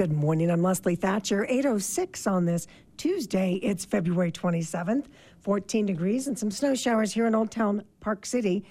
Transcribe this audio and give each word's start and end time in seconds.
Good 0.00 0.12
morning. 0.12 0.50
I'm 0.50 0.62
Leslie 0.62 0.94
Thatcher. 0.94 1.44
806 1.44 2.26
on 2.26 2.46
this 2.46 2.66
Tuesday. 2.96 3.60
It's 3.62 3.84
February 3.84 4.32
27th. 4.32 5.04
14 5.42 5.84
degrees 5.84 6.26
and 6.26 6.38
some 6.38 6.50
snow 6.50 6.74
showers 6.74 7.12
here 7.12 7.26
in 7.26 7.34
Old 7.34 7.50
Town 7.50 7.84
Park 8.00 8.24
City. 8.24 8.64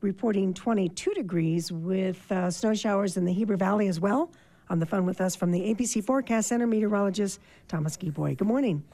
Reporting 0.00 0.54
22 0.54 1.12
degrees 1.12 1.72
with 1.72 2.30
uh, 2.30 2.52
snow 2.52 2.72
showers 2.72 3.16
in 3.16 3.24
the 3.24 3.32
Heber 3.32 3.56
Valley 3.56 3.88
as 3.88 3.98
well. 3.98 4.30
On 4.70 4.78
the 4.78 4.86
phone 4.86 5.06
with 5.06 5.20
us 5.20 5.34
from 5.34 5.50
the 5.50 5.58
ABC 5.74 6.04
Forecast 6.04 6.50
Center, 6.50 6.68
meteorologist 6.68 7.40
Thomas 7.66 7.96
Geboy. 7.96 8.36
Good 8.36 8.46
morning. 8.46 8.84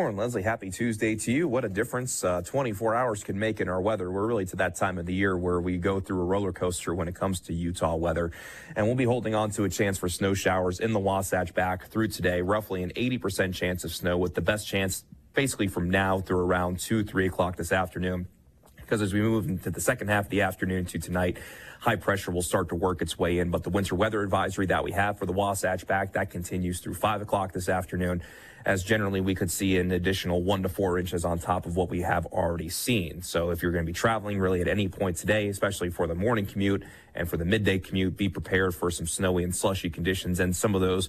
Morning, 0.00 0.16
Leslie. 0.16 0.42
Happy 0.42 0.70
Tuesday 0.70 1.16
to 1.16 1.32
you. 1.32 1.48
What 1.48 1.64
a 1.64 1.68
difference 1.68 2.22
uh, 2.22 2.40
24 2.42 2.94
hours 2.94 3.24
can 3.24 3.36
make 3.36 3.60
in 3.60 3.68
our 3.68 3.80
weather. 3.80 4.08
We're 4.12 4.28
really 4.28 4.46
to 4.46 4.54
that 4.54 4.76
time 4.76 4.96
of 4.96 5.06
the 5.06 5.12
year 5.12 5.36
where 5.36 5.60
we 5.60 5.76
go 5.76 5.98
through 5.98 6.20
a 6.20 6.24
roller 6.24 6.52
coaster 6.52 6.94
when 6.94 7.08
it 7.08 7.16
comes 7.16 7.40
to 7.40 7.52
Utah 7.52 7.96
weather. 7.96 8.30
And 8.76 8.86
we'll 8.86 8.94
be 8.94 9.06
holding 9.06 9.34
on 9.34 9.50
to 9.50 9.64
a 9.64 9.68
chance 9.68 9.98
for 9.98 10.08
snow 10.08 10.34
showers 10.34 10.78
in 10.78 10.92
the 10.92 11.00
Wasatch 11.00 11.52
back 11.52 11.88
through 11.88 12.08
today, 12.08 12.42
roughly 12.42 12.84
an 12.84 12.90
80% 12.90 13.52
chance 13.54 13.82
of 13.82 13.92
snow, 13.92 14.16
with 14.16 14.36
the 14.36 14.40
best 14.40 14.68
chance 14.68 15.04
basically 15.34 15.66
from 15.66 15.90
now 15.90 16.20
through 16.20 16.44
around 16.44 16.78
2, 16.78 17.02
3 17.02 17.26
o'clock 17.26 17.56
this 17.56 17.72
afternoon. 17.72 18.28
Because 18.76 19.02
as 19.02 19.12
we 19.12 19.20
move 19.20 19.48
into 19.48 19.68
the 19.68 19.80
second 19.80 20.10
half 20.10 20.26
of 20.26 20.30
the 20.30 20.42
afternoon 20.42 20.84
to 20.86 21.00
tonight, 21.00 21.38
high 21.80 21.96
pressure 21.96 22.30
will 22.30 22.42
start 22.42 22.68
to 22.68 22.76
work 22.76 23.02
its 23.02 23.18
way 23.18 23.40
in. 23.40 23.50
But 23.50 23.64
the 23.64 23.70
winter 23.70 23.96
weather 23.96 24.22
advisory 24.22 24.66
that 24.66 24.84
we 24.84 24.92
have 24.92 25.18
for 25.18 25.26
the 25.26 25.32
Wasatch 25.32 25.88
back, 25.88 26.12
that 26.12 26.30
continues 26.30 26.78
through 26.78 26.94
5 26.94 27.22
o'clock 27.22 27.52
this 27.52 27.68
afternoon 27.68 28.22
as 28.64 28.82
generally 28.82 29.20
we 29.20 29.34
could 29.34 29.50
see 29.50 29.78
an 29.78 29.92
additional 29.92 30.42
one 30.42 30.62
to 30.62 30.68
four 30.68 30.98
inches 30.98 31.24
on 31.24 31.38
top 31.38 31.66
of 31.66 31.76
what 31.76 31.88
we 31.90 32.02
have 32.02 32.26
already 32.26 32.68
seen. 32.68 33.22
So 33.22 33.50
if 33.50 33.62
you're 33.62 33.72
going 33.72 33.84
to 33.84 33.90
be 33.90 33.94
traveling 33.94 34.38
really 34.38 34.60
at 34.60 34.68
any 34.68 34.88
point 34.88 35.16
today, 35.16 35.48
especially 35.48 35.90
for 35.90 36.06
the 36.06 36.14
morning 36.14 36.46
commute 36.46 36.84
and 37.14 37.28
for 37.28 37.36
the 37.36 37.44
midday 37.44 37.78
commute, 37.78 38.16
be 38.16 38.28
prepared 38.28 38.74
for 38.74 38.90
some 38.90 39.06
snowy 39.06 39.44
and 39.44 39.54
slushy 39.54 39.90
conditions 39.90 40.40
and 40.40 40.54
some 40.54 40.74
of 40.74 40.80
those 40.80 41.08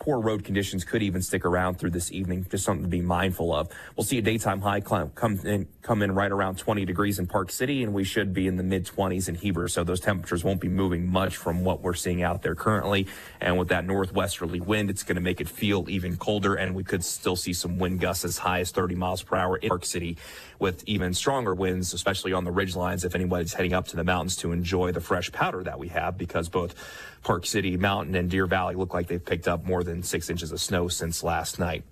Poor 0.00 0.18
road 0.18 0.44
conditions 0.44 0.82
could 0.82 1.02
even 1.02 1.20
stick 1.20 1.44
around 1.44 1.78
through 1.78 1.90
this 1.90 2.10
evening. 2.10 2.46
Just 2.50 2.64
something 2.64 2.84
to 2.84 2.88
be 2.88 3.02
mindful 3.02 3.54
of. 3.54 3.68
We'll 3.96 4.04
see 4.04 4.16
a 4.16 4.22
daytime 4.22 4.62
high 4.62 4.80
climb, 4.80 5.10
come 5.10 5.38
in 5.44 5.68
come 5.82 6.02
in 6.02 6.12
right 6.12 6.32
around 6.32 6.56
20 6.56 6.86
degrees 6.86 7.18
in 7.18 7.26
Park 7.26 7.50
City, 7.50 7.82
and 7.82 7.92
we 7.92 8.02
should 8.02 8.32
be 8.32 8.46
in 8.46 8.56
the 8.56 8.62
mid 8.62 8.86
20s 8.86 9.28
in 9.28 9.34
Heber. 9.34 9.68
So 9.68 9.84
those 9.84 10.00
temperatures 10.00 10.42
won't 10.42 10.60
be 10.60 10.68
moving 10.68 11.06
much 11.06 11.36
from 11.36 11.64
what 11.64 11.82
we're 11.82 11.94
seeing 11.94 12.22
out 12.22 12.40
there 12.40 12.54
currently. 12.54 13.08
And 13.42 13.58
with 13.58 13.68
that 13.68 13.84
northwesterly 13.84 14.60
wind, 14.60 14.88
it's 14.88 15.02
going 15.02 15.16
to 15.16 15.22
make 15.22 15.40
it 15.40 15.48
feel 15.50 15.84
even 15.90 16.16
colder, 16.16 16.54
and 16.54 16.74
we 16.74 16.82
could 16.82 17.04
still 17.04 17.36
see 17.36 17.52
some 17.52 17.78
wind 17.78 18.00
gusts 18.00 18.24
as 18.24 18.38
high 18.38 18.60
as 18.60 18.70
30 18.70 18.94
miles 18.94 19.22
per 19.22 19.36
hour 19.36 19.58
in 19.58 19.68
Park 19.68 19.84
City, 19.84 20.16
with 20.58 20.82
even 20.86 21.12
stronger 21.12 21.54
winds, 21.54 21.92
especially 21.92 22.32
on 22.32 22.44
the 22.44 22.52
ridge 22.52 22.74
lines. 22.74 23.04
If 23.04 23.14
anybody's 23.14 23.52
heading 23.52 23.74
up 23.74 23.86
to 23.88 23.96
the 23.96 24.04
mountains 24.04 24.36
to 24.36 24.52
enjoy 24.52 24.92
the 24.92 25.00
fresh 25.00 25.30
powder 25.30 25.62
that 25.64 25.78
we 25.78 25.88
have, 25.88 26.16
because 26.16 26.48
both 26.48 26.74
Park 27.22 27.46
City, 27.46 27.76
Mountain, 27.76 28.14
and 28.14 28.30
Deer 28.30 28.46
Valley 28.46 28.74
look 28.74 28.94
like 28.94 29.06
they've 29.06 29.24
picked 29.24 29.48
up 29.48 29.64
more 29.64 29.84
than 29.84 30.02
six 30.02 30.30
inches 30.30 30.52
of 30.52 30.60
snow 30.60 30.88
since 30.88 31.22
last 31.22 31.58
night. 31.58 31.84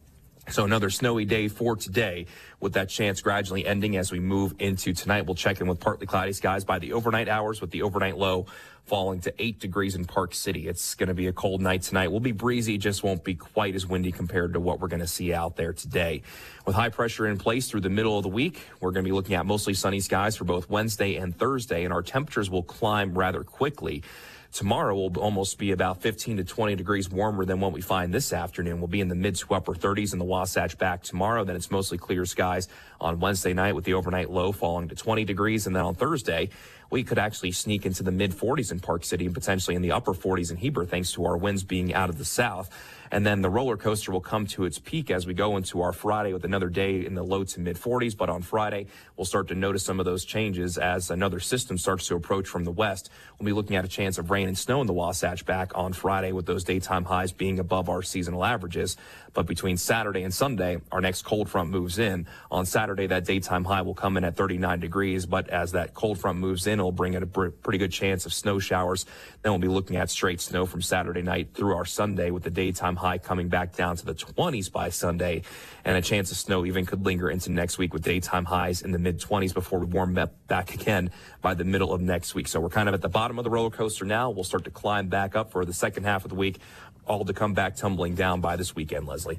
So 0.51 0.65
another 0.65 0.89
snowy 0.89 1.27
day 1.27 1.48
for 1.48 1.77
today 1.77 2.25
with 2.59 2.73
that 2.73 2.89
chance 2.89 3.21
gradually 3.21 3.67
ending 3.67 3.99
as 3.99 4.11
we 4.11 4.19
move 4.19 4.55
into 4.59 4.95
tonight. 4.95 5.27
We'll 5.27 5.34
check 5.34 5.61
in 5.61 5.67
with 5.67 5.79
partly 5.79 6.06
cloudy 6.06 6.33
skies 6.33 6.65
by 6.65 6.79
the 6.79 6.95
overnight 6.95 7.29
hours 7.29 7.61
with 7.61 7.71
the 7.71 7.83
overnight 7.83 8.17
low 8.17 8.47
falling 8.87 9.21
to 9.21 9.34
eight 9.39 9.61
degrees 9.61 9.95
in 9.95 10.06
Park 10.06 10.34
City. 10.34 10.67
It's 10.67 10.95
going 10.95 11.09
to 11.09 11.15
be 11.15 11.27
a 11.27 11.33
cold 11.34 11.61
night 11.61 11.83
tonight. 11.83 12.09
We'll 12.09 12.21
be 12.21 12.33
breezy, 12.33 12.79
just 12.79 13.03
won't 13.03 13.23
be 13.23 13.34
quite 13.34 13.75
as 13.75 13.87
windy 13.87 14.11
compared 14.11 14.55
to 14.55 14.61
what 14.61 14.81
we're 14.81 14.89
going 14.89 15.01
to 15.01 15.06
see 15.06 15.34
out 15.34 15.56
there 15.56 15.75
today. 15.75 16.23
With 16.65 16.75
high 16.75 16.89
pressure 16.89 17.27
in 17.27 17.37
place 17.37 17.69
through 17.69 17.83
the 17.83 17.91
middle 17.91 18.17
of 18.17 18.23
the 18.23 18.31
week, 18.31 18.62
we're 18.81 18.93
going 18.93 19.05
to 19.05 19.09
be 19.09 19.12
looking 19.12 19.34
at 19.34 19.45
mostly 19.45 19.75
sunny 19.75 20.01
skies 20.01 20.37
for 20.37 20.45
both 20.45 20.71
Wednesday 20.71 21.17
and 21.17 21.37
Thursday, 21.37 21.84
and 21.84 21.93
our 21.93 22.03
temperatures 22.03 22.49
will 22.49 22.62
climb 22.62 23.12
rather 23.12 23.45
quickly. 23.45 24.03
Tomorrow 24.52 24.94
will 24.94 25.18
almost 25.18 25.58
be 25.58 25.72
about 25.72 26.00
15 26.00 26.38
to 26.38 26.44
20 26.44 26.74
degrees 26.74 27.10
warmer 27.10 27.44
than 27.44 27.60
what 27.60 27.72
we 27.72 27.82
find 27.82 28.14
this 28.14 28.32
afternoon. 28.32 28.80
We'll 28.80 28.88
be 28.88 29.02
in 29.02 29.08
the 29.08 29.14
mid 29.14 29.36
to 29.36 29.54
upper 29.54 29.74
30s 29.74 30.14
in 30.14 30.18
the 30.18 30.24
Wasatch 30.24 30.78
back 30.78 31.02
tomorrow. 31.02 31.44
Then 31.44 31.54
it's 31.54 31.70
mostly 31.70 31.98
clear 31.98 32.24
skies 32.24 32.66
on 32.98 33.20
Wednesday 33.20 33.52
night 33.52 33.74
with 33.74 33.84
the 33.84 33.92
overnight 33.92 34.30
low 34.30 34.52
falling 34.52 34.88
to 34.88 34.94
20 34.94 35.24
degrees. 35.24 35.66
And 35.66 35.76
then 35.76 35.84
on 35.84 35.94
Thursday, 35.94 36.48
we 36.91 37.04
could 37.04 37.19
actually 37.19 37.53
sneak 37.53 37.84
into 37.84 38.03
the 38.03 38.10
mid 38.10 38.32
40s 38.32 38.72
in 38.72 38.81
Park 38.81 39.04
City 39.04 39.26
and 39.26 39.34
potentially 39.34 39.76
in 39.76 39.82
the 39.82 39.92
upper 39.92 40.14
40s 40.14 40.50
in 40.50 40.56
Heber 40.56 40.87
thanks 40.87 41.12
to 41.12 41.26
our 41.26 41.37
winds 41.37 41.62
being 41.62 41.92
out 41.92 42.08
of 42.08 42.16
the 42.16 42.25
south. 42.25 42.70
And 43.10 43.26
then 43.26 43.42
the 43.42 43.50
roller 43.50 43.76
coaster 43.76 44.12
will 44.12 44.20
come 44.20 44.46
to 44.48 44.64
its 44.64 44.78
peak 44.78 45.10
as 45.10 45.26
we 45.26 45.34
go 45.34 45.56
into 45.56 45.80
our 45.82 45.92
Friday 45.92 46.32
with 46.32 46.44
another 46.44 46.69
day 46.69 47.04
in 47.04 47.14
the 47.14 47.22
low 47.22 47.44
to 47.44 47.60
mid 47.60 47.76
40s. 47.76 48.16
But 48.16 48.28
on 48.28 48.42
Friday, 48.42 48.86
we'll 49.16 49.24
start 49.24 49.48
to 49.48 49.54
notice 49.54 49.82
some 49.84 49.98
of 49.98 50.06
those 50.06 50.24
changes 50.24 50.78
as 50.78 51.10
another 51.10 51.41
system 51.41 51.78
starts 51.78 52.06
to 52.08 52.16
approach 52.16 52.48
from 52.48 52.64
the 52.64 52.70
west. 52.70 53.10
We'll 53.38 53.46
be 53.46 53.52
looking 53.52 53.76
at 53.76 53.84
a 53.84 53.88
chance 53.88 54.19
of 54.19 54.30
rain 54.30 54.48
and 54.48 54.58
snow 54.58 54.80
in 54.80 54.86
the 54.86 54.92
Wasatch 54.92 55.44
back 55.44 55.76
on 55.76 55.92
Friday 55.92 56.32
with 56.32 56.46
those 56.46 56.64
daytime 56.64 57.04
highs 57.04 57.32
being 57.32 57.58
above 57.58 57.88
our 57.88 58.02
seasonal 58.02 58.44
averages. 58.44 58.96
But 59.32 59.46
between 59.46 59.76
Saturday 59.76 60.22
and 60.22 60.34
Sunday, 60.34 60.78
our 60.90 61.00
next 61.00 61.22
cold 61.22 61.48
front 61.48 61.70
moves 61.70 61.98
in. 61.98 62.26
On 62.50 62.66
Saturday, 62.66 63.06
that 63.06 63.25
daytime 63.25 63.64
high 63.64 63.82
will 63.82 63.94
come 63.94 64.16
in 64.16 64.25
at 64.25 64.36
39 64.36 64.80
degrees. 64.80 65.26
But 65.26 65.48
as 65.48 65.72
that 65.72 65.94
cold 65.94 66.19
front 66.19 66.38
moves 66.38 66.66
in, 66.66 66.78
it'll 66.78 66.92
bring 66.92 67.14
in 67.14 67.22
a 67.22 67.26
pretty 67.26 67.78
good 67.78 67.92
chance 67.92 68.26
of 68.26 68.32
snow 68.32 68.58
showers. 68.58 69.06
Then 69.48 69.54
we'll 69.54 69.70
be 69.70 69.75
looking 69.75 69.97
at 69.97 70.10
straight 70.10 70.42
snow 70.42 70.66
from 70.66 70.82
Saturday 70.82 71.22
night 71.22 71.54
through 71.54 71.75
our 71.75 71.86
Sunday 71.86 72.31
with 72.31 72.42
the 72.42 72.50
daytime 72.50 72.97
high 72.97 73.16
coming 73.16 73.48
back 73.48 73.75
down 73.75 73.97
to 73.97 74.04
the 74.04 74.12
20s 74.12 74.70
by 74.70 74.91
Sunday. 74.91 75.41
And 75.86 75.97
a 75.97 76.03
chance 76.03 76.31
of 76.31 76.36
snow 76.36 76.66
even 76.66 76.84
could 76.84 77.06
linger 77.06 77.31
into 77.31 77.50
next 77.50 77.78
week 77.78 77.94
with 77.94 78.03
daytime 78.03 78.44
highs 78.44 78.82
in 78.82 78.92
the 78.92 78.98
mid 78.98 79.19
20s 79.19 79.54
before 79.54 79.78
we 79.78 79.87
warm 79.87 80.19
up 80.19 80.34
back 80.48 80.75
again 80.75 81.10
by 81.41 81.54
the 81.54 81.64
middle 81.64 81.94
of 81.94 82.03
next 82.03 82.34
week. 82.34 82.47
So 82.47 82.60
we're 82.60 82.69
kind 82.69 82.91
of 82.91 82.94
at 82.94 83.00
the 83.00 83.08
bottom 83.08 83.38
of 83.38 83.44
the 83.44 83.48
roller 83.48 83.70
coaster 83.70 84.04
now. 84.04 84.28
We'll 84.28 84.44
start 84.44 84.64
to 84.64 84.70
climb 84.70 85.08
back 85.08 85.34
up 85.34 85.50
for 85.50 85.64
the 85.64 85.72
second 85.72 86.04
half 86.04 86.26
of 86.26 86.28
the 86.28 86.37
week, 86.37 86.58
all 87.06 87.25
to 87.25 87.32
come 87.32 87.54
back 87.54 87.75
tumbling 87.75 88.16
down 88.16 88.42
by 88.42 88.56
this 88.56 88.76
weekend, 88.76 89.06
Leslie. 89.06 89.38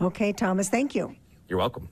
Okay, 0.00 0.32
Thomas, 0.32 0.68
thank 0.68 0.94
you. 0.94 1.16
You're 1.48 1.58
welcome. 1.58 1.88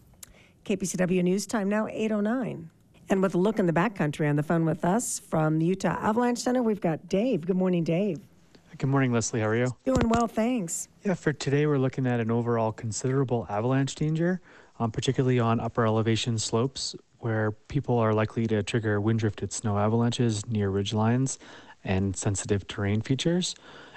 KPCW 0.66 1.24
News 1.24 1.46
Time 1.46 1.68
now 1.68 1.88
809. 1.88 2.70
And 3.08 3.22
with 3.22 3.34
a 3.34 3.38
look 3.38 3.58
in 3.58 3.66
the 3.66 3.72
backcountry 3.72 4.28
on 4.28 4.36
the 4.36 4.42
phone 4.42 4.64
with 4.64 4.84
us 4.84 5.20
from 5.20 5.58
the 5.58 5.66
Utah 5.66 5.96
Avalanche 6.00 6.40
Center, 6.40 6.62
we've 6.62 6.80
got 6.80 7.08
Dave. 7.08 7.46
Good 7.46 7.56
morning, 7.56 7.84
Dave. 7.84 8.18
Good 8.78 8.90
morning, 8.90 9.12
Leslie. 9.12 9.40
How 9.40 9.46
are 9.46 9.56
you? 9.56 9.74
Doing 9.84 10.08
well, 10.08 10.26
thanks. 10.26 10.88
Yeah, 11.04 11.14
for 11.14 11.32
today, 11.32 11.66
we're 11.66 11.78
looking 11.78 12.06
at 12.06 12.20
an 12.20 12.30
overall 12.30 12.72
considerable 12.72 13.46
avalanche 13.48 13.94
danger, 13.94 14.40
um, 14.80 14.90
particularly 14.90 15.38
on 15.38 15.60
upper 15.60 15.86
elevation 15.86 16.36
slopes 16.36 16.94
where 17.20 17.52
people 17.52 17.96
are 17.98 18.12
likely 18.12 18.46
to 18.48 18.62
trigger 18.62 19.00
wind 19.00 19.20
drifted 19.20 19.52
snow 19.52 19.78
avalanches 19.78 20.44
near 20.46 20.68
ridge 20.68 20.92
lines 20.92 21.38
and 21.84 22.16
sensitive 22.16 22.66
terrain 22.66 23.00
features. 23.00 23.54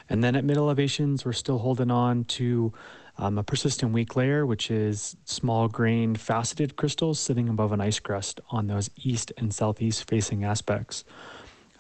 And 0.08 0.24
then 0.24 0.36
at 0.36 0.46
mid 0.46 0.56
elevations, 0.56 1.26
we're 1.26 1.34
still 1.34 1.58
holding 1.58 1.92
on 1.92 2.24
to 2.26 2.72
um, 3.20 3.38
a 3.38 3.44
persistent 3.44 3.92
weak 3.92 4.16
layer, 4.16 4.46
which 4.46 4.72
is 4.72 5.18
small 5.26 5.68
grained 5.68 6.20
faceted 6.20 6.78
crystals 6.78 7.20
sitting 7.20 7.50
above 7.50 7.74
an 7.74 7.82
ice 7.82 8.00
crust 8.00 8.40
on 8.50 8.68
those 8.68 8.90
east 8.96 9.34
and 9.38 9.54
southeast 9.54 10.08
facing 10.10 10.46
aspects. 10.46 11.04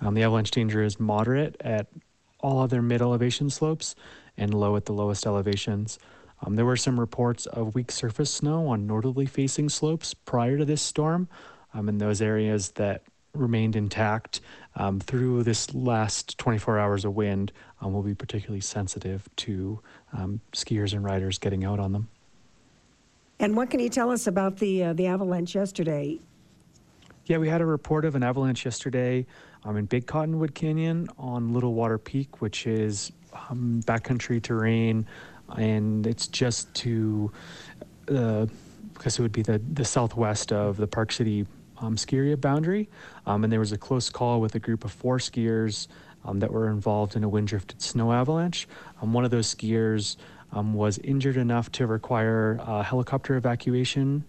Um, 0.01 0.15
the 0.15 0.23
avalanche 0.23 0.51
danger 0.51 0.83
is 0.83 0.99
moderate 0.99 1.55
at 1.61 1.87
all 2.41 2.59
other 2.59 2.81
mid 2.81 3.01
elevation 3.01 3.49
slopes 3.49 3.95
and 4.37 4.53
low 4.53 4.75
at 4.75 4.85
the 4.85 4.93
lowest 4.93 5.25
elevations. 5.25 5.97
Um, 6.45 6.57
there 6.57 6.65
were 6.65 6.77
some 6.77 6.99
reports 6.99 7.45
of 7.45 7.73
weak 7.73 7.91
surface 7.91 8.31
snow 8.31 8.67
on 8.67 8.85
northerly 8.85 9.25
facing 9.25 9.69
slopes 9.69 10.13
prior 10.13 10.57
to 10.57 10.65
this 10.65 10.81
storm. 10.81 11.29
Um, 11.73 11.87
in 11.87 11.99
those 11.99 12.21
areas 12.21 12.71
that 12.71 13.03
remained 13.33 13.75
intact 13.75 14.41
um, 14.75 14.99
through 14.99 15.43
this 15.43 15.73
last 15.73 16.37
24 16.37 16.79
hours 16.79 17.05
of 17.05 17.15
wind, 17.15 17.51
um, 17.81 17.93
we'll 17.93 18.03
be 18.03 18.15
particularly 18.15 18.61
sensitive 18.61 19.27
to 19.37 19.81
um, 20.13 20.39
skiers 20.53 20.93
and 20.93 21.03
riders 21.03 21.37
getting 21.37 21.63
out 21.63 21.79
on 21.79 21.91
them. 21.91 22.07
And 23.39 23.55
what 23.55 23.69
can 23.69 23.79
you 23.79 23.89
tell 23.89 24.11
us 24.11 24.27
about 24.27 24.57
the 24.57 24.83
uh, 24.83 24.93
the 24.93 25.07
avalanche 25.07 25.55
yesterday? 25.55 26.19
Yeah, 27.25 27.37
we 27.37 27.47
had 27.47 27.61
a 27.61 27.65
report 27.65 28.05
of 28.05 28.15
an 28.15 28.23
avalanche 28.23 28.65
yesterday 28.65 29.25
um, 29.63 29.77
in 29.77 29.85
Big 29.85 30.07
Cottonwood 30.07 30.55
Canyon 30.55 31.07
on 31.17 31.53
Little 31.53 31.73
Water 31.73 31.97
Peak, 31.97 32.41
which 32.41 32.65
is 32.65 33.11
um, 33.33 33.81
backcountry 33.85 34.41
terrain, 34.41 35.05
and 35.55 36.07
it's 36.07 36.27
just 36.27 36.73
to, 36.73 37.31
uh, 38.11 38.47
because 38.93 39.19
it 39.19 39.21
would 39.21 39.31
be 39.31 39.43
the, 39.43 39.61
the 39.73 39.85
southwest 39.85 40.51
of 40.51 40.77
the 40.77 40.87
Park 40.87 41.11
City 41.11 41.45
um, 41.81 41.97
ski 41.97 42.17
area 42.17 42.37
boundary. 42.37 42.89
Um, 43.25 43.43
and 43.43 43.51
there 43.51 43.59
was 43.59 43.71
a 43.71 43.77
close 43.77 44.09
call 44.09 44.41
with 44.41 44.55
a 44.55 44.59
group 44.59 44.83
of 44.85 44.91
four 44.91 45.17
skiers 45.17 45.87
um, 46.25 46.39
that 46.39 46.51
were 46.51 46.69
involved 46.69 47.15
in 47.15 47.23
a 47.23 47.29
wind 47.29 47.47
drifted 47.47 47.81
snow 47.81 48.11
avalanche. 48.11 48.67
Um, 49.01 49.13
one 49.13 49.25
of 49.25 49.31
those 49.31 49.53
skiers 49.53 50.17
um, 50.51 50.73
was 50.73 50.97
injured 50.99 51.37
enough 51.37 51.71
to 51.73 51.87
require 51.87 52.59
uh, 52.61 52.83
helicopter 52.83 53.35
evacuation 53.35 54.25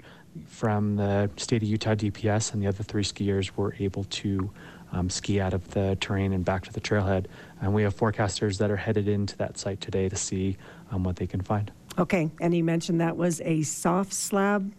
from 0.47 0.97
the 0.97 1.29
state 1.37 1.63
of 1.63 1.69
Utah 1.69 1.95
DPS, 1.95 2.53
and 2.53 2.63
the 2.63 2.67
other 2.69 2.85
three 2.85 3.03
skiers 3.03 3.51
were 3.57 3.75
able 3.79 4.05
to 4.05 4.51
um, 4.93 5.11
ski 5.11 5.41
out 5.41 5.55
of 5.55 5.69
the 5.71 5.97
terrain 6.01 6.33
and 6.33 6.45
back 6.45 6.65
to 6.65 6.73
the 6.73 6.81
trailhead. 6.81 7.27
And 7.61 7.75
we 7.75 7.83
have 7.83 7.97
forecasters 7.97 8.59
that 8.59 8.71
are 8.71 8.77
headed 8.77 9.09
into 9.09 9.37
that 9.39 9.59
site 9.59 9.81
today 9.81 10.09
to 10.09 10.17
see 10.17 10.57
um, 10.91 11.05
what 11.05 11.17
they 11.17 11.27
can 11.27 11.41
find. 11.41 11.71
Okay, 11.99 12.31
and 12.41 12.55
you 12.55 12.63
mentioned 12.63 13.01
that 13.01 13.17
was 13.17 13.41
a 13.43 13.63
soft 13.63 14.13
slab 14.13 14.73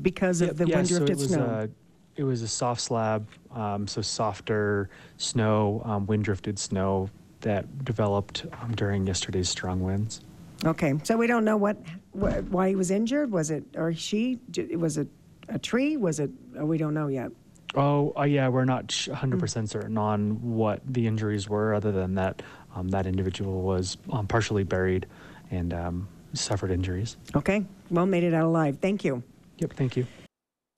because 0.00 0.40
of 0.40 0.56
the 0.56 0.66
yeah, 0.66 0.76
wind 0.76 0.88
drifted 0.88 1.20
so 1.20 1.26
snow. 1.26 1.68
It 2.16 2.24
was 2.24 2.42
a 2.42 2.48
soft 2.48 2.80
slab, 2.80 3.26
um, 3.52 3.86
so 3.86 4.02
softer 4.02 4.90
snow, 5.16 5.80
um, 5.84 6.06
wind 6.06 6.24
drifted 6.24 6.58
snow 6.58 7.08
that 7.40 7.84
developed 7.84 8.44
um, 8.60 8.74
during 8.74 9.06
yesterday's 9.06 9.48
strong 9.48 9.80
winds. 9.80 10.20
Okay, 10.64 10.94
so 11.02 11.16
we 11.16 11.26
don't 11.26 11.44
know 11.44 11.56
what, 11.56 11.76
wh- 12.12 12.38
why 12.52 12.68
he 12.68 12.76
was 12.76 12.90
injured? 12.90 13.32
Was 13.32 13.50
it, 13.50 13.64
or 13.76 13.92
she, 13.94 14.38
was 14.76 14.98
it 14.98 15.08
a 15.48 15.58
tree? 15.58 15.96
Was 15.96 16.20
it, 16.20 16.30
oh, 16.58 16.66
we 16.66 16.78
don't 16.78 16.94
know 16.94 17.08
yet. 17.08 17.32
Oh, 17.74 18.12
uh, 18.16 18.24
yeah, 18.24 18.48
we're 18.48 18.66
not 18.66 18.88
100% 18.88 19.68
certain 19.68 19.96
on 19.96 20.54
what 20.54 20.80
the 20.86 21.06
injuries 21.06 21.48
were, 21.48 21.72
other 21.74 21.90
than 21.90 22.14
that 22.16 22.42
um, 22.74 22.88
that 22.90 23.06
individual 23.06 23.62
was 23.62 23.96
um, 24.10 24.26
partially 24.26 24.62
buried 24.64 25.06
and 25.50 25.72
um, 25.72 26.08
suffered 26.34 26.70
injuries. 26.70 27.16
Okay, 27.34 27.64
well, 27.90 28.06
made 28.06 28.24
it 28.24 28.34
out 28.34 28.44
alive. 28.44 28.78
Thank 28.80 29.04
you. 29.04 29.22
Yep, 29.58 29.72
thank 29.72 29.96
you. 29.96 30.06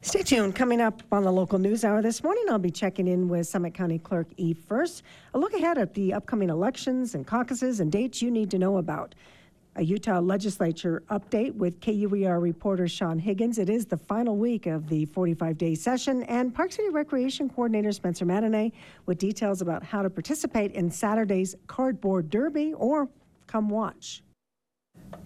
Stay 0.04 0.22
tuned. 0.22 0.54
Coming 0.54 0.82
up 0.82 1.02
on 1.10 1.24
the 1.24 1.32
local 1.32 1.58
news 1.58 1.82
hour 1.82 2.02
this 2.02 2.22
morning, 2.22 2.44
I'll 2.50 2.58
be 2.58 2.70
checking 2.70 3.08
in 3.08 3.26
with 3.26 3.46
Summit 3.46 3.72
County 3.72 3.98
Clerk 3.98 4.26
Eve 4.36 4.58
Furse. 4.58 5.02
A 5.32 5.38
look 5.38 5.54
ahead 5.54 5.78
at 5.78 5.94
the 5.94 6.12
upcoming 6.12 6.50
elections 6.50 7.14
and 7.14 7.26
caucuses 7.26 7.80
and 7.80 7.90
dates 7.90 8.20
you 8.20 8.30
need 8.30 8.50
to 8.50 8.58
know 8.58 8.76
about. 8.76 9.14
A 9.76 9.82
Utah 9.82 10.20
legislature 10.20 11.02
update 11.08 11.54
with 11.54 11.80
KUER 11.80 12.38
reporter 12.38 12.86
Sean 12.86 13.18
Higgins. 13.18 13.56
It 13.58 13.70
is 13.70 13.86
the 13.86 13.96
final 13.96 14.36
week 14.36 14.66
of 14.66 14.90
the 14.90 15.06
45 15.06 15.56
day 15.56 15.74
session, 15.74 16.22
and 16.24 16.54
Park 16.54 16.72
City 16.72 16.90
Recreation 16.90 17.48
Coordinator 17.48 17.90
Spencer 17.90 18.26
Madanay 18.26 18.72
with 19.06 19.16
details 19.16 19.62
about 19.62 19.82
how 19.82 20.02
to 20.02 20.10
participate 20.10 20.72
in 20.72 20.90
Saturday's 20.90 21.56
Cardboard 21.66 22.28
Derby 22.28 22.74
or 22.74 23.08
come 23.46 23.70
watch. 23.70 24.22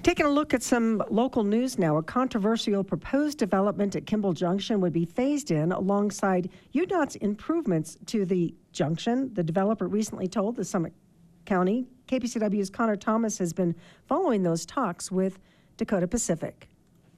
Taking 0.03 0.27
a 0.27 0.31
look 0.31 0.55
at 0.55 0.63
some 0.63 1.03
local 1.11 1.45
news 1.45 1.79
now, 1.79 1.97
a 1.97 2.03
controversial 2.03 2.83
proposed 2.85 3.39
development 3.39 3.97
at 3.97 4.07
Kimball 4.07 4.33
Junction 4.33 4.81
would 4.81 4.93
be 4.93 5.05
phased 5.05 5.51
in 5.51 5.73
alongside 5.73 6.51
UDOT's 6.75 7.17
improvements 7.17 7.99
to 8.07 8.25
the 8.25 8.55
junction. 8.73 9.33
The 9.35 9.43
developer 9.43 9.87
recently 9.87 10.29
told 10.29 10.57
the 10.57 10.65
Summit 10.65 10.93
County. 11.45 11.87
KPCW's 12.07 12.71
Connor 12.71 12.97
Thomas 12.97 13.39
has 13.39 13.53
been 13.53 13.75
following 14.07 14.43
those 14.43 14.65
talks 14.65 15.11
with 15.11 15.39
Dakota 15.77 16.07
Pacific. 16.07 16.69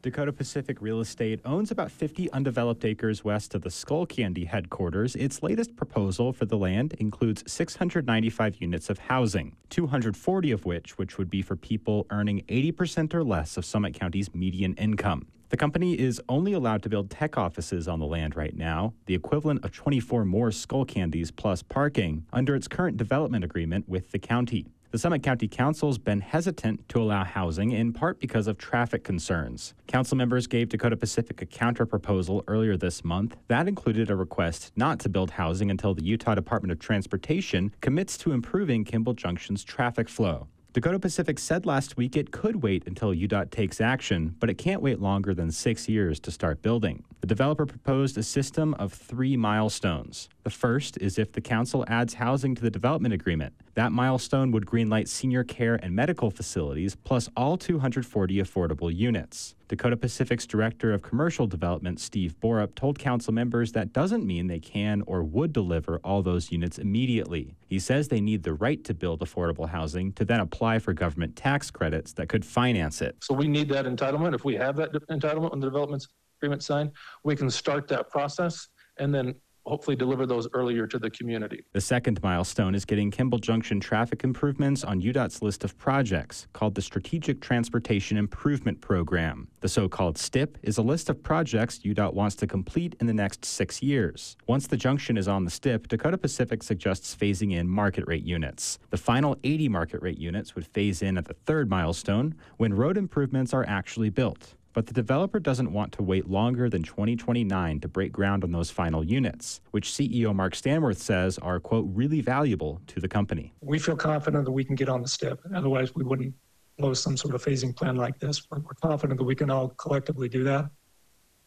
Dakota 0.03 0.33
Pacific 0.33 0.81
Real 0.81 1.01
Estate 1.01 1.41
owns 1.45 1.71
about 1.71 1.91
50 1.91 2.33
undeveloped 2.33 2.87
acres 2.87 3.23
west 3.23 3.55
of 3.55 3.61
the 3.61 3.69
Skullcandy 3.69 4.47
headquarters. 4.47 5.15
Its 5.15 5.43
latest 5.43 5.77
proposal 5.77 6.33
for 6.33 6.47
the 6.47 6.57
land 6.57 6.95
includes 6.95 7.45
695 7.47 8.57
units 8.63 8.89
of 8.89 8.99
housing, 8.99 9.57
240 9.69 10.53
of 10.53 10.65
which 10.65 10.97
which 10.97 11.19
would 11.19 11.29
be 11.29 11.43
for 11.43 11.55
people 11.55 12.07
earning 12.09 12.43
80% 12.49 13.13
or 13.13 13.23
less 13.23 13.59
of 13.59 13.67
Summit 13.67 13.93
County's 13.93 14.35
median 14.35 14.73
income. 14.77 15.27
The 15.51 15.59
company 15.59 15.99
is 15.99 16.19
only 16.31 16.55
allowed 16.55 16.83
to 16.85 16.89
build 16.89 17.11
tech 17.11 17.37
offices 17.37 17.87
on 17.87 17.99
the 17.99 18.07
land 18.07 18.37
right 18.37 18.57
now, 18.57 18.95
the 19.05 19.15
equivalent 19.15 19.65
of 19.67 19.73
24 19.73 20.25
more 20.25 20.49
Skullcandies 20.49 21.35
plus 21.37 21.63
parking, 21.63 22.25
under 22.33 22.55
its 22.55 22.69
current 22.69 22.97
development 22.97 23.45
agreement 23.45 23.87
with 23.87 24.13
the 24.13 24.19
county. 24.19 24.67
The 24.93 24.99
Summit 24.99 25.23
County 25.23 25.47
Council's 25.47 25.99
been 25.99 26.21
hesitant 26.21 26.89
to 26.89 27.01
allow 27.01 27.23
housing 27.23 27.71
in 27.71 27.93
part 27.93 28.19
because 28.19 28.49
of 28.49 28.59
traffic 28.59 29.05
concerns. 29.05 29.73
Council 29.87 30.17
members 30.17 30.49
gave 30.49 30.69
Dakota 30.69 30.97
Pacific 30.97 31.41
a 31.41 31.47
counter 31.47 31.87
proposal 31.87 32.43
earlier 32.49 32.77
this 32.77 33.05
month 33.05 33.37
that 33.47 33.69
included 33.69 34.11
a 34.11 34.17
request 34.17 34.73
not 34.75 34.99
to 34.99 35.09
build 35.09 35.31
housing 35.31 35.71
until 35.71 35.95
the 35.95 36.03
Utah 36.03 36.35
Department 36.35 36.73
of 36.73 36.81
Transportation 36.81 37.73
commits 37.81 38.19
to 38.19 38.33
improving 38.33 38.83
Kimball 38.83 39.15
Junction's 39.15 39.63
traffic 39.63 40.09
flow. 40.09 40.49
Dakota 40.73 41.01
Pacific 41.01 41.41
said 41.41 41.67
last 41.67 41.97
week 41.97 42.17
it 42.17 42.31
could 42.31 42.63
wait 42.63 42.87
until 42.87 43.13
UDOT 43.13 43.51
takes 43.51 43.81
action, 43.81 44.37
but 44.39 44.49
it 44.49 44.55
can't 44.55 44.81
wait 44.81 45.01
longer 45.01 45.35
than 45.35 45.51
six 45.51 45.89
years 45.89 46.21
to 46.21 46.31
start 46.31 46.63
building. 46.63 47.03
The 47.23 47.27
developer 47.27 47.67
proposed 47.67 48.17
a 48.17 48.23
system 48.23 48.75
of 48.75 48.93
three 48.93 49.37
milestones. 49.37 50.29
The 50.45 50.51
first 50.51 50.97
is 50.99 51.19
if 51.19 51.33
the 51.33 51.41
council 51.41 51.85
adds 51.89 52.15
housing 52.15 52.55
to 52.55 52.63
the 52.63 52.71
development 52.71 53.13
agreement. 53.13 53.53
That 53.75 53.91
milestone 53.91 54.53
would 54.53 54.65
greenlight 54.65 55.09
senior 55.09 55.43
care 55.43 55.75
and 55.75 55.97
medical 55.97 56.31
facilities, 56.31 56.95
plus 56.95 57.29
all 57.37 57.57
240 57.57 58.37
affordable 58.37 58.95
units. 58.95 59.57
Dakota 59.71 59.97
Pacific's 59.97 60.49
Director 60.49 60.93
of 60.93 61.01
Commercial 61.01 61.47
Development, 61.47 62.01
Steve 62.01 62.35
Borup, 62.43 62.75
told 62.75 62.99
council 62.99 63.33
members 63.33 63.71
that 63.71 63.93
doesn't 63.93 64.27
mean 64.27 64.49
they 64.49 64.59
can 64.59 65.01
or 65.07 65.23
would 65.23 65.53
deliver 65.53 66.01
all 66.03 66.23
those 66.23 66.51
units 66.51 66.77
immediately. 66.77 67.55
He 67.69 67.79
says 67.79 68.09
they 68.09 68.21
need 68.21 68.43
the 68.43 68.53
right 68.53 68.83
to 68.83 68.95
build 68.95 69.21
affordable 69.21 69.69
housing 69.69 70.13
to 70.15 70.25
then 70.25 70.41
apply 70.41 70.81
for 70.81 70.93
government 70.93 71.37
tax 71.37 71.71
credits 71.71 72.13
that 72.15 72.29
could 72.29 72.45
finance 72.45 73.01
it. 73.01 73.15
So 73.23 73.33
we 73.33 73.47
need 73.47 73.69
that 73.69 73.85
entitlement. 73.85 74.35
If 74.35 74.45
we 74.45 74.57
have 74.57 74.75
that 74.75 74.93
entitlement 75.09 75.53
when 75.53 75.61
the 75.61 75.69
development 75.69 76.05
agreement 76.41 76.65
signed, 76.65 76.91
we 77.23 77.37
can 77.37 77.49
start 77.49 77.87
that 77.87 78.11
process 78.11 78.67
and 78.97 79.15
then 79.15 79.37
hopefully 79.67 79.97
deliver 79.97 80.27
those 80.27 80.49
earlier 80.53 80.87
to 80.87 80.99
the 80.99 81.11
community. 81.11 81.65
The 81.73 81.81
second 81.81 82.21
milestone 82.23 82.75
is 82.75 82.85
getting 82.85 83.11
Kimball 83.11 83.39
Junction 83.39 83.81
traffic 83.81 84.25
improvements 84.25 84.85
on 84.85 85.01
UDOT's 85.01 85.43
list 85.43 85.65
of 85.65 85.77
projects 85.79 86.47
called 86.53 86.75
the 86.75 86.83
Strategic 86.83 87.41
Transportation 87.41 88.17
Improvement 88.17 88.81
Program. 88.81 89.49
The 89.61 89.69
so 89.69 89.89
called 89.89 90.19
STIP 90.19 90.59
is 90.63 90.79
a 90.79 90.83
list 90.83 91.11
of 91.11 91.23
projects 91.23 91.81
UDOT 91.81 92.15
wants 92.15 92.37
to 92.37 92.47
complete 92.47 92.97
in 93.01 93.07
the 93.07 93.15
next 93.15 93.45
six 93.45 93.83
years. 93.83 94.37
Once 94.47 94.67
the 94.67 94.77
junction 94.77 95.17
is 95.17 95.29
on 95.29 95.45
the 95.45 95.51
STIP, 95.51 95.89
Dakota 95.89 96.19
Pacific 96.19 96.63
suggests 96.63 97.15
phasing 97.15 97.53
in 97.53 97.69
market 97.69 98.05
rate 98.07 98.25
units. 98.25 98.79
The 98.91 98.97
final 98.97 99.37
80 99.45 99.69
market 99.69 100.03
rate 100.03 100.19
units 100.19 100.55
would 100.55 100.67
phase 100.67 101.03
in 101.03 101.19
at 101.19 101.27
the 101.27 101.35
third 101.47 101.69
milestone 101.69 102.35
when 102.57 102.75
road 102.75 102.97
improvements 102.97 103.53
are 103.55 103.65
actually 103.69 104.11
built. 104.11 104.55
But 104.73 104.87
the 104.87 104.93
developer 104.93 105.41
doesn't 105.41 105.73
want 105.73 105.93
to 105.93 106.03
wait 106.03 106.29
longer 106.29 106.69
than 106.69 106.83
2029 106.83 107.81
to 107.81 107.89
break 107.89 108.13
ground 108.13 108.45
on 108.45 108.53
those 108.53 108.71
final 108.71 109.03
units, 109.03 109.61
which 109.73 109.91
CEO 109.91 110.35
Mark 110.35 110.55
Stanworth 110.55 110.99
says 110.99 111.39
are, 111.39 111.59
quote, 111.59 111.87
really 111.93 112.21
valuable 112.21 112.81
to 112.87 113.01
the 113.01 113.09
company. 113.09 113.53
We 113.61 113.79
feel 113.79 113.97
confident 113.97 114.45
that 114.45 114.53
we 114.53 114.65
can 114.65 114.77
get 114.77 114.89
on 114.89 115.03
the 115.03 115.09
STIP. 115.09 115.41
Otherwise, 115.55 115.95
we 115.95 116.05
wouldn't 116.05 116.35
blow 116.79 116.95
some 116.95 117.17
sort 117.17 117.35
of 117.35 117.45
phasing 117.45 117.75
plan 117.75 117.97
like 117.97 118.19
this. 118.21 118.49
We're 118.51 118.61
confident 118.81 119.19
that 119.19 119.25
we 119.25 119.35
can 119.35 119.51
all 119.51 119.71
collectively 119.71 120.29
do 120.29 120.45
that. 120.45 120.71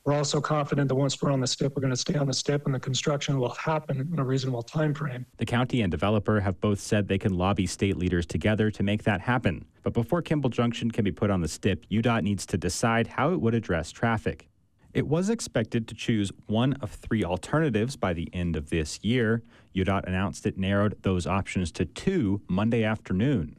We're 0.06 0.16
also 0.16 0.42
confident 0.42 0.90
that 0.90 0.96
once 0.96 1.22
we're 1.22 1.32
on 1.32 1.40
the 1.40 1.48
STIP, 1.48 1.78
we're 1.78 1.82
going 1.82 1.94
to 1.94 1.98
stay 1.98 2.16
on 2.16 2.28
the 2.28 2.34
STIP 2.34 2.66
and 2.66 2.76
the 2.76 2.80
construction 2.80 3.40
will 3.40 3.52
happen 3.52 4.10
in 4.12 4.20
a 4.20 4.24
reasonable 4.24 4.62
time 4.62 4.94
frame. 4.94 5.26
The 5.38 5.46
county 5.46 5.82
and 5.82 5.90
developer 5.90 6.42
have 6.42 6.60
both 6.60 6.82
said 6.82 7.08
they 7.08 7.18
can 7.18 7.38
lobby 7.38 7.66
state 7.66 7.96
leaders 7.96 8.26
together 8.26 8.70
to 8.70 8.84
make 8.84 9.04
that 9.04 9.22
happen. 9.22 9.64
But 9.82 9.94
before 9.94 10.22
Kimball 10.22 10.50
Junction 10.50 10.92
can 10.92 11.06
be 11.06 11.14
put 11.14 11.30
on 11.30 11.40
the 11.40 11.48
STIP, 11.48 11.88
UDOT 11.90 12.22
needs 12.24 12.46
to 12.48 12.58
decide 12.58 13.08
how 13.08 13.32
it 13.32 13.40
would 13.40 13.54
address 13.54 13.92
traffic. 13.92 14.50
It 14.94 15.08
was 15.08 15.30
expected 15.30 15.88
to 15.88 15.96
choose 15.96 16.34
one 16.48 16.74
of 16.74 16.92
three 16.92 17.24
alternatives 17.24 17.96
by 17.96 18.12
the 18.12 18.30
end 18.34 18.58
of 18.58 18.72
this 18.72 19.00
year. 19.04 19.42
UDOT 19.74 20.06
announced 20.06 20.46
it 20.46 20.58
narrowed 20.58 21.02
those 21.04 21.26
options 21.26 21.72
to 21.72 21.86
two 21.86 22.42
Monday 22.50 22.84
afternoon. 22.84 23.56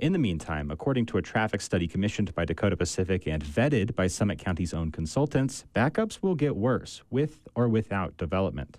In 0.00 0.14
the 0.14 0.18
meantime, 0.18 0.70
according 0.70 1.04
to 1.06 1.18
a 1.18 1.22
traffic 1.22 1.60
study 1.60 1.86
commissioned 1.86 2.34
by 2.34 2.46
Dakota 2.46 2.74
Pacific 2.74 3.26
and 3.26 3.44
vetted 3.44 3.94
by 3.94 4.06
Summit 4.06 4.38
County's 4.38 4.72
own 4.72 4.90
consultants, 4.90 5.66
backups 5.74 6.22
will 6.22 6.34
get 6.34 6.56
worse 6.56 7.02
with 7.10 7.46
or 7.54 7.68
without 7.68 8.16
development. 8.16 8.78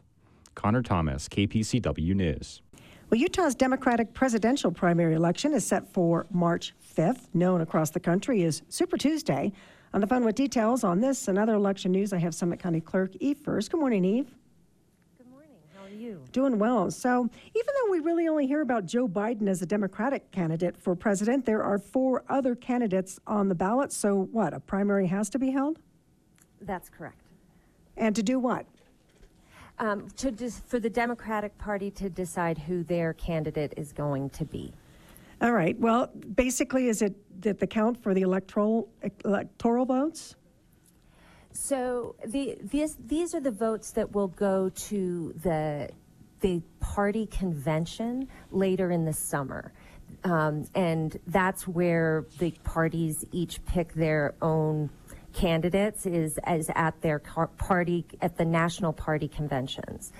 Connor 0.55 0.81
Thomas, 0.81 1.29
KPCW 1.29 2.15
News. 2.15 2.63
Well, 3.11 3.19
Utah's 3.19 3.53
Democratic 3.53 4.15
presidential 4.15 4.71
primary 4.71 5.13
election 5.13 5.53
is 5.53 5.63
set 5.63 5.87
for 5.93 6.25
March 6.31 6.73
5th, 6.97 7.27
known 7.35 7.61
across 7.61 7.91
the 7.91 7.99
country 7.99 8.41
as 8.43 8.63
Super 8.69 8.97
Tuesday. 8.97 9.51
On 9.93 10.01
the 10.01 10.07
phone 10.07 10.25
with 10.25 10.33
details 10.33 10.83
on 10.83 11.01
this 11.01 11.27
and 11.27 11.37
other 11.37 11.53
election 11.53 11.91
news, 11.91 12.13
I 12.13 12.17
have 12.17 12.33
Summit 12.33 12.59
County 12.59 12.81
Clerk 12.81 13.15
Eve 13.19 13.37
Furse. 13.37 13.69
Good 13.69 13.79
morning, 13.79 14.03
Eve. 14.05 14.33
Good 15.19 15.29
morning. 15.29 15.51
How 15.75 15.80
are 15.80 15.80
you? 15.93 16.23
Doing 16.31 16.59
well. 16.59 16.91
So, 16.91 17.29
even 17.55 17.73
though 17.75 17.91
we 17.91 17.99
really 17.99 18.27
only 18.27 18.47
hear 18.47 18.61
about 18.61 18.85
Joe 18.85 19.07
Biden 19.07 19.47
as 19.47 19.61
a 19.61 19.65
Democratic 19.65 20.31
candidate 20.31 20.77
for 20.77 20.95
president, 20.95 21.45
there 21.45 21.63
are 21.63 21.77
four 21.77 22.23
other 22.29 22.55
candidates 22.55 23.19
on 23.27 23.49
the 23.49 23.55
ballot. 23.55 23.91
So, 23.91 24.27
what? 24.31 24.53
A 24.53 24.59
primary 24.59 25.07
has 25.07 25.29
to 25.31 25.39
be 25.39 25.51
held? 25.51 25.79
That's 26.61 26.89
correct. 26.89 27.21
And 27.97 28.15
to 28.15 28.23
do 28.23 28.39
what? 28.39 28.65
Um, 29.79 30.07
to 30.17 30.31
dis- 30.31 30.61
for 30.67 30.79
the 30.79 30.89
Democratic 30.89 31.57
Party 31.57 31.89
to 31.91 32.09
decide 32.09 32.57
who 32.57 32.83
their 32.83 33.13
candidate 33.13 33.73
is 33.77 33.91
going 33.93 34.29
to 34.31 34.45
be. 34.45 34.71
All 35.41 35.53
right. 35.53 35.77
Well, 35.79 36.11
basically, 36.35 36.87
is 36.87 37.01
it 37.01 37.15
that 37.41 37.59
the 37.59 37.65
count 37.65 38.01
for 38.01 38.13
the 38.13 38.21
electoral 38.21 38.89
electoral 39.25 39.85
votes? 39.85 40.35
So 41.53 42.15
the 42.25 42.57
these 42.61 42.95
these 42.95 43.35
are 43.35 43.39
the 43.39 43.51
votes 43.51 43.91
that 43.91 44.13
will 44.13 44.29
go 44.29 44.69
to 44.69 45.33
the 45.43 45.89
the 46.39 46.61
party 46.79 47.27
convention 47.27 48.27
later 48.51 48.91
in 48.91 49.05
the 49.05 49.13
summer. 49.13 49.71
Um, 50.23 50.65
and 50.75 51.17
that's 51.27 51.67
where 51.67 52.25
the 52.39 52.51
parties 52.63 53.25
each 53.31 53.63
pick 53.65 53.93
their 53.93 54.35
own 54.41 54.89
candidates 55.33 56.05
is 56.05 56.37
as 56.43 56.69
at 56.75 56.99
their 57.01 57.19
party 57.19 58.05
at 58.21 58.37
the 58.37 58.45
national 58.45 58.93
party 58.93 59.27
conventions. 59.27 60.11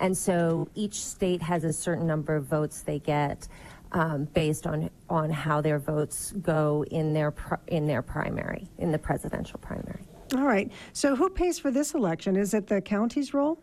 And 0.00 0.16
so 0.16 0.68
each 0.74 0.94
state 0.94 1.42
has 1.42 1.64
a 1.64 1.72
certain 1.72 2.06
number 2.06 2.36
of 2.36 2.44
votes 2.44 2.82
they 2.82 2.98
get 2.98 3.48
um, 3.92 4.24
based 4.34 4.66
on 4.66 4.90
on 5.08 5.30
how 5.30 5.60
their 5.60 5.78
votes 5.78 6.32
go 6.32 6.84
in 6.90 7.14
their 7.14 7.34
in 7.68 7.86
their 7.86 8.02
primary 8.02 8.68
in 8.78 8.92
the 8.92 8.98
presidential 8.98 9.58
primary. 9.60 10.07
All 10.34 10.44
right. 10.44 10.70
So, 10.92 11.16
who 11.16 11.30
pays 11.30 11.58
for 11.58 11.70
this 11.70 11.94
election? 11.94 12.36
Is 12.36 12.54
it 12.54 12.66
the 12.66 12.80
county's 12.80 13.32
role? 13.32 13.58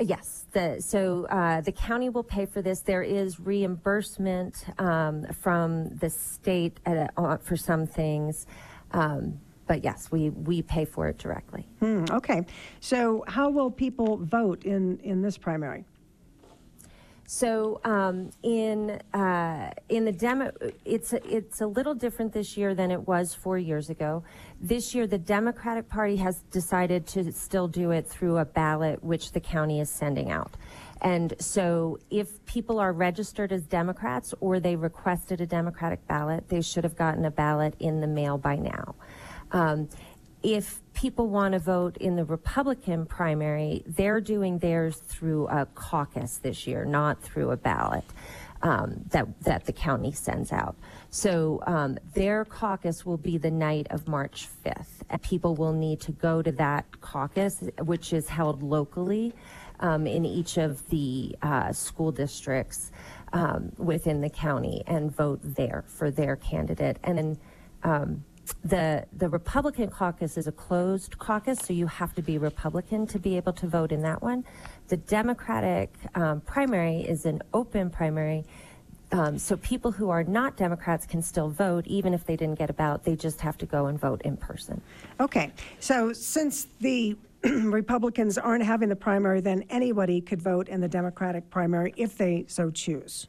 Yes, 0.00 0.46
the, 0.52 0.80
so 0.80 1.26
uh, 1.26 1.60
the 1.60 1.72
county 1.72 2.08
will 2.08 2.22
pay 2.22 2.46
for 2.46 2.62
this. 2.62 2.80
There 2.80 3.02
is 3.02 3.40
reimbursement 3.40 4.64
um, 4.78 5.24
from 5.40 5.88
the 5.96 6.08
state 6.08 6.78
at, 6.86 7.12
uh, 7.16 7.36
for 7.38 7.56
some 7.56 7.84
things. 7.84 8.46
Um, 8.92 9.40
but 9.66 9.84
yes, 9.84 10.10
we, 10.10 10.30
we 10.30 10.62
pay 10.62 10.84
for 10.84 11.08
it 11.08 11.18
directly. 11.18 11.66
Hmm, 11.80 12.04
okay. 12.10 12.46
So 12.80 13.24
how 13.26 13.50
will 13.50 13.70
people 13.70 14.16
vote 14.16 14.64
in, 14.64 14.98
in 15.00 15.20
this 15.20 15.36
primary? 15.36 15.84
So 17.30 17.78
um, 17.84 18.30
in 18.42 19.02
uh, 19.12 19.70
in 19.90 20.06
the 20.06 20.12
demo, 20.12 20.50
it's 20.86 21.12
a, 21.12 21.20
it's 21.36 21.60
a 21.60 21.66
little 21.66 21.94
different 21.94 22.32
this 22.32 22.56
year 22.56 22.74
than 22.74 22.90
it 22.90 23.06
was 23.06 23.34
four 23.34 23.58
years 23.58 23.90
ago. 23.90 24.24
This 24.62 24.94
year, 24.94 25.06
the 25.06 25.18
Democratic 25.18 25.90
Party 25.90 26.16
has 26.16 26.38
decided 26.50 27.06
to 27.08 27.30
still 27.32 27.68
do 27.68 27.90
it 27.90 28.06
through 28.06 28.38
a 28.38 28.46
ballot, 28.46 29.04
which 29.04 29.32
the 29.32 29.40
county 29.40 29.78
is 29.78 29.90
sending 29.90 30.30
out. 30.30 30.56
And 31.02 31.34
so, 31.38 31.98
if 32.10 32.42
people 32.46 32.78
are 32.78 32.94
registered 32.94 33.52
as 33.52 33.60
Democrats 33.66 34.32
or 34.40 34.58
they 34.58 34.74
requested 34.74 35.42
a 35.42 35.46
Democratic 35.46 36.06
ballot, 36.08 36.48
they 36.48 36.62
should 36.62 36.82
have 36.82 36.96
gotten 36.96 37.26
a 37.26 37.30
ballot 37.30 37.74
in 37.78 38.00
the 38.00 38.06
mail 38.06 38.38
by 38.38 38.56
now. 38.56 38.94
Um, 39.52 39.90
if 40.42 40.80
people 40.94 41.28
want 41.28 41.52
to 41.52 41.58
vote 41.58 41.96
in 41.98 42.16
the 42.16 42.24
Republican 42.24 43.06
primary, 43.06 43.82
they're 43.86 44.20
doing 44.20 44.58
theirs 44.58 44.96
through 44.96 45.48
a 45.48 45.66
caucus 45.74 46.38
this 46.38 46.66
year, 46.66 46.84
not 46.84 47.22
through 47.22 47.50
a 47.50 47.56
ballot 47.56 48.04
um, 48.62 49.04
that 49.10 49.40
that 49.42 49.66
the 49.66 49.72
county 49.72 50.12
sends 50.12 50.52
out. 50.52 50.76
So 51.10 51.62
um, 51.66 51.98
their 52.14 52.44
caucus 52.44 53.06
will 53.06 53.16
be 53.16 53.38
the 53.38 53.50
night 53.50 53.86
of 53.90 54.08
March 54.08 54.48
5th. 54.64 55.02
And 55.10 55.22
people 55.22 55.54
will 55.54 55.72
need 55.72 56.00
to 56.02 56.12
go 56.12 56.42
to 56.42 56.52
that 56.52 57.00
caucus, 57.00 57.62
which 57.82 58.12
is 58.12 58.28
held 58.28 58.62
locally 58.62 59.32
um, 59.80 60.06
in 60.06 60.24
each 60.24 60.56
of 60.56 60.86
the 60.88 61.36
uh, 61.42 61.72
school 61.72 62.12
districts 62.12 62.90
um, 63.32 63.72
within 63.76 64.20
the 64.20 64.30
county, 64.30 64.82
and 64.86 65.14
vote 65.14 65.40
there 65.42 65.84
for 65.86 66.10
their 66.10 66.36
candidate. 66.36 66.98
And 67.04 67.18
then 67.18 67.38
um, 67.84 68.24
the 68.64 69.06
the 69.16 69.28
Republican 69.28 69.90
caucus 69.90 70.36
is 70.36 70.46
a 70.46 70.52
closed 70.52 71.18
caucus, 71.18 71.58
so 71.58 71.72
you 71.72 71.86
have 71.86 72.14
to 72.14 72.22
be 72.22 72.38
Republican 72.38 73.06
to 73.08 73.18
be 73.18 73.36
able 73.36 73.52
to 73.54 73.66
vote 73.66 73.92
in 73.92 74.02
that 74.02 74.22
one. 74.22 74.44
The 74.88 74.96
Democratic 74.96 75.92
um, 76.14 76.40
primary 76.42 77.00
is 77.00 77.26
an 77.26 77.42
open 77.52 77.90
primary, 77.90 78.44
um, 79.12 79.38
so 79.38 79.56
people 79.56 79.90
who 79.90 80.10
are 80.10 80.24
not 80.24 80.56
Democrats 80.56 81.06
can 81.06 81.22
still 81.22 81.48
vote, 81.48 81.86
even 81.86 82.12
if 82.12 82.26
they 82.26 82.36
didn't 82.36 82.58
get 82.58 82.68
a 82.68 82.74
ballot. 82.74 83.04
They 83.04 83.16
just 83.16 83.40
have 83.40 83.56
to 83.58 83.66
go 83.66 83.86
and 83.86 83.98
vote 83.98 84.22
in 84.22 84.36
person. 84.36 84.80
Okay. 85.18 85.52
So 85.80 86.12
since 86.12 86.66
the 86.80 87.16
Republicans 87.44 88.36
aren't 88.36 88.64
having 88.64 88.88
the 88.88 88.96
primary, 88.96 89.40
then 89.40 89.64
anybody 89.70 90.20
could 90.20 90.42
vote 90.42 90.68
in 90.68 90.80
the 90.80 90.88
Democratic 90.88 91.48
primary 91.50 91.94
if 91.96 92.18
they 92.18 92.44
so 92.48 92.70
choose. 92.70 93.28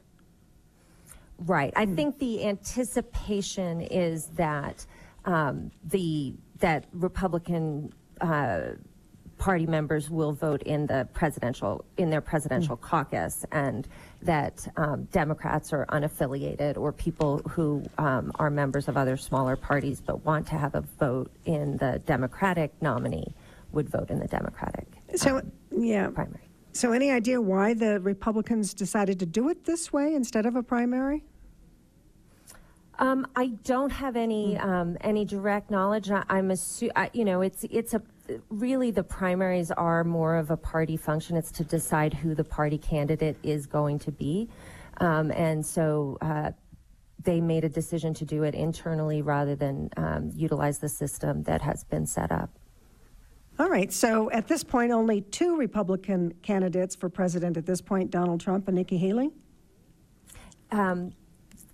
Right. 1.46 1.72
I 1.74 1.86
think 1.86 2.18
the 2.18 2.44
anticipation 2.44 3.80
is 3.80 4.26
that 4.36 4.84
um, 5.24 5.70
the 5.84 6.34
that 6.58 6.86
Republican 6.92 7.92
uh, 8.20 8.72
Party 9.38 9.64
members 9.64 10.10
will 10.10 10.32
vote 10.32 10.62
in 10.64 10.86
the 10.86 11.08
presidential 11.14 11.82
in 11.96 12.10
their 12.10 12.20
presidential 12.20 12.76
caucus, 12.76 13.46
and 13.52 13.88
that 14.20 14.68
um, 14.76 15.04
Democrats 15.04 15.72
or 15.72 15.86
unaffiliated 15.86 16.76
or 16.76 16.92
people 16.92 17.38
who 17.48 17.82
um, 17.96 18.32
are 18.34 18.50
members 18.50 18.86
of 18.86 18.98
other 18.98 19.16
smaller 19.16 19.56
parties 19.56 20.02
but 20.02 20.22
want 20.26 20.46
to 20.48 20.56
have 20.56 20.74
a 20.74 20.82
vote 20.98 21.30
in 21.46 21.78
the 21.78 22.02
Democratic 22.04 22.70
nominee 22.82 23.34
would 23.72 23.88
vote 23.88 24.10
in 24.10 24.18
the 24.18 24.28
Democratic 24.28 24.86
So, 25.16 25.38
um, 25.38 25.52
yeah. 25.74 26.08
primary. 26.08 26.50
So 26.72 26.92
any 26.92 27.10
idea 27.10 27.40
why 27.40 27.72
the 27.72 27.98
Republicans 28.00 28.74
decided 28.74 29.18
to 29.20 29.26
do 29.26 29.48
it 29.48 29.64
this 29.64 29.90
way 29.90 30.14
instead 30.14 30.44
of 30.44 30.54
a 30.54 30.62
primary? 30.62 31.24
Um, 33.00 33.26
I 33.34 33.46
don't 33.64 33.90
have 33.90 34.14
any 34.14 34.54
Hmm. 34.56 34.70
um, 34.70 34.96
any 35.00 35.24
direct 35.24 35.70
knowledge. 35.70 36.10
I, 36.10 36.22
I'm 36.28 36.50
assu- 36.50 36.90
I, 36.94 37.10
you 37.14 37.24
know, 37.24 37.40
it's 37.40 37.64
it's 37.70 37.94
a 37.94 38.02
really 38.50 38.90
the 38.90 39.02
primaries 39.02 39.70
are 39.72 40.04
more 40.04 40.36
of 40.36 40.50
a 40.50 40.56
party 40.56 40.96
function. 40.96 41.36
It's 41.36 41.50
to 41.52 41.64
decide 41.64 42.14
who 42.14 42.34
the 42.34 42.44
party 42.44 42.78
candidate 42.78 43.36
is 43.42 43.66
going 43.66 43.98
to 44.00 44.12
be, 44.12 44.48
um, 44.98 45.30
and 45.32 45.64
so 45.64 46.18
uh, 46.20 46.52
they 47.24 47.40
made 47.40 47.64
a 47.64 47.68
decision 47.70 48.12
to 48.14 48.24
do 48.24 48.42
it 48.44 48.54
internally 48.54 49.22
rather 49.22 49.56
than 49.56 49.90
um, 49.96 50.30
utilize 50.34 50.78
the 50.78 50.88
system 50.88 51.42
that 51.44 51.62
has 51.62 51.84
been 51.84 52.06
set 52.06 52.30
up. 52.30 52.50
All 53.58 53.68
right. 53.68 53.92
So 53.92 54.30
at 54.30 54.46
this 54.46 54.62
point, 54.64 54.90
only 54.92 55.20
two 55.22 55.56
Republican 55.56 56.32
candidates 56.42 56.94
for 56.96 57.08
president 57.10 57.56
at 57.56 57.66
this 57.66 57.80
point 57.80 58.10
Donald 58.10 58.40
Trump 58.40 58.68
and 58.68 58.76
Nikki 58.76 58.96
Haley. 58.98 59.30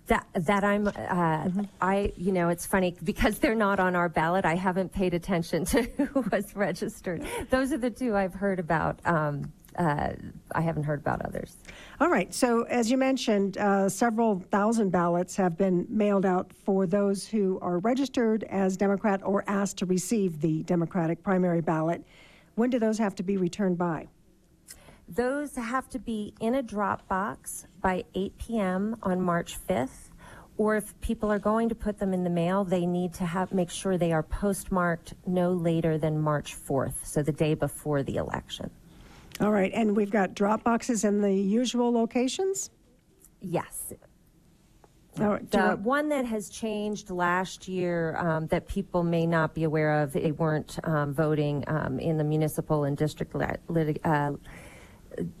That 0.07 0.25
that 0.33 0.63
I'm 0.63 0.87
uh, 0.87 0.91
Mm-hmm. 0.91 1.63
I 1.81 2.13
you 2.15 2.31
know 2.31 2.49
it's 2.49 2.65
funny 2.65 2.95
because 3.03 3.39
they're 3.39 3.55
not 3.55 3.79
on 3.79 3.95
our 3.95 4.09
ballot. 4.09 4.45
I 4.45 4.55
haven't 4.55 4.91
paid 4.91 5.13
attention 5.13 5.65
to 5.65 5.81
who 5.97 6.21
was 6.31 6.55
registered. 6.55 7.25
Those 7.49 7.71
are 7.71 7.77
the 7.77 7.89
two 7.89 8.15
I've 8.15 8.33
heard 8.33 8.59
about. 8.59 8.99
Um, 9.05 9.51
uh, 9.77 10.13
I 10.55 10.61
haven't 10.61 10.83
heard 10.83 10.99
about 10.99 11.23
others. 11.23 11.55
All 11.99 12.09
right. 12.09 12.33
So 12.33 12.63
as 12.63 12.89
you 12.89 12.97
mentioned, 12.97 13.57
uh, 13.57 13.89
several 13.89 14.39
thousand 14.49 14.89
ballots 14.89 15.35
have 15.35 15.55
been 15.55 15.85
mailed 15.89 16.25
out 16.25 16.51
for 16.65 16.87
those 16.87 17.27
who 17.27 17.59
are 17.61 17.77
registered 17.79 18.43
as 18.45 18.75
Democrat 18.75 19.21
or 19.23 19.43
asked 19.47 19.77
to 19.77 19.85
receive 19.85 20.41
the 20.41 20.63
Democratic 20.63 21.21
primary 21.21 21.61
ballot. 21.61 22.03
When 22.55 22.71
do 22.71 22.79
those 22.79 22.97
have 22.97 23.13
to 23.15 23.23
be 23.23 23.37
returned 23.37 23.77
by? 23.77 24.07
Those 25.07 25.55
have 25.55 25.87
to 25.89 25.99
be 25.99 26.33
in 26.41 26.55
a 26.55 26.61
drop 26.63 27.07
box 27.07 27.65
by 27.81 28.03
8 28.13 28.37
p.m. 28.37 28.97
on 29.03 29.21
March 29.21 29.57
5th. 29.67 30.09
Or 30.57 30.75
if 30.75 30.99
people 31.01 31.31
are 31.31 31.39
going 31.39 31.69
to 31.69 31.75
put 31.75 31.99
them 31.99 32.13
in 32.13 32.23
the 32.23 32.29
mail, 32.31 32.63
they 32.63 32.85
need 32.85 33.13
to 33.15 33.25
have 33.25 33.53
make 33.53 33.69
sure 33.69 33.97
they 33.97 34.11
are 34.11 34.23
postmarked 34.23 35.13
no 35.27 35.51
later 35.53 35.97
than 35.99 36.19
March 36.19 36.55
4th, 36.57 36.95
so 37.05 37.21
the 37.21 37.31
day 37.31 37.53
before 37.53 38.01
the 38.01 38.15
election. 38.15 38.71
All 39.39 39.51
right. 39.51 39.71
And 39.73 39.95
we've 39.95 40.09
got 40.09 40.33
drop 40.33 40.63
boxes 40.63 41.03
in 41.03 41.21
the 41.21 41.31
usual 41.31 41.91
locations. 41.93 42.71
Yes, 43.39 43.93
All 45.19 45.27
right. 45.29 45.51
The 45.51 45.57
want- 45.59 45.79
one 45.81 46.09
that 46.09 46.25
has 46.25 46.49
changed 46.49 47.11
last 47.11 47.67
year 47.67 48.17
um, 48.17 48.47
that 48.47 48.67
people 48.67 49.03
may 49.03 49.27
not 49.27 49.53
be 49.53 49.63
aware 49.63 50.01
of, 50.01 50.11
they 50.11 50.31
weren't 50.31 50.79
um, 50.83 51.13
voting 51.13 51.63
um, 51.67 51.99
in 51.99 52.17
the 52.17 52.23
municipal 52.23 52.83
and 52.85 52.97
district 52.97 53.35
lit- 53.35 53.99
uh, 54.03 54.31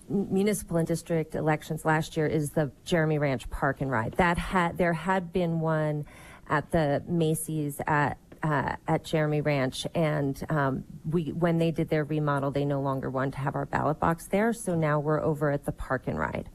municipal 0.09 0.77
and 0.77 0.87
district 0.87 1.35
elections 1.35 1.85
last 1.85 2.17
year 2.17 2.25
is 2.25 2.51
the 2.51 2.71
Jeremy 2.85 3.17
Ranch 3.17 3.49
Park 3.49 3.81
and 3.81 3.91
Ride. 3.91 4.13
That 4.13 4.37
had 4.37 4.77
there 4.77 4.93
had 4.93 5.31
been 5.31 5.59
one 5.59 6.05
at 6.49 6.71
the 6.71 7.03
Macy's 7.07 7.79
at 7.87 8.17
uh, 8.43 8.75
at 8.87 9.03
Jeremy 9.03 9.41
Ranch, 9.41 9.87
and 9.95 10.41
um, 10.49 10.83
we 11.09 11.31
when 11.31 11.57
they 11.57 11.71
did 11.71 11.89
their 11.89 12.03
remodel, 12.03 12.51
they 12.51 12.65
no 12.65 12.81
longer 12.81 13.09
wanted 13.09 13.33
to 13.33 13.39
have 13.39 13.55
our 13.55 13.65
ballot 13.65 13.99
box 13.99 14.27
there. 14.27 14.53
So 14.53 14.75
now 14.75 14.99
we're 14.99 15.21
over 15.21 15.51
at 15.51 15.65
the 15.65 15.71
Park 15.71 16.03
and 16.07 16.17
Ride. 16.17 16.49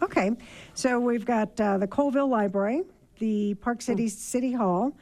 Okay, 0.00 0.32
so 0.74 0.98
we've 0.98 1.24
got 1.24 1.60
uh, 1.60 1.78
the 1.78 1.86
Coalville 1.86 2.28
Library, 2.28 2.82
the 3.18 3.54
Park 3.54 3.82
City 3.82 4.08
City 4.08 4.52
Hall, 4.52 4.96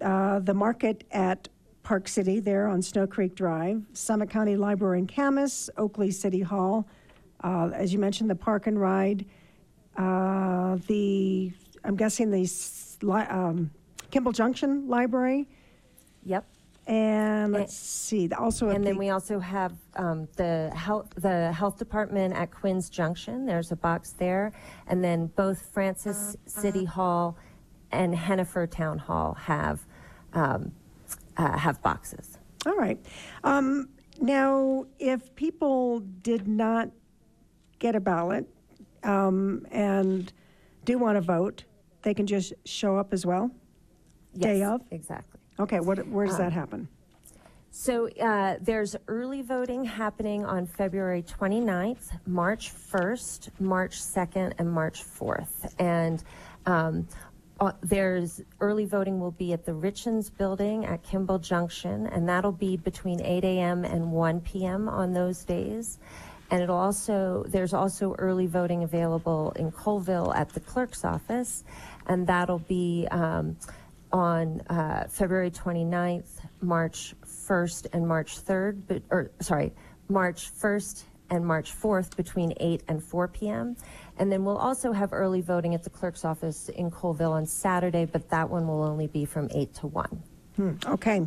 uh, 0.00 0.38
the 0.38 0.54
market 0.54 1.04
at 1.10 1.48
Park 1.82 2.08
City 2.08 2.40
there 2.40 2.66
on 2.66 2.82
Snow 2.82 3.06
Creek 3.06 3.34
Drive, 3.34 3.82
Summit 3.92 4.30
County 4.30 4.56
Library 4.56 4.98
in 5.00 5.06
Kamas, 5.06 5.70
Oakley 5.76 6.10
City 6.10 6.40
Hall, 6.40 6.86
uh, 7.42 7.70
as 7.74 7.92
you 7.92 7.98
mentioned, 7.98 8.28
the 8.28 8.34
Park 8.34 8.66
and 8.66 8.80
Ride, 8.80 9.24
uh, 9.96 10.76
the, 10.86 11.52
I'm 11.84 11.96
guessing 11.96 12.30
the 12.30 12.46
um, 13.30 13.70
Kimball 14.10 14.32
Junction 14.32 14.88
Library, 14.88 15.48
Yep. 16.24 16.44
and 16.86 17.52
let's 17.52 17.74
see, 17.74 18.30
also 18.32 18.68
And 18.68 18.84
then 18.84 18.94
the- 18.94 18.98
we 18.98 19.08
also 19.10 19.38
have 19.38 19.72
um, 19.96 20.28
the 20.36 20.70
health, 20.74 21.08
the 21.16 21.50
health 21.52 21.78
department 21.78 22.34
at 22.34 22.50
Quinn's 22.50 22.90
Junction. 22.90 23.46
There's 23.46 23.72
a 23.72 23.76
box 23.76 24.10
there, 24.10 24.52
and 24.86 25.02
then 25.02 25.26
both 25.28 25.62
Francis 25.72 26.36
City 26.46 26.84
Hall 26.84 27.36
and 27.90 28.14
Henefer 28.14 28.70
Town 28.70 28.98
Hall 28.98 29.34
have 29.34 29.86
um, 30.34 30.72
uh, 31.36 31.56
have 31.56 31.82
boxes. 31.82 32.38
All 32.66 32.76
right. 32.76 32.98
Um, 33.44 33.88
now, 34.20 34.86
if 34.98 35.34
people 35.34 36.00
did 36.00 36.46
not 36.46 36.90
get 37.78 37.96
a 37.96 38.00
ballot 38.00 38.46
um, 39.02 39.66
and 39.70 40.32
do 40.84 40.98
want 40.98 41.16
to 41.16 41.22
vote, 41.22 41.64
they 42.02 42.14
can 42.14 42.26
just 42.26 42.52
show 42.64 42.96
up 42.96 43.12
as 43.12 43.24
well? 43.24 43.50
Day 44.36 44.62
of? 44.62 44.82
exactly. 44.90 45.40
Okay, 45.58 45.80
what, 45.80 46.06
where 46.08 46.26
does 46.26 46.38
that 46.38 46.52
happen? 46.52 46.88
So 47.72 48.08
uh, 48.20 48.56
there's 48.60 48.96
early 49.08 49.42
voting 49.42 49.84
happening 49.84 50.44
on 50.44 50.66
February 50.66 51.22
29th, 51.22 52.18
March 52.26 52.72
1st, 52.72 53.50
March 53.60 53.92
2nd, 53.92 54.54
and 54.58 54.70
March 54.70 55.02
4th. 55.04 55.72
And 55.78 56.22
um, 56.66 57.06
uh, 57.60 57.72
there's 57.82 58.40
early 58.60 58.86
voting 58.86 59.20
will 59.20 59.32
be 59.32 59.52
at 59.52 59.66
the 59.66 59.72
Richins 59.72 60.34
Building 60.34 60.86
at 60.86 61.02
Kimball 61.02 61.38
Junction, 61.38 62.06
and 62.06 62.26
that'll 62.26 62.52
be 62.52 62.78
between 62.78 63.20
8 63.20 63.44
a.m. 63.44 63.84
and 63.84 64.10
1 64.10 64.40
p.m. 64.40 64.88
on 64.88 65.12
those 65.12 65.44
days. 65.44 65.98
And 66.50 66.62
it'll 66.62 66.78
also, 66.78 67.44
there's 67.48 67.74
also 67.74 68.14
early 68.18 68.46
voting 68.46 68.82
available 68.82 69.52
in 69.56 69.70
Coalville 69.70 70.34
at 70.34 70.48
the 70.48 70.60
clerk's 70.60 71.04
office, 71.04 71.64
and 72.06 72.26
that'll 72.26 72.58
be 72.60 73.06
um, 73.10 73.56
on 74.10 74.62
uh, 74.62 75.06
February 75.08 75.50
29th, 75.50 76.40
March 76.62 77.14
1st, 77.24 77.88
and 77.92 78.08
March 78.08 78.42
3rd, 78.42 78.82
but, 78.88 79.02
or, 79.10 79.30
sorry, 79.40 79.72
March 80.08 80.50
1st 80.52 81.04
and 81.30 81.46
March 81.46 81.72
4th 81.72 82.16
between 82.16 82.52
8 82.58 82.82
and 82.88 83.02
4 83.02 83.28
p.m. 83.28 83.76
And 84.20 84.30
then 84.30 84.44
we'll 84.44 84.58
also 84.58 84.92
have 84.92 85.14
early 85.14 85.40
voting 85.40 85.74
at 85.74 85.82
the 85.82 85.88
clerk's 85.88 86.26
office 86.26 86.68
in 86.68 86.90
Coalville 86.90 87.30
on 87.32 87.46
Saturday, 87.46 88.04
but 88.04 88.28
that 88.28 88.48
one 88.50 88.68
will 88.68 88.82
only 88.82 89.06
be 89.06 89.24
from 89.24 89.48
8 89.50 89.72
to 89.76 89.86
1. 89.86 90.22
Okay. 90.86 91.26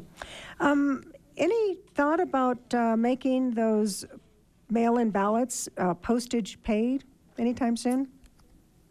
Um, 0.59 1.03
Any 1.35 1.79
thought 1.95 2.19
about 2.19 2.59
uh, 2.75 2.95
making 2.95 3.55
those 3.55 4.05
mail-in 4.69 5.09
ballots 5.09 5.67
uh, 5.79 5.95
postage 5.95 6.61
paid 6.61 7.03
anytime 7.39 7.75
soon? 7.75 8.09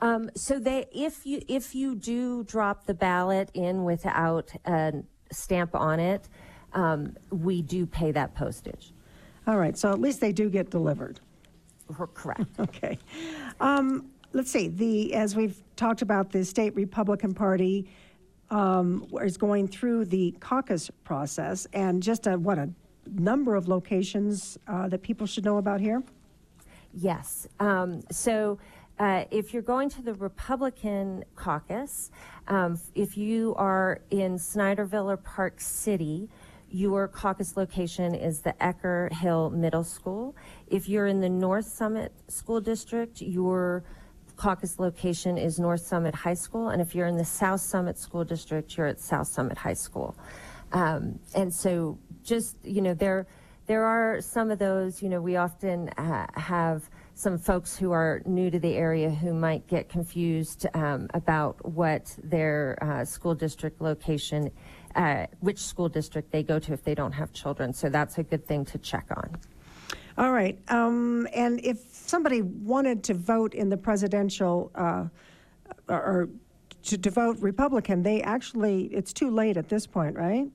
Um, 0.00 0.30
so 0.34 0.58
they, 0.58 0.86
if 0.90 1.24
you 1.24 1.40
if 1.46 1.76
you 1.76 1.94
do 1.94 2.42
drop 2.42 2.86
the 2.86 2.94
ballot 2.94 3.52
in 3.54 3.84
without 3.84 4.50
a 4.64 4.94
stamp 5.30 5.76
on 5.76 6.00
it, 6.00 6.28
um, 6.72 7.16
we 7.30 7.62
do 7.62 7.86
pay 7.86 8.10
that 8.10 8.34
postage. 8.34 8.92
All 9.46 9.58
right, 9.58 9.78
so 9.78 9.92
at 9.92 10.00
least 10.00 10.20
they 10.20 10.32
do 10.32 10.50
get 10.50 10.70
delivered. 10.70 11.20
Cor- 11.94 12.08
Correct. 12.08 12.44
Okay. 12.58 12.98
Um, 13.60 14.10
Let's 14.34 14.50
see, 14.50 14.68
the, 14.68 15.12
as 15.12 15.36
we've 15.36 15.62
talked 15.76 16.00
about, 16.00 16.32
the 16.32 16.42
state 16.42 16.74
Republican 16.74 17.34
Party 17.34 17.86
um, 18.50 19.06
is 19.20 19.36
going 19.36 19.68
through 19.68 20.06
the 20.06 20.34
caucus 20.40 20.90
process, 21.04 21.66
and 21.74 22.02
just 22.02 22.26
a, 22.26 22.38
what, 22.38 22.58
a 22.58 22.70
number 23.14 23.54
of 23.56 23.68
locations 23.68 24.56
uh, 24.68 24.88
that 24.88 25.02
people 25.02 25.26
should 25.26 25.44
know 25.44 25.58
about 25.58 25.80
here? 25.80 26.02
Yes. 26.94 27.46
Um, 27.60 28.00
so 28.10 28.58
uh, 28.98 29.24
if 29.30 29.52
you're 29.52 29.62
going 29.62 29.90
to 29.90 30.02
the 30.02 30.14
Republican 30.14 31.24
caucus, 31.36 32.10
um, 32.48 32.80
if 32.94 33.18
you 33.18 33.54
are 33.56 34.00
in 34.10 34.36
Snyderville 34.36 35.12
or 35.12 35.18
Park 35.18 35.60
City, 35.60 36.30
your 36.72 37.06
caucus 37.06 37.56
location 37.56 38.14
is 38.14 38.40
the 38.40 38.54
Ecker 38.60 39.12
Hill 39.12 39.50
Middle 39.50 39.84
School. 39.84 40.34
If 40.66 40.88
you're 40.88 41.06
in 41.06 41.20
the 41.20 41.28
North 41.28 41.66
Summit 41.66 42.12
School 42.28 42.60
District, 42.60 43.20
your 43.20 43.84
caucus 44.36 44.78
location 44.78 45.36
is 45.36 45.58
North 45.58 45.82
Summit 45.82 46.14
High 46.14 46.34
School. 46.34 46.70
And 46.70 46.80
if 46.80 46.94
you're 46.94 47.06
in 47.06 47.16
the 47.16 47.24
South 47.24 47.60
Summit 47.60 47.98
School 47.98 48.24
District, 48.24 48.76
you're 48.76 48.86
at 48.86 49.00
South 49.00 49.28
Summit 49.28 49.58
High 49.58 49.74
School. 49.74 50.16
Um, 50.72 51.18
and 51.34 51.52
so 51.52 51.98
just, 52.24 52.56
you 52.64 52.80
know, 52.80 52.94
there, 52.94 53.26
there 53.66 53.84
are 53.84 54.20
some 54.22 54.50
of 54.50 54.58
those, 54.58 55.02
you 55.02 55.10
know, 55.10 55.20
we 55.20 55.36
often 55.36 55.90
uh, 55.90 56.26
have 56.34 56.88
some 57.14 57.38
folks 57.38 57.76
who 57.76 57.92
are 57.92 58.22
new 58.24 58.50
to 58.50 58.58
the 58.58 58.74
area 58.74 59.10
who 59.10 59.34
might 59.34 59.66
get 59.66 59.88
confused 59.88 60.66
um, 60.74 61.08
about 61.12 61.64
what 61.64 62.16
their 62.22 62.78
uh, 62.80 63.04
school 63.04 63.34
district 63.34 63.80
location, 63.80 64.50
uh, 64.94 65.26
which 65.40 65.58
school 65.58 65.88
district 65.88 66.30
they 66.30 66.42
go 66.42 66.58
to 66.58 66.72
if 66.72 66.82
they 66.84 66.94
don't 66.94 67.12
have 67.12 67.32
children. 67.32 67.72
So 67.72 67.88
that's 67.88 68.18
a 68.18 68.22
good 68.22 68.46
thing 68.46 68.64
to 68.66 68.78
check 68.78 69.06
on. 69.16 69.36
All 70.18 70.32
right, 70.32 70.58
um, 70.68 71.26
and 71.34 71.64
if 71.64 71.78
somebody 71.90 72.42
wanted 72.42 73.02
to 73.04 73.14
vote 73.14 73.54
in 73.54 73.70
the 73.70 73.78
presidential, 73.78 74.70
uh, 74.74 75.04
or- 75.88 76.28
to 76.84 76.98
to 76.98 77.10
vote 77.10 77.38
Republican, 77.40 78.02
they 78.02 78.22
actually, 78.22 78.84
it's 78.86 79.12
too 79.12 79.30
late 79.30 79.56
at 79.56 79.68
this 79.68 79.86
point, 79.86 80.16
right? 80.16 80.50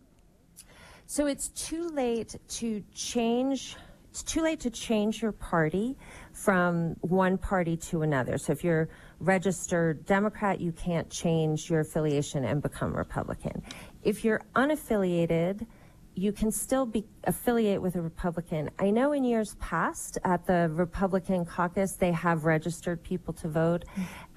So 1.05 1.25
it's 1.25 1.47
too 1.49 1.87
late 1.89 2.35
to 2.49 2.83
change. 2.93 3.77
It's 4.09 4.23
too 4.23 4.41
late 4.41 4.59
to 4.61 4.69
change 4.69 5.21
your 5.21 5.31
party 5.31 5.95
from 6.33 6.95
one 7.01 7.37
party 7.37 7.77
to 7.77 8.01
another. 8.01 8.37
So 8.37 8.51
if 8.51 8.63
you're 8.63 8.89
registered 9.19 10.05
Democrat, 10.05 10.59
you 10.59 10.71
can't 10.71 11.09
change 11.09 11.69
your 11.69 11.79
affiliation 11.79 12.43
and 12.43 12.61
become 12.61 12.93
Republican. 12.95 13.63
If 14.07 14.23
you're 14.23 14.41
unaffiliated, 14.55 15.67
you 16.15 16.31
can 16.31 16.49
still 16.49 16.85
be 16.85 17.03
affiliate 17.25 17.81
with 17.81 17.97
a 17.97 18.01
Republican. 18.01 18.69
I 18.79 18.89
know 18.89 19.11
in 19.11 19.25
years 19.25 19.55
past 19.59 20.17
at 20.23 20.47
the 20.47 20.69
Republican 20.71 21.43
caucus 21.43 21.97
they 21.97 22.13
have 22.13 22.45
registered 22.45 23.03
people 23.03 23.33
to 23.33 23.49
vote. 23.49 23.83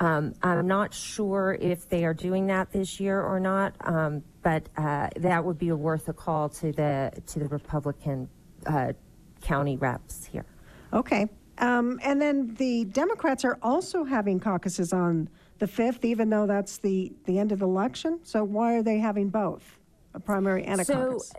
Um, 0.00 0.34
I'm 0.42 0.66
not 0.66 0.92
sure 0.92 1.56
if 1.60 1.88
they 1.88 2.04
are 2.04 2.12
doing 2.12 2.48
that 2.48 2.72
this 2.72 2.98
year 2.98 3.22
or 3.22 3.38
not, 3.38 3.76
um, 3.82 4.24
but 4.42 4.68
uh, 4.76 5.08
that 5.14 5.44
would 5.44 5.58
be 5.58 5.70
worth 5.70 6.08
a 6.08 6.14
call 6.14 6.48
to 6.48 6.72
the 6.72 7.12
to 7.26 7.38
the 7.38 7.46
Republican 7.46 8.28
uh, 8.66 8.92
county 9.40 9.76
reps 9.76 10.24
here. 10.24 10.46
Okay. 10.92 11.28
Um, 11.58 12.00
and 12.02 12.20
then 12.20 12.54
the 12.56 12.86
Democrats 12.86 13.44
are 13.44 13.56
also 13.62 14.02
having 14.02 14.40
caucuses 14.40 14.92
on 14.92 15.28
the 15.60 15.66
5th, 15.66 16.04
even 16.04 16.30
though 16.30 16.46
that's 16.46 16.78
the, 16.78 17.12
the 17.26 17.38
end 17.38 17.52
of 17.52 17.60
the 17.60 17.66
election. 17.66 18.18
So 18.24 18.42
why 18.42 18.74
are 18.74 18.82
they 18.82 18.98
having 18.98 19.28
both, 19.28 19.78
a 20.14 20.20
primary 20.20 20.64
and 20.64 20.80
a 20.80 20.84
So- 20.84 21.12
caucus? 21.12 21.32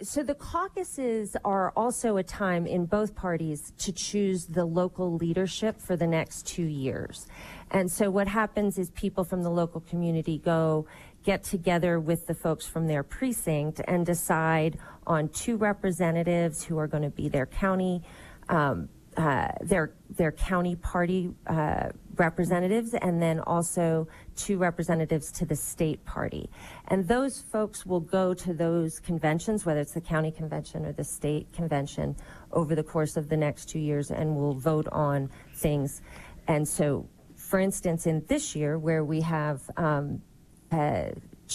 So 0.00 0.22
the 0.22 0.36
caucuses 0.36 1.36
are 1.44 1.72
also 1.76 2.18
a 2.18 2.22
time 2.22 2.68
in 2.68 2.86
both 2.86 3.16
parties 3.16 3.72
to 3.78 3.90
choose 3.90 4.46
the 4.46 4.64
local 4.64 5.16
leadership 5.16 5.80
for 5.80 5.96
the 5.96 6.06
next 6.06 6.46
two 6.46 6.66
years. 6.66 7.26
And 7.72 7.90
so 7.90 8.08
what 8.08 8.28
happens 8.28 8.78
is 8.78 8.90
people 8.90 9.24
from 9.24 9.42
the 9.42 9.50
local 9.50 9.80
community 9.80 10.38
go 10.38 10.86
get 11.24 11.42
together 11.42 11.98
with 11.98 12.28
the 12.28 12.34
folks 12.34 12.64
from 12.64 12.86
their 12.86 13.02
precinct 13.02 13.80
and 13.88 14.06
decide 14.06 14.78
on 15.04 15.30
two 15.30 15.56
representatives 15.56 16.62
who 16.62 16.78
are 16.78 16.86
going 16.86 17.02
to 17.02 17.10
be 17.10 17.28
their 17.28 17.46
county 17.46 18.00
um, 18.48 18.88
uh, 19.18 19.48
their 19.60 19.94
their 20.10 20.30
county 20.30 20.76
party 20.76 21.30
uh, 21.48 21.88
representatives, 22.14 22.94
and 22.94 23.20
then 23.20 23.40
also 23.40 24.06
two 24.36 24.58
representatives 24.58 25.32
to 25.32 25.44
the 25.44 25.56
state 25.56 26.04
party. 26.04 26.48
And 26.86 27.06
those 27.06 27.40
folks 27.40 27.84
will 27.84 28.00
go 28.00 28.32
to 28.34 28.54
those 28.54 29.00
conventions, 29.00 29.66
whether 29.66 29.80
it's 29.80 29.92
the 29.92 30.00
county 30.00 30.30
convention 30.30 30.86
or 30.86 30.92
the 30.92 31.02
state 31.02 31.52
convention, 31.52 32.14
over 32.52 32.76
the 32.76 32.82
course 32.84 33.16
of 33.16 33.28
the 33.28 33.36
next 33.36 33.68
two 33.68 33.80
years, 33.80 34.12
and 34.12 34.36
will 34.36 34.54
vote 34.54 34.86
on 34.92 35.30
things. 35.56 36.00
And 36.46 36.66
so, 36.66 37.08
for 37.34 37.58
instance, 37.58 38.06
in 38.06 38.24
this 38.28 38.54
year, 38.54 38.78
where 38.78 39.04
we 39.04 39.20
have 39.22 39.68
um, 39.76 40.22
uh, 40.70 41.10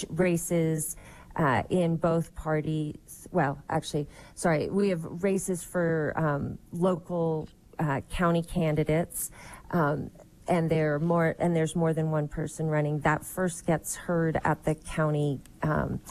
races 0.09 0.97
uh, 1.35 1.63
in 1.69 1.95
both 1.97 2.33
parties. 2.35 3.27
Well, 3.31 3.61
actually, 3.69 4.07
sorry, 4.35 4.69
we 4.69 4.89
have 4.89 5.23
races 5.23 5.63
for 5.63 6.13
um, 6.15 6.57
local 6.71 7.47
uh, 7.79 8.01
county 8.09 8.43
candidates. 8.43 9.31
Um, 9.71 10.11
and 10.47 10.69
there 10.69 10.95
are 10.95 10.99
more, 10.99 11.35
and 11.39 11.55
there's 11.55 11.75
more 11.75 11.93
than 11.93 12.11
one 12.11 12.27
person 12.27 12.67
running. 12.67 12.99
That 12.99 13.25
first 13.25 13.65
gets 13.65 13.95
heard 13.95 14.39
at 14.43 14.63
the 14.65 14.75
county 14.75 15.39
um, 15.61 16.01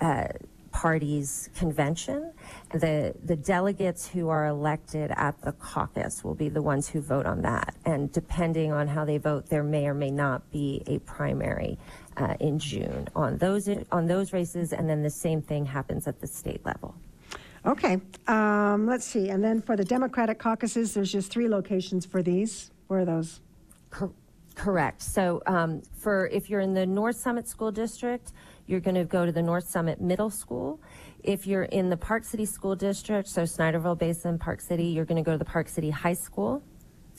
uh, 0.00 0.28
party's 0.72 1.48
convention. 1.56 2.32
The 2.72 3.14
the 3.24 3.36
delegates 3.36 4.06
who 4.06 4.28
are 4.28 4.46
elected 4.46 5.10
at 5.10 5.40
the 5.42 5.52
caucus 5.52 6.22
will 6.22 6.34
be 6.34 6.48
the 6.48 6.60
ones 6.62 6.88
who 6.88 7.00
vote 7.00 7.26
on 7.26 7.42
that. 7.42 7.74
And 7.84 8.12
depending 8.12 8.72
on 8.72 8.86
how 8.88 9.04
they 9.04 9.18
vote, 9.18 9.46
there 9.48 9.62
may 9.62 9.86
or 9.86 9.94
may 9.94 10.10
not 10.10 10.50
be 10.50 10.82
a 10.86 10.98
primary 11.00 11.78
uh, 12.16 12.34
in 12.40 12.58
June 12.58 13.08
on 13.14 13.38
those 13.38 13.68
on 13.90 14.06
those 14.06 14.32
races. 14.32 14.72
And 14.72 14.88
then 14.88 15.02
the 15.02 15.10
same 15.10 15.42
thing 15.42 15.66
happens 15.66 16.06
at 16.06 16.20
the 16.20 16.26
state 16.26 16.64
level. 16.64 16.94
Okay. 17.64 18.00
Um, 18.28 18.86
let's 18.86 19.04
see. 19.04 19.28
And 19.28 19.42
then 19.42 19.60
for 19.60 19.76
the 19.76 19.84
Democratic 19.84 20.38
caucuses, 20.38 20.94
there's 20.94 21.10
just 21.10 21.32
three 21.32 21.48
locations 21.48 22.06
for 22.06 22.22
these. 22.22 22.70
Where 22.86 23.00
are 23.00 23.04
those? 23.04 23.40
Cor- 23.90 24.12
Correct. 24.54 25.02
So 25.02 25.42
um, 25.46 25.82
for 25.98 26.28
if 26.28 26.48
you're 26.48 26.60
in 26.60 26.72
the 26.72 26.86
North 26.86 27.16
Summit 27.16 27.46
School 27.46 27.70
District, 27.70 28.32
you're 28.66 28.80
going 28.80 28.94
to 28.94 29.04
go 29.04 29.26
to 29.26 29.32
the 29.32 29.42
North 29.42 29.68
Summit 29.68 30.00
Middle 30.00 30.30
School. 30.30 30.80
If 31.22 31.46
you're 31.46 31.64
in 31.64 31.90
the 31.90 31.96
Park 31.96 32.24
City 32.24 32.46
School 32.46 32.74
District, 32.74 33.28
so 33.28 33.42
Snyderville 33.42 33.98
Basin, 33.98 34.38
Park 34.38 34.60
City, 34.60 34.84
you're 34.84 35.04
going 35.04 35.22
to 35.22 35.26
go 35.26 35.32
to 35.32 35.38
the 35.38 35.44
Park 35.44 35.68
City 35.68 35.90
High 35.90 36.14
School. 36.14 36.62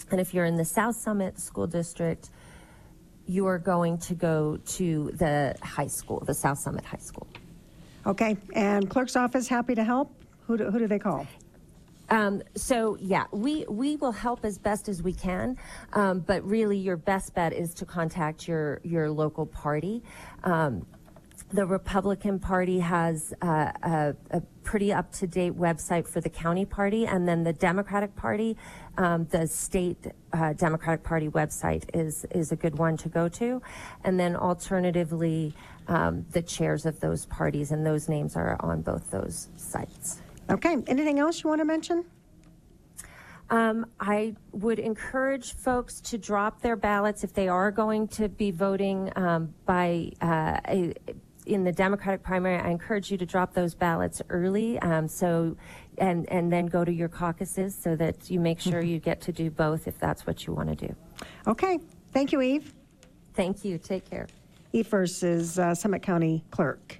And 0.09 0.19
if 0.19 0.33
you're 0.33 0.45
in 0.45 0.55
the 0.55 0.65
South 0.65 0.95
Summit 0.95 1.39
School 1.39 1.67
District, 1.67 2.29
you 3.27 3.45
are 3.45 3.59
going 3.59 3.97
to 3.99 4.15
go 4.15 4.57
to 4.65 5.11
the 5.13 5.55
high 5.61 5.87
school, 5.87 6.23
the 6.25 6.33
South 6.33 6.59
Summit 6.59 6.85
High 6.85 6.97
School. 6.97 7.27
Okay. 8.05 8.37
And 8.53 8.89
clerk's 8.89 9.15
office 9.15 9.47
happy 9.47 9.75
to 9.75 9.83
help? 9.83 10.11
Who 10.47 10.57
do, 10.57 10.71
who 10.71 10.79
do 10.79 10.87
they 10.87 10.99
call? 10.99 11.27
Um, 12.09 12.41
so 12.55 12.97
yeah, 13.01 13.25
we 13.31 13.65
we 13.67 13.97
will 13.97 14.13
help 14.13 14.45
as 14.45 14.57
best 14.57 14.87
as 14.87 15.03
we 15.03 15.11
can, 15.11 15.57
um, 15.91 16.21
but 16.21 16.41
really 16.47 16.77
your 16.77 16.95
best 16.95 17.35
bet 17.35 17.51
is 17.51 17.73
to 17.75 17.85
contact 17.85 18.47
your 18.47 18.79
your 18.83 19.09
local 19.11 19.45
party. 19.45 20.03
Um, 20.45 20.85
the 21.51 21.65
Republican 21.65 22.39
Party 22.39 22.79
has 22.79 23.33
uh, 23.41 23.71
a, 23.83 24.15
a 24.31 24.41
pretty 24.67 24.91
up 24.91 25.09
to 25.13 25.25
date 25.25 25.57
website 25.57 26.05
for 26.05 26.19
the 26.19 26.29
county 26.29 26.65
party, 26.65 27.07
and 27.07 27.25
then 27.25 27.45
the 27.45 27.53
Democratic 27.53 28.13
Party, 28.17 28.57
um, 28.97 29.25
the 29.31 29.47
state 29.47 29.97
uh, 30.33 30.51
Democratic 30.53 31.03
Party 31.03 31.29
website 31.29 31.85
is 31.93 32.25
is 32.31 32.51
a 32.51 32.57
good 32.57 32.77
one 32.77 32.97
to 32.97 33.07
go 33.07 33.29
to, 33.29 33.61
and 34.03 34.19
then 34.19 34.35
alternatively, 34.35 35.53
um, 35.87 36.25
the 36.31 36.41
chairs 36.41 36.85
of 36.85 36.99
those 36.99 37.25
parties 37.27 37.71
and 37.71 37.85
those 37.85 38.09
names 38.09 38.35
are 38.35 38.57
on 38.59 38.81
both 38.81 39.09
those 39.09 39.47
sites. 39.55 40.21
Okay. 40.49 40.75
Anything 40.87 41.19
else 41.19 41.43
you 41.43 41.49
want 41.49 41.61
to 41.61 41.65
mention? 41.65 42.03
Um, 43.49 43.85
I 44.01 44.35
would 44.51 44.79
encourage 44.79 45.53
folks 45.53 46.01
to 46.01 46.17
drop 46.17 46.61
their 46.61 46.75
ballots 46.75 47.23
if 47.23 47.33
they 47.33 47.47
are 47.47 47.71
going 47.71 48.09
to 48.19 48.27
be 48.27 48.51
voting 48.51 49.09
um, 49.15 49.53
by 49.65 50.11
uh, 50.21 50.59
a, 50.67 50.93
in 51.47 51.63
the 51.63 51.71
Democratic 51.71 52.21
primary. 52.21 52.57
I 52.57 52.69
encourage 52.69 53.09
you 53.09 53.17
to 53.17 53.25
drop 53.25 53.53
those 53.53 53.73
ballots 53.73 54.21
early, 54.29 54.77
um, 54.79 55.07
so 55.07 55.55
and 55.97 56.29
and 56.29 56.51
then 56.51 56.67
go 56.67 56.85
to 56.85 56.91
your 56.91 57.07
caucuses 57.07 57.75
so 57.75 57.95
that 57.95 58.29
you 58.29 58.39
make 58.39 58.59
sure 58.59 58.81
you 58.81 58.99
get 58.99 59.21
to 59.21 59.31
do 59.31 59.49
both 59.49 59.87
if 59.87 59.97
that's 59.97 60.27
what 60.27 60.45
you 60.45 60.53
want 60.53 60.69
to 60.69 60.87
do. 60.87 60.95
Okay, 61.47 61.79
thank 62.11 62.31
you, 62.31 62.41
Eve. 62.41 62.73
Thank 63.33 63.63
you. 63.65 63.77
Take 63.77 64.09
care. 64.09 64.27
Eve 64.73 64.87
versus 64.87 65.57
uh, 65.57 65.73
Summit 65.73 66.01
County 66.01 66.43
Clerk. 66.51 66.99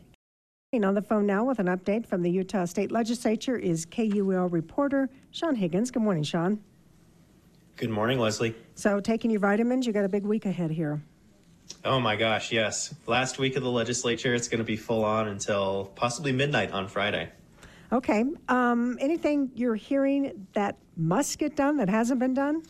And 0.73 0.83
On 0.83 0.93
the 0.93 1.01
phone 1.01 1.25
now 1.25 1.45
with 1.45 1.59
an 1.59 1.67
update 1.67 2.05
from 2.05 2.21
the 2.21 2.29
Utah 2.29 2.65
State 2.65 2.91
Legislature 2.91 3.57
is 3.57 3.85
KUER 3.85 4.47
reporter 4.47 5.09
Sean 5.31 5.55
Higgins. 5.55 5.91
Good 5.91 6.03
morning, 6.03 6.23
Sean. 6.23 6.59
Good 7.77 7.89
morning, 7.89 8.19
Leslie. 8.19 8.55
So, 8.75 8.99
taking 8.99 9.31
your 9.31 9.39
vitamins, 9.39 9.87
you 9.87 9.93
got 9.93 10.03
a 10.03 10.09
big 10.09 10.25
week 10.25 10.45
ahead 10.45 10.71
here. 10.71 11.01
Oh 11.83 11.99
my 11.99 12.15
gosh, 12.15 12.51
yes. 12.51 12.93
Last 13.05 13.39
week 13.39 13.55
of 13.55 13.63
the 13.63 13.71
legislature, 13.71 14.33
it's 14.33 14.47
going 14.47 14.59
to 14.59 14.65
be 14.65 14.77
full 14.77 15.05
on 15.05 15.27
until 15.27 15.91
possibly 15.95 16.31
midnight 16.31 16.71
on 16.71 16.87
Friday. 16.87 17.29
Okay. 17.91 18.25
Um, 18.49 18.97
anything 18.99 19.51
you're 19.55 19.75
hearing 19.75 20.47
that 20.53 20.77
must 20.95 21.39
get 21.39 21.55
done 21.55 21.77
that 21.77 21.89
hasn't 21.89 22.19
been 22.19 22.33
done? 22.33 22.63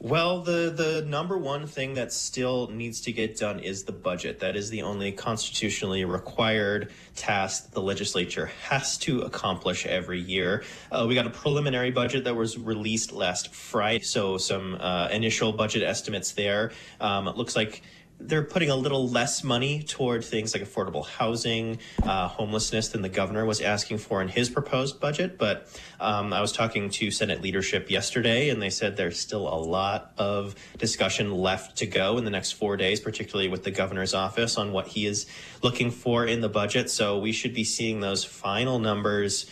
Well, 0.00 0.42
the, 0.42 0.70
the 0.70 1.04
number 1.08 1.36
one 1.36 1.66
thing 1.66 1.94
that 1.94 2.12
still 2.12 2.68
needs 2.68 3.00
to 3.00 3.12
get 3.12 3.36
done 3.36 3.58
is 3.58 3.82
the 3.82 3.90
budget. 3.90 4.38
That 4.38 4.54
is 4.54 4.70
the 4.70 4.82
only 4.82 5.10
constitutionally 5.10 6.04
required 6.04 6.92
task 7.16 7.72
the 7.72 7.82
legislature 7.82 8.46
has 8.68 8.96
to 8.98 9.22
accomplish 9.22 9.86
every 9.86 10.20
year. 10.20 10.62
Uh, 10.92 11.06
we 11.08 11.16
got 11.16 11.26
a 11.26 11.30
preliminary 11.30 11.90
budget 11.90 12.22
that 12.24 12.36
was 12.36 12.56
released 12.56 13.10
last 13.10 13.52
Friday, 13.52 14.04
so 14.04 14.38
some 14.38 14.76
uh, 14.78 15.08
initial 15.10 15.52
budget 15.52 15.82
estimates 15.82 16.30
there. 16.30 16.70
Um, 17.00 17.26
it 17.26 17.36
looks 17.36 17.56
like 17.56 17.82
they're 18.20 18.42
putting 18.42 18.70
a 18.70 18.76
little 18.76 19.08
less 19.08 19.44
money 19.44 19.82
toward 19.82 20.24
things 20.24 20.54
like 20.54 20.62
affordable 20.62 21.06
housing, 21.06 21.78
uh, 22.02 22.28
homelessness 22.28 22.88
than 22.88 23.02
the 23.02 23.08
governor 23.08 23.44
was 23.44 23.60
asking 23.60 23.98
for 23.98 24.20
in 24.20 24.28
his 24.28 24.50
proposed 24.50 25.00
budget. 25.00 25.38
But 25.38 25.68
um, 26.00 26.32
I 26.32 26.40
was 26.40 26.52
talking 26.52 26.90
to 26.90 27.10
Senate 27.10 27.40
leadership 27.40 27.90
yesterday, 27.90 28.50
and 28.50 28.60
they 28.60 28.70
said 28.70 28.96
there's 28.96 29.18
still 29.18 29.48
a 29.48 29.56
lot 29.56 30.12
of 30.18 30.54
discussion 30.78 31.32
left 31.32 31.78
to 31.78 31.86
go 31.86 32.18
in 32.18 32.24
the 32.24 32.30
next 32.30 32.52
four 32.52 32.76
days, 32.76 33.00
particularly 33.00 33.48
with 33.48 33.62
the 33.62 33.70
governor's 33.70 34.14
office 34.14 34.56
on 34.56 34.72
what 34.72 34.88
he 34.88 35.06
is 35.06 35.26
looking 35.62 35.90
for 35.90 36.26
in 36.26 36.40
the 36.40 36.48
budget. 36.48 36.90
So 36.90 37.18
we 37.18 37.32
should 37.32 37.54
be 37.54 37.64
seeing 37.64 38.00
those 38.00 38.24
final 38.24 38.78
numbers 38.78 39.46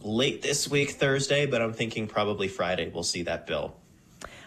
late 0.00 0.42
this 0.42 0.68
week, 0.68 0.90
Thursday, 0.90 1.46
but 1.46 1.62
I'm 1.62 1.72
thinking 1.72 2.08
probably 2.08 2.48
Friday 2.48 2.90
we'll 2.92 3.04
see 3.04 3.22
that 3.22 3.46
bill. 3.46 3.76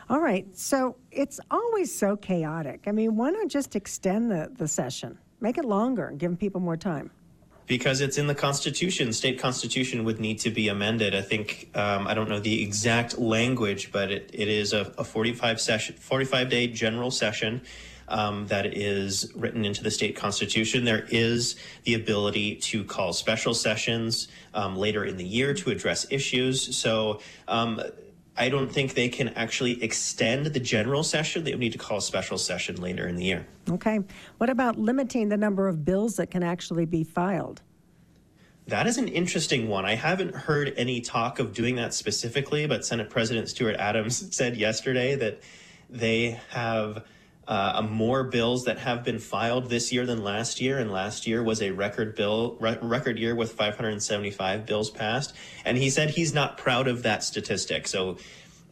All 0.08 0.20
right. 0.20 0.46
So 0.56 0.98
it's 1.12 1.40
always 1.50 1.96
so 1.98 2.16
chaotic. 2.16 2.84
I 2.86 2.92
mean, 2.92 3.16
why 3.16 3.32
not 3.32 3.48
just 3.48 3.76
extend 3.76 4.30
the, 4.30 4.52
the 4.56 4.68
session? 4.68 5.18
Make 5.42 5.58
it 5.58 5.66
longer 5.66 6.08
and 6.08 6.20
give 6.20 6.38
people 6.38 6.62
more 6.62 6.78
time. 6.78 7.10
Because 7.66 8.02
it's 8.02 8.20
in 8.20 8.28
the 8.28 8.36
Constitution. 8.36 9.12
State 9.12 9.40
Constitution 9.40 10.04
would 10.04 10.20
need 10.20 10.38
to 10.40 10.52
be 10.52 10.68
amended. 10.68 11.16
I 11.16 11.24
think, 11.24 11.72
um, 11.74 12.06
I 12.06 12.14
don't 12.14 12.30
know 12.30 12.40
the 12.40 12.62
exact 12.62 13.18
language, 13.18 13.92
but 13.92 14.12
it, 14.12 14.30
it 14.32 14.48
is 14.48 14.74
a, 14.74 14.94
a 15.00 15.04
45 15.04 15.60
session, 15.60 15.96
45 15.96 16.50
day 16.50 16.68
general 16.68 17.10
session. 17.10 17.62
Um, 18.08 18.46
that 18.48 18.68
is 18.68 19.32
written 19.36 19.66
into 19.66 19.82
the 19.82 19.90
state 19.90 20.16
constitution. 20.16 20.86
There 20.86 21.08
is 21.10 21.56
the 21.86 21.96
ability 21.96 22.58
to 22.58 22.84
call 22.84 23.14
special 23.14 23.56
sessions 23.56 24.28
um, 24.54 24.78
later 24.78 25.06
in 25.06 25.18
the 25.18 25.26
year 25.26 25.56
to 25.56 25.72
address 25.72 26.06
issues. 26.12 26.78
So 26.78 27.20
um, 27.48 27.82
I 28.38 28.50
don't 28.50 28.72
think 28.72 28.94
they 28.94 29.08
can 29.08 29.30
actually 29.30 29.82
extend 29.82 30.48
the 30.48 30.60
general 30.60 31.04
session. 31.04 31.44
They 31.44 31.52
would 31.52 31.60
need 31.60 31.72
to 31.72 31.78
call 31.78 32.00
a 32.00 32.02
special 32.02 32.38
session 32.38 32.76
later 32.82 33.08
in 33.08 33.16
the 33.16 33.24
year. 33.24 33.48
Okay. 33.70 34.00
What 34.38 34.50
about 34.50 34.78
limiting 34.78 35.30
the 35.30 35.38
number 35.38 35.68
of 35.68 35.86
bills 35.86 36.18
that 36.18 36.32
can 36.32 36.44
actually 36.44 36.86
be 36.86 37.04
filed? 37.04 37.62
That 38.68 38.88
is 38.88 38.98
an 38.98 39.08
interesting 39.08 39.70
one. 39.70 39.86
I 39.86 39.96
haven't 39.96 40.36
heard 40.36 40.74
any 40.76 41.00
talk 41.00 41.40
of 41.40 41.54
doing 41.54 41.76
that 41.76 41.94
specifically, 41.94 42.66
but 42.68 42.86
Senate 42.86 43.10
President 43.10 43.48
Stuart 43.48 43.76
Adams 43.78 44.36
said 44.36 44.58
yesterday 44.58 45.16
that 45.16 45.42
they 45.90 46.40
have 46.50 47.06
uh, 47.48 47.86
more 47.88 48.24
bills 48.24 48.66
that 48.66 48.80
have 48.80 49.04
been 49.04 49.20
filed 49.20 49.70
this 49.70 49.92
year 49.92 50.06
than 50.06 50.24
last 50.24 50.60
year, 50.60 50.80
and 50.80 50.92
last 50.92 51.28
year 51.28 51.44
was 51.44 51.62
a 51.62 51.72
record 51.72 52.16
bill 52.16 52.58
re- 52.60 52.78
record 52.82 53.20
year 53.20 53.36
with 53.36 53.52
575 53.52 54.66
bills 54.66 54.90
passed. 54.90 55.34
And 55.64 55.78
he 55.78 55.90
said 55.90 56.12
he's 56.12 56.34
not 56.34 56.58
proud 56.58 56.88
of 56.88 57.04
that 57.04 57.24
statistic. 57.24 57.88
So 57.88 58.18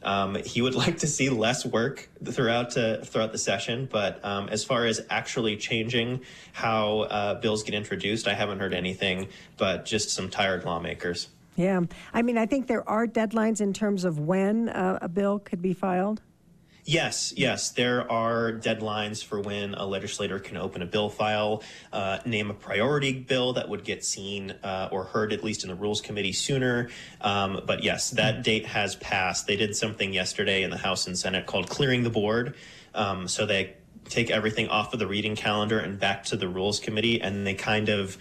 um, 0.01 0.35
he 0.35 0.61
would 0.61 0.75
like 0.83 0.97
to 0.99 1.07
see 1.07 1.29
less 1.29 1.65
work 1.65 2.09
throughout 2.25 2.75
uh, 2.75 3.01
throughout 3.01 3.31
the 3.31 3.37
session. 3.37 3.87
But 3.91 4.23
um, 4.25 4.49
as 4.49 4.63
far 4.63 4.85
as 4.85 5.01
actually 5.09 5.57
changing 5.57 6.21
how 6.53 7.01
uh, 7.01 7.35
bills 7.35 7.63
get 7.63 7.75
introduced, 7.75 8.27
I 8.27 8.33
haven't 8.33 8.59
heard 8.59 8.73
anything. 8.73 9.27
But 9.57 9.85
just 9.85 10.09
some 10.09 10.29
tired 10.29 10.65
lawmakers. 10.65 11.29
Yeah. 11.55 11.81
I 12.13 12.23
mean, 12.23 12.39
I 12.39 12.47
think 12.47 12.65
there 12.65 12.87
are 12.89 13.05
deadlines 13.05 13.61
in 13.61 13.73
terms 13.73 14.05
of 14.05 14.19
when 14.19 14.69
uh, 14.69 14.97
a 15.03 15.07
bill 15.07 15.37
could 15.37 15.61
be 15.61 15.73
filed. 15.73 16.19
Yes, 16.85 17.33
yes. 17.37 17.71
There 17.71 18.11
are 18.11 18.51
deadlines 18.51 19.23
for 19.23 19.39
when 19.39 19.73
a 19.73 19.85
legislator 19.85 20.37
can 20.37 20.57
open 20.57 20.81
a 20.81 20.85
bill 20.85 21.09
file, 21.09 21.63
uh, 21.93 22.19
name 22.25 22.49
a 22.49 22.53
priority 22.53 23.13
bill 23.13 23.53
that 23.53 23.69
would 23.69 23.85
get 23.85 24.03
seen 24.03 24.51
uh, 24.63 24.89
or 24.91 25.05
heard 25.05 25.31
at 25.31 25.45
least 25.45 25.63
in 25.63 25.69
the 25.69 25.75
Rules 25.75 26.01
Committee 26.01 26.33
sooner. 26.33 26.89
Um, 27.21 27.61
but 27.65 27.83
yes, 27.83 28.09
that 28.11 28.43
date 28.43 28.65
has 28.65 28.97
passed. 28.97 29.47
They 29.47 29.55
did 29.55 29.77
something 29.77 30.11
yesterday 30.11 30.61
in 30.63 30.71
the 30.71 30.77
House 30.77 31.07
and 31.07 31.17
Senate 31.17 31.45
called 31.45 31.69
clearing 31.69 32.03
the 32.03 32.09
board. 32.09 32.55
Um, 32.93 33.29
so 33.29 33.45
they 33.45 33.75
take 34.09 34.29
everything 34.29 34.67
off 34.67 34.91
of 34.91 34.99
the 34.99 35.07
reading 35.07 35.37
calendar 35.37 35.79
and 35.79 35.97
back 35.97 36.25
to 36.25 36.35
the 36.35 36.49
Rules 36.49 36.81
Committee, 36.81 37.21
and 37.21 37.47
they 37.47 37.53
kind 37.53 37.87
of 37.87 38.17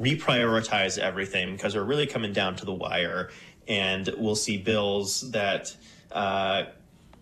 reprioritize 0.00 0.98
everything 0.98 1.52
because 1.52 1.76
we're 1.76 1.84
really 1.84 2.06
coming 2.06 2.32
down 2.32 2.56
to 2.56 2.64
the 2.64 2.72
wire, 2.72 3.30
and 3.68 4.08
we'll 4.16 4.36
see 4.36 4.56
bills 4.56 5.32
that. 5.32 5.76
Uh, 6.10 6.64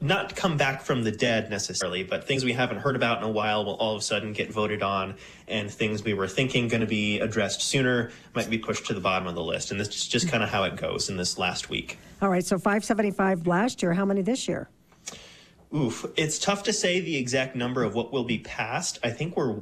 not 0.05 0.37
come 0.37 0.59
back 0.59 0.83
from 0.83 1.03
the 1.03 1.11
dead 1.11 1.49
necessarily, 1.49 2.05
but 2.05 2.27
things 2.27 2.45
we 2.45 2.53
haven't 2.53 2.77
heard 2.79 2.95
about 2.95 3.19
in 3.19 3.25
a 3.25 3.31
while 3.31 3.64
will 3.64 3.75
all 3.77 3.95
of 3.95 4.01
a 4.01 4.03
sudden 4.03 4.35
get 4.35 4.53
voted 4.53 4.83
on, 4.83 5.14
and 5.49 5.71
things 5.71 6.05
we 6.05 6.12
were 6.12 6.29
thinking 6.29 6.69
going 6.69 6.83
to 6.83 6.87
be 6.87 7.19
addressed 7.21 7.62
sooner 7.62 8.11
might 8.35 8.51
be 8.51 8.59
pushed 8.59 8.87
to 8.87 8.95
the 8.95 9.01
bottom 9.01 9.27
of 9.27 9.35
the 9.35 9.43
list. 9.43 9.71
And 9.71 9.81
this 9.81 9.88
is 9.88 10.07
just 10.07 10.29
kind 10.29 10.43
of 10.43 10.51
how 10.51 10.64
it 10.64 10.77
goes 10.77 11.09
in 11.09 11.17
this 11.17 11.38
last 11.38 11.71
week. 11.71 11.99
All 12.21 12.29
right, 12.29 12.45
so 12.45 12.59
575 12.59 13.47
last 13.47 13.83
year. 13.83 13.95
How 13.95 14.05
many 14.05 14.21
this 14.21 14.47
year? 14.47 14.69
Oof, 15.75 16.05
it's 16.17 16.38
tough 16.38 16.62
to 16.64 16.73
say 16.73 17.01
the 17.01 17.17
exact 17.17 17.57
number 17.57 17.83
of 17.83 17.95
what 17.95 18.12
will 18.12 18.25
be 18.25 18.38
passed. 18.38 18.99
I 19.03 19.11
think 19.11 19.37
we're. 19.37 19.61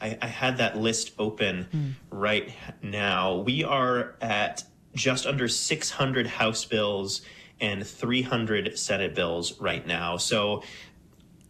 I, 0.00 0.18
I 0.20 0.26
had 0.26 0.56
that 0.56 0.76
list 0.78 1.12
open 1.18 1.68
mm. 1.72 1.92
right 2.10 2.50
now. 2.82 3.36
We 3.36 3.62
are 3.62 4.16
at 4.20 4.64
just 4.94 5.26
under 5.26 5.46
600 5.46 6.26
House 6.26 6.64
bills 6.64 7.22
and 7.62 7.86
300 7.86 8.78
Senate 8.78 9.14
bills 9.14 9.58
right 9.60 9.86
now. 9.86 10.18
So 10.18 10.62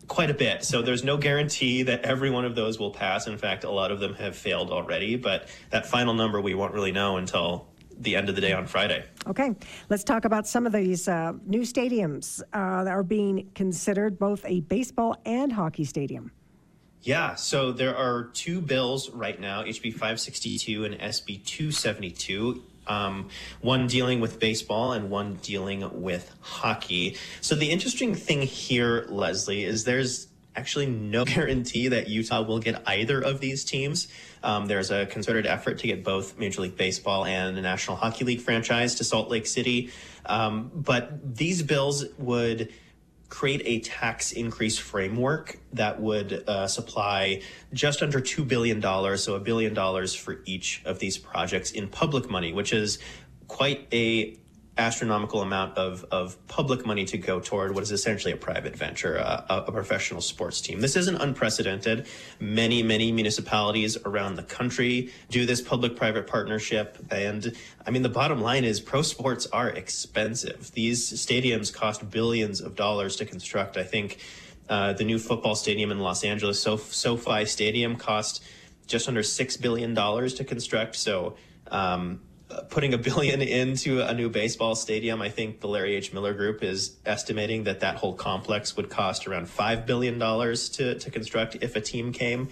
quite 0.07 0.31
a 0.31 0.35
bit. 0.35 0.63
So 0.63 0.83
there's 0.83 1.03
no 1.03 1.17
guarantee 1.17 1.83
that 1.85 2.03
every 2.03 2.31
one 2.31 2.45
of 2.45 2.55
those 2.55 2.79
will 2.79 2.91
pass. 2.91 3.27
In 3.27 3.39
fact, 3.39 3.65
a 3.65 3.71
lot 3.71 3.91
of 3.91 3.99
them 3.99 4.15
have 4.15 4.37
failed 4.37 4.71
already, 4.71 5.17
but 5.17 5.49
that 5.71 5.87
final 5.87 6.13
number 6.13 6.41
we 6.41 6.55
won't 6.55 6.75
really 6.75 6.93
know 6.93 7.17
until 7.17 7.67
the 7.99 8.17
end 8.17 8.29
of 8.29 8.35
the 8.35 8.41
day 8.41 8.53
on 8.53 8.67
Friday. 8.67 9.05
Okay, 9.27 9.55
let's 9.89 10.05
talk 10.05 10.25
about 10.25 10.47
some 10.47 10.67
of 10.67 10.73
these 10.73 11.09
uh, 11.09 11.33
new 11.47 11.63
stadiums 11.63 12.43
uh, 12.53 12.85
that 12.85 12.91
are 12.91 13.03
being 13.03 13.51
considered, 13.55 14.19
both 14.19 14.45
a 14.47 14.61
baseball 14.61 15.17
and 15.25 15.53
hockey 15.53 15.85
stadium. 15.85 16.33
Yeah, 17.03 17.35
so 17.35 17.73
there 17.73 17.97
are 17.97 18.25
two 18.25 18.61
bills 18.61 19.11
right 19.11 19.41
now, 19.41 19.63
HB 19.63 19.93
562 19.93 20.85
and 20.85 20.95
SB 21.01 21.45
272 21.45 22.63
um, 22.87 23.29
one 23.61 23.87
dealing 23.87 24.21
with 24.21 24.39
baseball 24.39 24.93
and 24.93 25.11
one 25.11 25.35
dealing 25.43 26.03
with 26.03 26.35
hockey. 26.41 27.17
So 27.41 27.55
the 27.55 27.71
interesting 27.71 28.15
thing 28.15 28.43
here, 28.43 29.07
Leslie, 29.09 29.65
is 29.65 29.85
there's 29.85 30.29
actually 30.55 30.87
no 30.87 31.25
guarantee 31.27 31.89
that 31.89 32.09
Utah 32.09 32.43
will 32.43 32.59
get 32.59 32.83
either 32.87 33.21
of 33.21 33.41
these 33.41 33.65
teams. 33.65 34.09
Um, 34.43 34.67
there's 34.67 34.91
a 34.91 35.07
concerted 35.07 35.47
effort 35.47 35.79
to 35.79 35.87
get 35.87 36.05
both 36.05 36.39
Major 36.39 36.63
League 36.63 36.77
Baseball 36.77 37.25
and 37.25 37.57
the 37.57 37.63
National 37.63 37.97
Hockey 37.97 38.25
League 38.25 38.41
franchise 38.41 38.97
to 38.97 39.05
Salt 39.05 39.31
Lake 39.31 39.47
City. 39.47 39.91
Um, 40.27 40.71
but 40.75 41.37
these 41.37 41.63
bills 41.63 42.05
would 42.19 42.73
create 43.33 43.63
a 43.65 43.81
tax 43.81 44.33
increase 44.33 44.77
framework 44.77 45.59
that 45.73 45.99
would 45.99 46.45
uh, 46.47 46.67
supply 46.67 47.41
just 47.73 48.03
under 48.03 48.21
$2 48.21 48.47
billion, 48.47 48.79
so 49.17 49.35
a 49.35 49.41
billion 49.41 49.73
dollars 49.73 50.15
for 50.15 50.43
each 50.45 50.83
of 50.85 50.99
these 50.99 51.17
projects 51.17 51.71
in 51.71 51.89
public 51.89 52.29
money, 52.29 52.53
which 52.53 52.75
is 52.75 52.99
quite 53.49 53.89
a 53.91 54.39
astronomical 54.79 55.43
amount 55.43 55.77
of, 55.77 56.05
of 56.11 56.47
public 56.49 56.87
money 56.87 57.05
to 57.05 57.19
go 57.19 57.41
toward 57.41 57.75
what 57.75 57.83
is 57.83 57.93
essentially 57.93 58.33
a 58.33 58.37
private 58.37 58.75
venture, 58.75 59.17
a, 59.17 59.45
a, 59.67 59.73
professional 59.73 60.23
sports 60.23 60.63
team. 60.63 60.81
This 60.81 60.97
isn't 60.97 61.17
unprecedented. 61.17 62.07
Many, 62.41 62.83
many 62.83 63.13
municipalities 63.13 63.99
around 64.07 64.37
the 64.37 64.43
country 64.43 65.13
do 65.29 65.45
this 65.45 65.61
public 65.61 65.95
private 65.95 66.27
partnership. 66.27 66.97
And 67.11 67.55
I 67.87 67.91
mean, 67.91 68.01
the 68.01 68.09
bottom 68.09 68.41
line 68.41 68.65
is 68.65 68.81
pro 68.81 69.03
sports 69.03 69.47
are 69.53 69.69
expensive. 69.69 70.73
These 70.73 71.13
stadiums 71.13 71.73
cost 71.73 72.09
billions 72.09 72.63
of 72.63 72.75
dollars 72.75 73.17
to 73.17 73.27
construct. 73.27 73.77
I 73.77 73.85
think 73.85 74.19
uh, 74.71 74.95
the 74.95 75.05
new 75.05 75.19
football 75.19 75.55
stadium 75.55 75.91
in 75.91 75.99
Los 75.99 76.25
Angeles, 76.25 76.63
Sof- 76.63 76.95
SoFi 76.95 77.45
Stadium, 77.45 77.97
cost 77.97 78.43
just 78.87 79.07
under 79.07 79.21
$6 79.21 79.61
billion 79.61 79.95
to 79.95 80.45
construct. 80.45 80.97
So, 80.97 81.37
um, 81.71 82.21
putting 82.71 82.95
a 82.95 82.99
billion 82.99 83.43
into 83.43 84.01
a 84.01 84.15
new 84.15 84.29
baseball 84.29 84.75
stadium, 84.75 85.23
I 85.23 85.29
think 85.29 85.61
the 85.61 85.69
Larry 85.69 85.95
H. 85.95 86.13
Miller 86.13 86.35
Group 86.35 86.63
is 86.63 86.97
estimating 87.05 87.65
that 87.65 87.81
that 87.81 87.97
whole 87.97 88.15
complex 88.15 88.77
would 88.77 88.91
cost 88.91 89.27
around 89.27 89.47
$5 89.47 89.87
billion 89.87 90.19
to, 90.19 90.99
to 90.99 91.11
construct 91.11 91.57
if 91.61 91.77
a 91.77 91.81
team 91.81 92.13
came. 92.13 92.49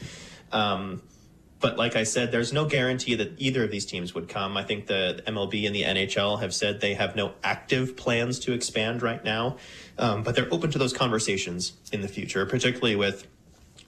Um, 0.52 1.02
but 1.60 1.76
like 1.76 1.94
I 1.94 2.04
said, 2.04 2.32
there's 2.32 2.52
no 2.52 2.64
guarantee 2.64 3.14
that 3.16 3.34
either 3.36 3.64
of 3.64 3.70
these 3.70 3.84
teams 3.84 4.14
would 4.14 4.28
come. 4.28 4.56
I 4.56 4.64
think 4.64 4.86
the 4.86 5.22
MLB 5.26 5.66
and 5.66 5.74
the 5.74 5.82
NHL 5.82 6.40
have 6.40 6.54
said 6.54 6.80
they 6.80 6.94
have 6.94 7.14
no 7.14 7.34
active 7.44 7.96
plans 7.96 8.38
to 8.40 8.52
expand 8.52 9.02
right 9.02 9.22
now, 9.22 9.58
um, 9.98 10.22
but 10.22 10.34
they're 10.34 10.48
open 10.50 10.70
to 10.70 10.78
those 10.78 10.94
conversations 10.94 11.74
in 11.92 12.00
the 12.00 12.08
future, 12.08 12.46
particularly 12.46 12.96
with 12.96 13.26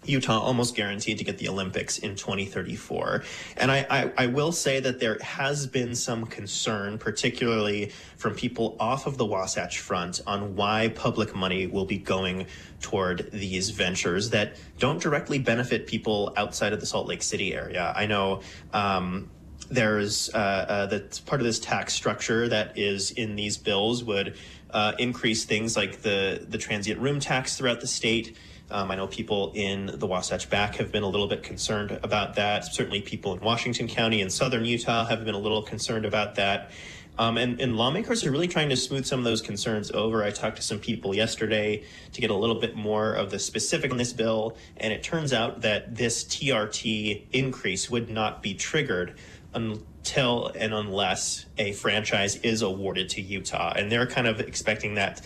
Utah 0.05 0.39
almost 0.39 0.75
guaranteed 0.75 1.19
to 1.19 1.25
get 1.25 1.39
the 1.39 1.49
Olympics 1.49 1.99
in 1.99 2.17
2034. 2.17 3.23
And 3.57 3.71
I, 3.71 3.87
I, 3.89 4.13
I, 4.25 4.27
will 4.27 4.51
say 4.51 4.81
that 4.81 4.99
there 4.99 5.19
has 5.21 5.67
been 5.67 5.95
some 5.95 6.27
concern, 6.27 6.99
particularly 6.99 7.93
from 8.17 8.35
people 8.35 8.77
off 8.81 9.07
of 9.07 9.17
the 9.17 9.25
Wasatch 9.25 9.79
Front, 9.79 10.21
on 10.27 10.57
why 10.57 10.89
public 10.89 11.35
money 11.37 11.67
will 11.67 11.85
be 11.85 11.99
going 11.99 12.47
toward 12.81 13.31
these 13.33 13.71
ventures 13.71 14.31
that 14.31 14.57
don't 14.79 15.01
directly 15.01 15.39
benefit 15.39 15.87
people 15.87 16.33
outside 16.37 16.73
of 16.73 16.81
the 16.81 16.87
Salt 16.87 17.07
Lake 17.07 17.23
City 17.23 17.55
area. 17.55 17.93
I 17.97 18.07
know. 18.07 18.41
Um, 18.73 19.31
there's 19.71 20.29
uh, 20.35 20.37
uh, 20.37 20.87
that's 20.87 21.21
part 21.21 21.41
of 21.41 21.47
this 21.47 21.59
tax 21.59 21.95
structure 21.95 22.49
that 22.49 22.77
is 22.77 23.11
in 23.13 23.37
these 23.37 23.57
bills 23.57 24.05
would 24.05 24.37
uh, 24.71 24.93
increase 24.99 25.45
things 25.45 25.77
like 25.77 26.03
the 26.03 26.45
the 26.49 26.59
transient 26.59 27.01
room 27.01 27.21
tax 27.21 27.57
throughout 27.57 27.81
the 27.81 27.87
state. 27.87 28.37
Um, 28.73 28.91
I 28.91 28.97
know 28.97 29.07
people 29.07 29.53
in 29.55 29.91
the 29.95 30.07
Wasatch 30.07 30.49
Back 30.49 30.77
have 30.77 30.91
been 30.91 31.03
a 31.03 31.09
little 31.09 31.29
bit 31.29 31.43
concerned 31.43 31.99
about 32.03 32.35
that. 32.37 32.65
Certainly, 32.65 33.03
people 33.03 33.35
in 33.35 33.41
Washington 33.41 33.87
County 33.87 34.23
and 34.23 34.33
southern 34.33 34.65
Utah 34.65 35.05
have 35.05 35.25
been 35.25 35.35
a 35.35 35.39
little 35.39 35.63
concerned 35.63 36.07
about 36.07 36.37
that. 36.37 36.71
Um, 37.19 37.37
and, 37.37 37.61
and, 37.61 37.77
lawmakers 37.77 38.25
are 38.25 38.31
really 38.31 38.49
trying 38.49 38.71
to 38.71 38.77
smooth 38.77 39.05
some 39.05 39.19
of 39.19 39.25
those 39.27 39.43
concerns 39.43 39.91
over. 39.91 40.25
I 40.25 40.31
talked 40.31 40.57
to 40.57 40.63
some 40.63 40.79
people 40.79 41.15
yesterday 41.15 41.85
to 42.13 42.21
get 42.23 42.31
a 42.31 42.35
little 42.35 42.59
bit 42.59 42.75
more 42.75 43.13
of 43.13 43.31
the 43.31 43.39
specific 43.39 43.91
on 43.91 43.99
this 43.99 44.15
bill, 44.15 44.57
and 44.79 44.95
it 44.95 45.03
turns 45.03 45.35
out 45.35 45.61
that 45.61 45.95
this 45.95 46.25
TRT 46.25 47.27
increase 47.33 47.91
would 47.91 48.09
not 48.09 48.43
be 48.43 48.55
triggered 48.55 49.19
until 49.53 50.47
and 50.55 50.73
unless 50.73 51.45
a 51.59 51.73
franchise 51.73 52.37
is 52.37 52.63
awarded 52.63 53.11
to 53.11 53.21
Utah. 53.21 53.75
And 53.77 53.93
they're 53.93 54.07
kind 54.07 54.27
of 54.27 54.41
expecting 54.41 54.95
that 54.95 55.21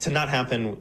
to 0.00 0.10
not 0.10 0.28
happen 0.28 0.76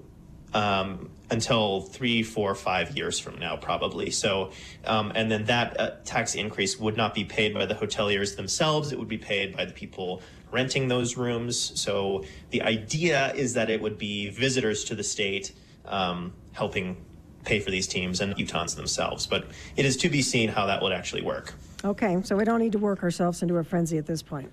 um, 0.54 1.10
until 1.30 1.82
three, 1.82 2.24
four, 2.24 2.54
five 2.56 2.96
years 2.98 3.20
from 3.20 3.40
now, 3.40 3.56
probably. 3.56 4.12
So, 4.12 4.52
um, 4.86 5.12
and 5.16 5.32
then 5.32 5.46
that 5.46 5.80
uh, 5.80 5.92
tax 6.04 6.36
increase 6.36 6.80
would 6.80 6.98
not 6.98 7.14
be 7.14 7.24
paid 7.24 7.54
by 7.54 7.66
the 7.66 7.76
hoteliers 7.76 8.36
themselves. 8.36 8.92
It 8.92 9.00
would 9.00 9.08
be 9.08 9.18
paid 9.18 9.56
by 9.56 9.66
the 9.66 9.74
people 9.74 10.22
renting 10.52 10.90
those 10.90 11.16
rooms. 11.16 11.80
So 11.80 12.26
the 12.50 12.62
idea 12.62 13.34
is 13.34 13.54
that 13.54 13.70
it 13.70 13.82
would 13.82 13.98
be 13.98 14.30
visitors 14.30 14.84
to 14.86 14.96
the 14.96 15.04
state 15.04 15.54
um, 15.86 16.34
helping 16.52 17.06
pay 17.46 17.60
for 17.60 17.72
these 17.72 17.88
teams 17.88 18.22
and 18.22 18.36
Utahns 18.36 18.76
themselves. 18.76 19.26
But 19.26 19.48
it 19.76 19.86
is 19.86 19.98
to 19.98 20.10
be 20.10 20.22
seen 20.22 20.50
how 20.50 20.66
that 20.68 20.82
would 20.82 20.92
actually 20.92 21.22
work. 21.22 21.54
Okay, 21.84 22.22
so 22.24 22.36
we 22.36 22.44
don't 22.44 22.60
need 22.60 22.74
to 22.74 22.78
work 22.78 23.02
ourselves 23.02 23.42
into 23.42 23.58
a 23.58 23.64
frenzy 23.64 23.98
at 23.98 24.06
this 24.06 24.22
point. 24.22 24.52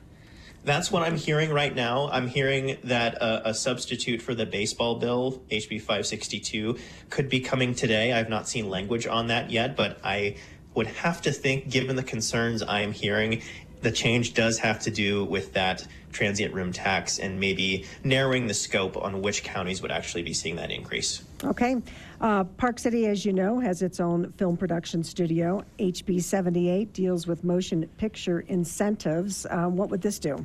That's 0.65 0.91
what 0.91 1.03
I'm 1.03 1.17
hearing 1.17 1.51
right 1.51 1.75
now. 1.75 2.09
I'm 2.11 2.27
hearing 2.27 2.79
that 2.85 3.15
a, 3.15 3.51
a, 3.51 3.55
substitute 3.55 4.21
for 4.21 4.35
the 4.35 4.45
baseball 4.45 4.97
bill, 4.97 5.43
HB 5.51 5.81
562, 5.81 6.77
could 7.11 7.29
be 7.29 7.41
coming 7.41 7.75
today. 7.75 8.13
I've 8.13 8.29
not 8.29 8.49
seen 8.49 8.69
language 8.69 9.07
on 9.07 9.29
that 9.29 9.51
yet, 9.51 9.77
but 9.77 9.99
I 10.05 10.37
would 10.75 10.89
have 10.89 11.23
to 11.23 11.33
think, 11.33 11.71
given 11.71 11.97
the 11.97 12.03
concerns 12.03 12.63
I 12.63 12.81
am 12.81 12.93
hearing, 12.93 13.43
the 13.81 13.91
change 13.91 14.35
does 14.35 14.59
have 14.59 14.79
to 14.81 14.91
do 14.91 15.25
with 15.25 15.53
that 15.53 15.87
transient 16.13 16.55
room 16.55 16.73
tax 16.73 17.19
and 17.19 17.39
maybe 17.39 17.85
narrowing 18.05 18.47
the 18.47 18.55
scope 18.55 18.97
on 18.97 19.21
which 19.23 19.43
counties 19.43 19.83
would 19.83 19.91
actually 19.91 20.23
be 20.23 20.33
seeing 20.33 20.57
that 20.57 20.71
increase. 20.71 21.23
Okay. 21.45 21.77
Uh, 22.21 22.45
Park 22.45 22.79
City, 22.79 23.07
as 23.07 23.25
you 23.25 23.33
know, 23.33 23.61
has 23.61 23.83
its 23.83 24.01
own 24.01 24.33
film 24.33 24.57
production 24.57 25.05
studio. 25.05 25.63
HB 25.79 26.23
78 26.23 26.93
deals 26.93 27.27
with 27.27 27.45
motion 27.45 27.87
picture 27.99 28.41
incentives. 28.41 29.47
Um, 29.51 29.77
what 29.77 29.91
would 29.91 30.03
this 30.03 30.19
do? 30.19 30.45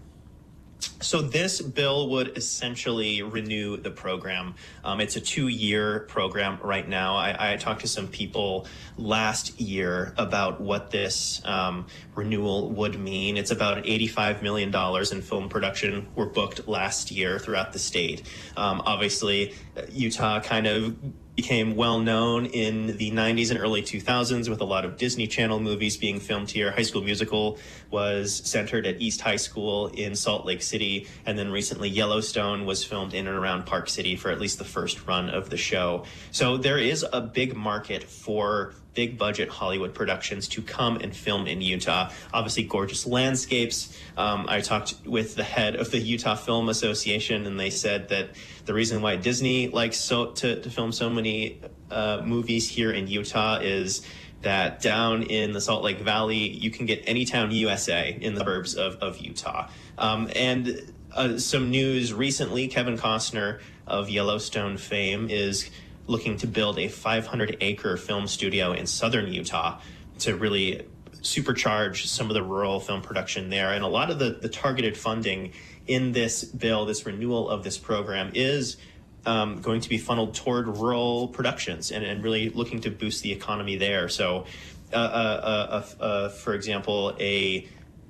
So 1.01 1.21
this 1.21 1.61
bill 1.61 2.09
would 2.09 2.37
essentially 2.37 3.21
renew 3.21 3.77
the 3.77 3.91
program. 3.91 4.55
Um, 4.83 5.01
it's 5.01 5.15
a 5.15 5.21
two-year 5.21 6.01
program 6.01 6.59
right 6.61 6.87
now. 6.87 7.15
I, 7.15 7.53
I, 7.53 7.57
talked 7.57 7.81
to 7.81 7.87
some 7.87 8.07
people 8.07 8.67
last 8.97 9.59
year 9.59 10.13
about 10.17 10.59
what 10.59 10.91
this 10.91 11.41
um, 11.45 11.87
renewal 12.15 12.69
would 12.71 12.99
mean. 12.99 13.37
It's 13.37 13.51
about 13.51 13.83
$85 13.83 14.41
million 14.41 14.73
in 15.11 15.21
film 15.21 15.49
production 15.49 16.07
were 16.15 16.25
booked 16.25 16.67
last 16.67 17.11
year 17.11 17.39
throughout 17.39 17.73
the 17.73 17.79
state. 17.79 18.23
Um, 18.57 18.81
obviously, 18.85 19.53
Utah 19.91 20.39
kind 20.41 20.67
of 20.67 20.95
became 21.35 21.75
well 21.75 21.99
known 21.99 22.45
in 22.45 22.97
the 22.97 23.11
90s 23.11 23.49
and 23.49 23.59
early 23.59 23.81
2000s 23.81 24.49
with 24.49 24.61
a 24.61 24.65
lot 24.65 24.85
of 24.85 24.97
Disney 24.97 25.25
Channel 25.25 25.59
movies 25.59 25.97
being 25.97 26.19
filmed 26.19 26.51
here. 26.51 26.71
High 26.71 26.83
School 26.83 27.01
Musical 27.01 27.57
was 27.89 28.35
centered 28.35 28.85
at 28.85 29.01
East 29.01 29.21
High 29.21 29.37
School 29.37 29.87
in 29.87 30.15
Salt 30.15 30.45
Lake 30.45 30.61
City, 30.61 31.07
and 31.25 31.37
then 31.37 31.51
recently 31.51 31.89
Yellowstone 31.89 32.65
was 32.65 32.83
filmed 32.83 33.13
in 33.13 33.27
and 33.27 33.37
around 33.37 33.65
Park 33.65 33.89
City 33.89 34.15
for 34.15 34.29
at 34.29 34.39
least 34.39 34.59
the 34.59 34.65
first 34.65 35.07
run 35.07 35.29
of 35.29 35.49
the 35.49 35.57
show. 35.57 36.05
So 36.31 36.57
there 36.57 36.77
is 36.77 37.05
a 37.11 37.21
big 37.21 37.55
market 37.55 38.03
for 38.03 38.73
big 38.93 39.17
budget 39.17 39.49
Hollywood 39.49 39.93
productions 39.93 40.47
to 40.49 40.61
come 40.61 40.97
and 40.97 41.15
film 41.15 41.47
in 41.47 41.61
Utah. 41.61 42.11
Obviously, 42.33 42.63
gorgeous 42.63 43.05
landscapes. 43.05 43.97
Um, 44.17 44.45
I 44.47 44.61
talked 44.61 44.95
with 45.05 45.35
the 45.35 45.43
head 45.43 45.75
of 45.75 45.91
the 45.91 45.99
Utah 45.99 46.35
Film 46.35 46.69
Association, 46.69 47.45
and 47.45 47.59
they 47.59 47.69
said 47.69 48.09
that 48.09 48.31
the 48.65 48.73
reason 48.73 49.01
why 49.01 49.15
Disney 49.15 49.67
likes 49.69 49.97
so 49.97 50.31
to, 50.31 50.61
to 50.61 50.69
film 50.69 50.91
so 50.91 51.09
many 51.09 51.59
uh, 51.91 52.21
movies 52.23 52.69
here 52.69 52.91
in 52.91 53.07
Utah 53.07 53.59
is 53.61 54.05
that 54.41 54.81
down 54.81 55.23
in 55.23 55.53
the 55.53 55.61
Salt 55.61 55.83
Lake 55.83 55.99
Valley, 55.99 56.49
you 56.49 56.69
can 56.69 56.85
get 56.85 57.01
any 57.05 57.25
town 57.25 57.51
USA 57.51 58.17
in 58.19 58.33
the 58.33 58.41
suburbs 58.41 58.75
of, 58.75 58.95
of 58.97 59.17
Utah. 59.19 59.69
Um, 59.97 60.29
and 60.35 60.93
uh, 61.13 61.37
some 61.37 61.71
news 61.71 62.13
recently, 62.13 62.67
Kevin 62.67 62.97
Costner 62.97 63.59
of 63.87 64.09
Yellowstone 64.09 64.77
fame 64.77 65.29
is 65.29 65.69
looking 66.07 66.37
to 66.37 66.47
build 66.47 66.77
a 66.79 66.87
500 66.87 67.57
acre 67.61 67.97
film 67.97 68.27
studio 68.27 68.73
in 68.73 68.85
southern 68.85 69.31
Utah 69.31 69.79
to 70.19 70.35
really 70.35 70.85
supercharge 71.21 72.05
some 72.05 72.29
of 72.29 72.33
the 72.33 72.43
rural 72.43 72.79
film 72.79 73.01
production 73.01 73.49
there. 73.49 73.71
And 73.71 73.83
a 73.83 73.87
lot 73.87 74.11
of 74.11 74.19
the, 74.19 74.31
the 74.31 74.49
targeted 74.49 74.97
funding 74.97 75.53
in 75.87 76.11
this 76.11 76.43
bill, 76.43 76.85
this 76.85 77.05
renewal 77.05 77.49
of 77.49 77.63
this 77.63 77.77
program, 77.77 78.31
is 78.33 78.77
um, 79.25 79.61
going 79.61 79.79
to 79.81 79.89
be 79.89 79.97
funneled 79.97 80.35
toward 80.35 80.67
rural 80.67 81.29
productions 81.29 81.91
and, 81.91 82.03
and 82.03 82.23
really 82.23 82.49
looking 82.49 82.81
to 82.81 82.91
boost 82.91 83.23
the 83.23 83.31
economy 83.31 83.77
there. 83.77 84.09
So, 84.09 84.45
uh, 84.91 84.95
uh, 84.95 85.83
uh, 85.99 86.03
uh 86.03 86.29
for 86.29 86.53
example, 86.53 87.15
a 87.19 87.67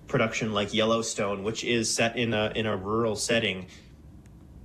production 0.07 0.53
like 0.53 0.73
Yellowstone, 0.73 1.43
which 1.43 1.63
is 1.63 1.93
set 1.93 2.17
in 2.17 2.33
a 2.33 2.51
in 2.55 2.65
a 2.65 2.75
rural 2.75 3.15
setting, 3.15 3.67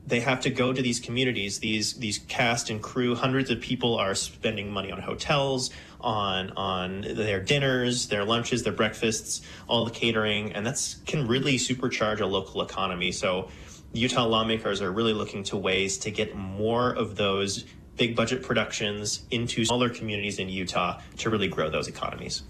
they 0.09 0.21
have 0.21 0.41
to 0.41 0.51
go 0.51 0.73
to 0.73 0.81
these 0.81 0.99
communities. 0.99 1.59
These 1.59 1.95
these 1.95 2.19
cast 2.19 2.71
and 2.71 2.83
crew 2.83 3.15
hundreds 3.15 3.51
of 3.51 3.61
people 3.61 3.97
are 3.97 4.15
spending 4.15 4.71
money 4.71 4.91
on 4.91 5.01
hotels 5.01 5.71
on 6.01 6.51
on 6.57 7.01
their 7.01 7.41
dinners 7.41 8.07
their 8.07 8.25
lunches 8.25 8.63
their 8.63 8.73
breakfasts 8.73 9.43
all 9.67 9.85
the 9.85 9.91
catering 9.91 10.53
and 10.53 10.65
that's 10.65 10.95
can 11.07 11.27
really 11.27 11.57
supercharge 11.57 12.21
a 12.21 12.27
local 12.27 12.63
economy. 12.63 13.13
So 13.13 13.49
utah 13.93 14.25
lawmakers 14.25 14.81
are 14.81 14.93
really 14.93 15.13
looking 15.13 15.43
to 15.45 15.57
ways 15.57 15.99
to 15.99 16.11
get 16.11 16.35
more 16.37 16.91
of 16.91 17.17
those 17.17 17.65
big 17.97 18.15
budget 18.15 18.43
productions 18.43 19.27
into 19.31 19.65
smaller 19.65 19.91
communities 19.91 20.39
in 20.39 20.49
utah 20.49 21.01
to 21.17 21.31
really 21.31 21.49
grow 21.49 21.69
those 21.69 21.89
economies. 21.89 22.45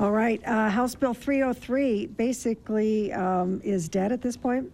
All 0.00 0.12
right 0.12 0.40
uh, 0.46 0.70
house 0.70 0.94
bill 0.94 1.14
303 1.14 2.06
basically 2.06 3.12
um, 3.12 3.60
is 3.62 3.90
dead 3.90 4.10
at 4.10 4.22
this 4.22 4.38
point 4.38 4.72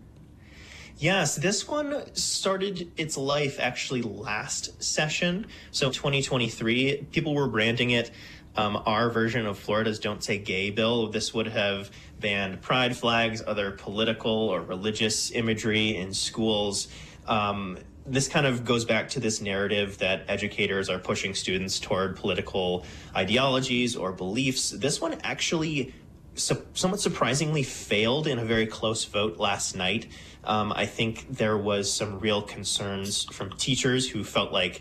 Yes, 1.01 1.37
this 1.37 1.67
one 1.67 2.15
started 2.15 2.93
its 2.99 3.17
life 3.17 3.59
actually 3.59 4.03
last 4.03 4.83
session. 4.83 5.47
So 5.71 5.91
2023, 5.91 7.07
people 7.11 7.35
were 7.35 7.49
branding 7.49 7.93
it 7.93 8.11
um, 8.55 8.83
our 8.85 9.09
version 9.09 9.47
of 9.47 9.59
Florida's 9.59 9.99
Don't 9.99 10.23
Say 10.23 10.37
Gay 10.37 10.69
bill. 10.69 11.09
This 11.09 11.33
would 11.33 11.47
have 11.47 11.91
banned 12.21 12.61
pride 12.61 12.95
flags, 12.95 13.43
other 13.47 13.71
political 13.71 14.31
or 14.31 14.61
religious 14.61 15.31
imagery 15.31 15.97
in 15.97 16.13
schools. 16.13 16.89
Um, 17.27 17.79
this 18.05 18.29
kind 18.29 18.45
of 18.45 18.67
goes 18.67 18.85
back 18.85 19.09
to 19.11 19.21
this 19.21 19.41
narrative 19.41 19.97
that 19.99 20.25
educators 20.29 20.91
are 20.91 20.99
pushing 20.99 21.35
students 21.35 21.81
toward 21.81 22.17
political 22.17 22.85
ideologies 23.17 23.97
or 23.97 24.13
beliefs. 24.13 24.69
This 24.69 25.01
one 25.01 25.19
actually 25.23 25.95
su- 26.35 26.67
somewhat 26.75 27.01
surprisingly 27.01 27.63
failed 27.63 28.27
in 28.27 28.39
a 28.39 28.45
very 28.45 28.67
close 28.67 29.05
vote 29.05 29.39
last 29.39 29.77
night. 29.77 30.07
Um, 30.45 30.73
I 30.75 30.87
think 30.87 31.27
there 31.29 31.57
was 31.57 31.93
some 31.93 32.19
real 32.19 32.43
concerns 32.43 33.25
from 33.25 33.51
teachers 33.51 34.09
who 34.09 34.25
felt 34.25 34.53
like 34.53 34.81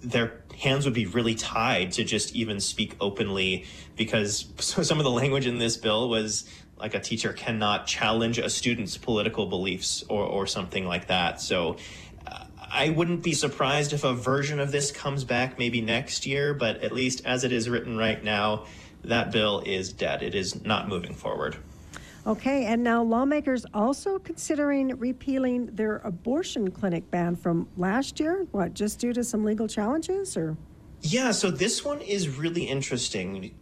their 0.00 0.40
hands 0.58 0.84
would 0.84 0.94
be 0.94 1.06
really 1.06 1.34
tied 1.34 1.92
to 1.92 2.04
just 2.04 2.34
even 2.34 2.60
speak 2.60 2.96
openly 3.00 3.64
because 3.96 4.46
some 4.58 4.98
of 4.98 5.04
the 5.04 5.10
language 5.10 5.46
in 5.46 5.58
this 5.58 5.76
bill 5.76 6.08
was 6.08 6.48
like 6.76 6.94
a 6.94 7.00
teacher 7.00 7.32
cannot 7.32 7.86
challenge 7.86 8.38
a 8.38 8.50
student's 8.50 8.96
political 8.96 9.46
beliefs 9.46 10.04
or, 10.08 10.24
or 10.24 10.46
something 10.46 10.86
like 10.86 11.06
that. 11.06 11.40
So 11.40 11.76
uh, 12.26 12.44
I 12.58 12.90
wouldn't 12.90 13.22
be 13.22 13.32
surprised 13.32 13.92
if 13.92 14.04
a 14.04 14.12
version 14.12 14.60
of 14.60 14.72
this 14.72 14.90
comes 14.90 15.24
back 15.24 15.58
maybe 15.58 15.80
next 15.80 16.26
year, 16.26 16.52
but 16.52 16.82
at 16.82 16.92
least 16.92 17.24
as 17.24 17.44
it 17.44 17.52
is 17.52 17.68
written 17.68 17.96
right 17.96 18.22
now, 18.22 18.66
that 19.08 19.32
bill 19.32 19.62
is 19.64 19.92
dead. 19.92 20.22
It 20.22 20.34
is 20.34 20.64
not 20.64 20.88
moving 20.88 21.14
forward. 21.14 21.56
Okay, 22.26 22.64
and 22.64 22.82
now 22.82 23.02
lawmakers 23.02 23.66
also 23.74 24.18
considering 24.18 24.98
repealing 24.98 25.66
their 25.66 25.96
abortion 25.98 26.70
clinic 26.70 27.10
ban 27.10 27.36
from 27.36 27.68
last 27.76 28.18
year? 28.18 28.46
What, 28.50 28.72
just 28.72 28.98
due 28.98 29.12
to 29.12 29.22
some 29.22 29.44
legal 29.44 29.68
challenges 29.68 30.34
or? 30.36 30.56
Yeah, 31.02 31.32
so 31.32 31.50
this 31.50 31.84
one 31.84 32.00
is 32.00 32.30
really 32.30 32.64
interesting. 32.64 33.54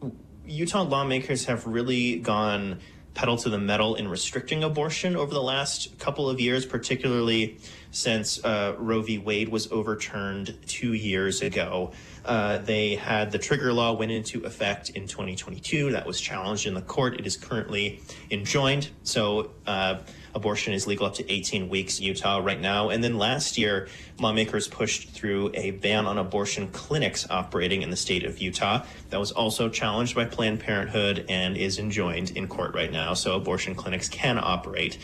Utah 0.46 0.82
lawmakers 0.82 1.44
have 1.46 1.66
really 1.66 2.20
gone 2.20 2.78
pedal 3.14 3.36
to 3.36 3.50
the 3.50 3.58
metal 3.58 3.96
in 3.96 4.08
restricting 4.08 4.62
abortion 4.62 5.16
over 5.16 5.34
the 5.34 5.42
last 5.42 5.98
couple 5.98 6.30
of 6.30 6.40
years, 6.40 6.64
particularly 6.64 7.58
since 7.90 8.42
uh, 8.44 8.74
Roe 8.78 9.02
v. 9.02 9.18
Wade 9.18 9.48
was 9.48 9.70
overturned 9.70 10.56
two 10.66 10.94
years 10.94 11.42
ago. 11.42 11.92
Uh, 12.24 12.58
they 12.58 12.94
had 12.94 13.32
the 13.32 13.38
trigger 13.38 13.72
law 13.72 13.92
went 13.92 14.12
into 14.12 14.44
effect 14.44 14.90
in 14.90 15.06
2022. 15.06 15.92
That 15.92 16.06
was 16.06 16.20
challenged 16.20 16.66
in 16.66 16.74
the 16.74 16.82
court. 16.82 17.18
It 17.18 17.26
is 17.26 17.36
currently 17.36 18.00
enjoined. 18.30 18.90
So 19.02 19.50
uh, 19.66 19.98
abortion 20.34 20.72
is 20.72 20.86
legal 20.86 21.06
up 21.06 21.14
to 21.14 21.32
18 21.32 21.68
weeks 21.68 22.00
Utah 22.00 22.38
right 22.38 22.60
now. 22.60 22.90
And 22.90 23.02
then 23.02 23.18
last 23.18 23.58
year, 23.58 23.88
lawmakers 24.20 24.68
pushed 24.68 25.10
through 25.10 25.50
a 25.54 25.72
ban 25.72 26.06
on 26.06 26.18
abortion 26.18 26.68
clinics 26.68 27.28
operating 27.28 27.82
in 27.82 27.90
the 27.90 27.96
state 27.96 28.24
of 28.24 28.38
Utah. 28.38 28.84
That 29.10 29.20
was 29.20 29.32
also 29.32 29.68
challenged 29.68 30.14
by 30.14 30.24
Planned 30.24 30.60
Parenthood 30.60 31.26
and 31.28 31.56
is 31.56 31.78
enjoined 31.78 32.30
in 32.32 32.48
court 32.48 32.74
right 32.74 32.92
now. 32.92 33.14
So 33.14 33.36
abortion 33.36 33.74
clinics 33.74 34.08
can 34.08 34.38
operate. 34.38 34.98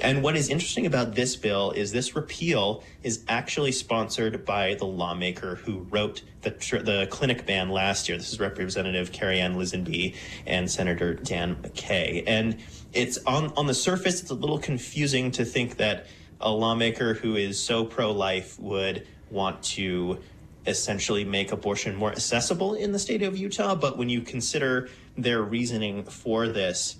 And 0.00 0.22
what 0.22 0.34
is 0.34 0.48
interesting 0.48 0.86
about 0.86 1.14
this 1.14 1.36
bill 1.36 1.72
is 1.72 1.92
this 1.92 2.16
repeal 2.16 2.82
is 3.02 3.22
actually 3.28 3.72
sponsored 3.72 4.46
by 4.46 4.74
the 4.74 4.86
lawmaker 4.86 5.56
who 5.56 5.80
wrote 5.90 6.22
the, 6.40 6.50
the 6.50 7.06
clinic 7.10 7.44
ban 7.46 7.68
last 7.68 8.08
year. 8.08 8.16
This 8.16 8.32
is 8.32 8.40
Representative 8.40 9.12
Karianne 9.12 9.56
Lisonbee 9.56 10.14
and 10.46 10.70
Senator 10.70 11.14
Dan 11.14 11.56
McKay. 11.56 12.24
And 12.26 12.58
it's 12.94 13.18
on, 13.26 13.52
on 13.56 13.66
the 13.66 13.74
surface, 13.74 14.22
it's 14.22 14.30
a 14.30 14.34
little 14.34 14.58
confusing 14.58 15.30
to 15.32 15.44
think 15.44 15.76
that 15.76 16.06
a 16.40 16.50
lawmaker 16.50 17.12
who 17.14 17.36
is 17.36 17.62
so 17.62 17.84
pro 17.84 18.10
life 18.10 18.58
would 18.58 19.06
want 19.30 19.62
to 19.62 20.18
essentially 20.66 21.24
make 21.24 21.52
abortion 21.52 21.94
more 21.94 22.10
accessible 22.10 22.74
in 22.74 22.92
the 22.92 22.98
state 22.98 23.22
of 23.22 23.36
Utah. 23.36 23.74
But 23.74 23.98
when 23.98 24.08
you 24.08 24.22
consider 24.22 24.88
their 25.16 25.42
reasoning 25.42 26.04
for 26.04 26.48
this, 26.48 26.96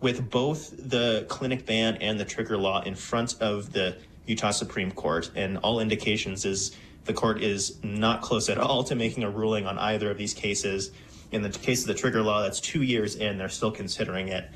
with 0.00 0.30
both 0.30 0.72
the 0.76 1.26
clinic 1.28 1.66
ban 1.66 1.96
and 1.96 2.18
the 2.18 2.24
trigger 2.24 2.56
law 2.56 2.82
in 2.82 2.94
front 2.94 3.40
of 3.40 3.72
the 3.72 3.96
Utah 4.26 4.50
Supreme 4.50 4.92
Court, 4.92 5.30
and 5.34 5.58
all 5.58 5.80
indications 5.80 6.44
is 6.44 6.76
the 7.04 7.14
court 7.14 7.42
is 7.42 7.82
not 7.82 8.20
close 8.20 8.48
at 8.48 8.58
all 8.58 8.84
to 8.84 8.94
making 8.94 9.24
a 9.24 9.30
ruling 9.30 9.66
on 9.66 9.78
either 9.78 10.10
of 10.10 10.18
these 10.18 10.34
cases. 10.34 10.90
In 11.32 11.42
the 11.42 11.50
case 11.50 11.80
of 11.80 11.88
the 11.88 11.94
trigger 11.94 12.22
law, 12.22 12.42
that's 12.42 12.60
two 12.60 12.82
years 12.82 13.16
in, 13.16 13.38
they're 13.38 13.48
still 13.48 13.70
considering 13.70 14.28
it. 14.28 14.48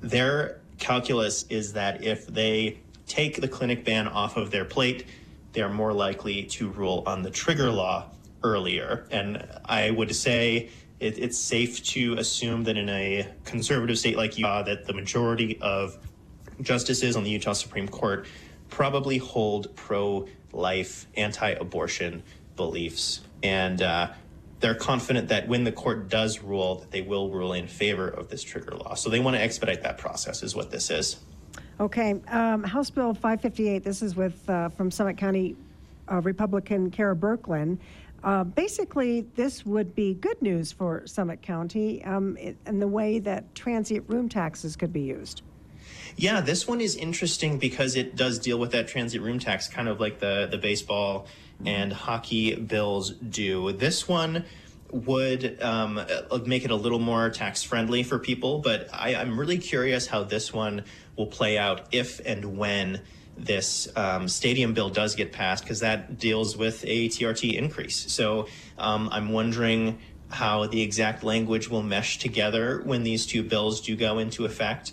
Their 0.00 0.60
calculus 0.78 1.44
is 1.50 1.72
that 1.74 2.04
if 2.04 2.26
they 2.26 2.78
take 3.06 3.40
the 3.40 3.48
clinic 3.48 3.84
ban 3.84 4.06
off 4.08 4.36
of 4.36 4.50
their 4.50 4.64
plate, 4.64 5.04
they're 5.52 5.68
more 5.68 5.92
likely 5.92 6.44
to 6.44 6.68
rule 6.68 7.02
on 7.06 7.22
the 7.22 7.30
trigger 7.30 7.70
law 7.70 8.06
earlier. 8.42 9.06
And 9.10 9.46
I 9.64 9.90
would 9.90 10.14
say 10.14 10.70
it, 11.00 11.18
it's 11.18 11.38
safe 11.38 11.82
to 11.82 12.14
assume 12.14 12.62
that 12.64 12.76
in 12.76 12.88
a 12.90 13.26
conservative 13.44 13.98
state 13.98 14.16
like 14.16 14.38
Utah, 14.38 14.62
that 14.62 14.86
the 14.86 14.92
majority 14.92 15.58
of 15.60 15.98
justices 16.60 17.16
on 17.16 17.24
the 17.24 17.30
Utah 17.30 17.54
Supreme 17.54 17.88
Court 17.88 18.26
probably 18.68 19.16
hold 19.16 19.74
pro-life, 19.74 21.06
anti-abortion 21.16 22.22
beliefs, 22.54 23.22
and 23.42 23.80
uh, 23.80 24.10
they're 24.60 24.74
confident 24.74 25.28
that 25.28 25.48
when 25.48 25.64
the 25.64 25.72
court 25.72 26.10
does 26.10 26.42
rule, 26.42 26.76
that 26.76 26.90
they 26.90 27.00
will 27.00 27.30
rule 27.30 27.54
in 27.54 27.66
favor 27.66 28.06
of 28.06 28.28
this 28.28 28.42
trigger 28.42 28.72
law. 28.72 28.94
So 28.94 29.08
they 29.08 29.18
want 29.18 29.36
to 29.36 29.42
expedite 29.42 29.82
that 29.82 29.96
process, 29.96 30.42
is 30.42 30.54
what 30.54 30.70
this 30.70 30.90
is. 30.90 31.16
Okay, 31.80 32.20
um, 32.28 32.62
House 32.62 32.90
Bill 32.90 33.14
558, 33.14 33.82
this 33.82 34.02
is 34.02 34.14
with, 34.14 34.48
uh, 34.50 34.68
from 34.68 34.90
Summit 34.90 35.16
County 35.16 35.56
uh, 36.10 36.20
Republican 36.20 36.90
Kera 36.90 37.18
Birkeland. 37.18 37.78
Uh, 38.22 38.44
basically, 38.44 39.22
this 39.34 39.64
would 39.64 39.94
be 39.94 40.14
good 40.14 40.40
news 40.42 40.72
for 40.72 41.06
Summit 41.06 41.40
County 41.40 42.04
um, 42.04 42.36
and 42.66 42.80
the 42.82 42.88
way 42.88 43.18
that 43.18 43.54
transient 43.54 44.08
room 44.08 44.28
taxes 44.28 44.76
could 44.76 44.92
be 44.92 45.02
used. 45.02 45.42
Yeah, 46.16 46.40
this 46.40 46.66
one 46.68 46.80
is 46.80 46.96
interesting 46.96 47.58
because 47.58 47.96
it 47.96 48.16
does 48.16 48.38
deal 48.38 48.58
with 48.58 48.72
that 48.72 48.88
transient 48.88 49.24
room 49.24 49.38
tax, 49.38 49.68
kind 49.68 49.88
of 49.88 50.00
like 50.00 50.18
the, 50.18 50.48
the 50.50 50.58
baseball 50.58 51.26
and 51.64 51.92
hockey 51.92 52.54
bills 52.54 53.10
do. 53.12 53.72
This 53.72 54.08
one 54.08 54.44
would 54.90 55.62
um, 55.62 55.98
uh, 55.98 56.38
make 56.46 56.64
it 56.64 56.70
a 56.70 56.76
little 56.76 56.98
more 56.98 57.30
tax 57.30 57.62
friendly 57.62 58.02
for 58.02 58.18
people, 58.18 58.58
but 58.58 58.88
I, 58.92 59.14
I'm 59.14 59.38
really 59.38 59.58
curious 59.58 60.06
how 60.06 60.24
this 60.24 60.52
one 60.52 60.84
will 61.16 61.28
play 61.28 61.56
out 61.56 61.86
if 61.92 62.20
and 62.26 62.56
when 62.56 63.00
this 63.36 63.88
um, 63.96 64.28
stadium 64.28 64.74
bill 64.74 64.90
does 64.90 65.14
get 65.14 65.32
passed 65.32 65.64
because 65.64 65.80
that 65.80 66.18
deals 66.18 66.56
with 66.56 66.84
a 66.84 67.08
TRT 67.08 67.54
increase. 67.54 68.12
So 68.12 68.48
um, 68.78 69.08
I'm 69.12 69.30
wondering 69.30 69.98
how 70.30 70.66
the 70.66 70.82
exact 70.82 71.24
language 71.24 71.68
will 71.68 71.82
mesh 71.82 72.18
together 72.18 72.82
when 72.84 73.02
these 73.02 73.26
two 73.26 73.42
bills 73.42 73.80
do 73.80 73.96
go 73.96 74.18
into 74.18 74.44
effect. 74.44 74.92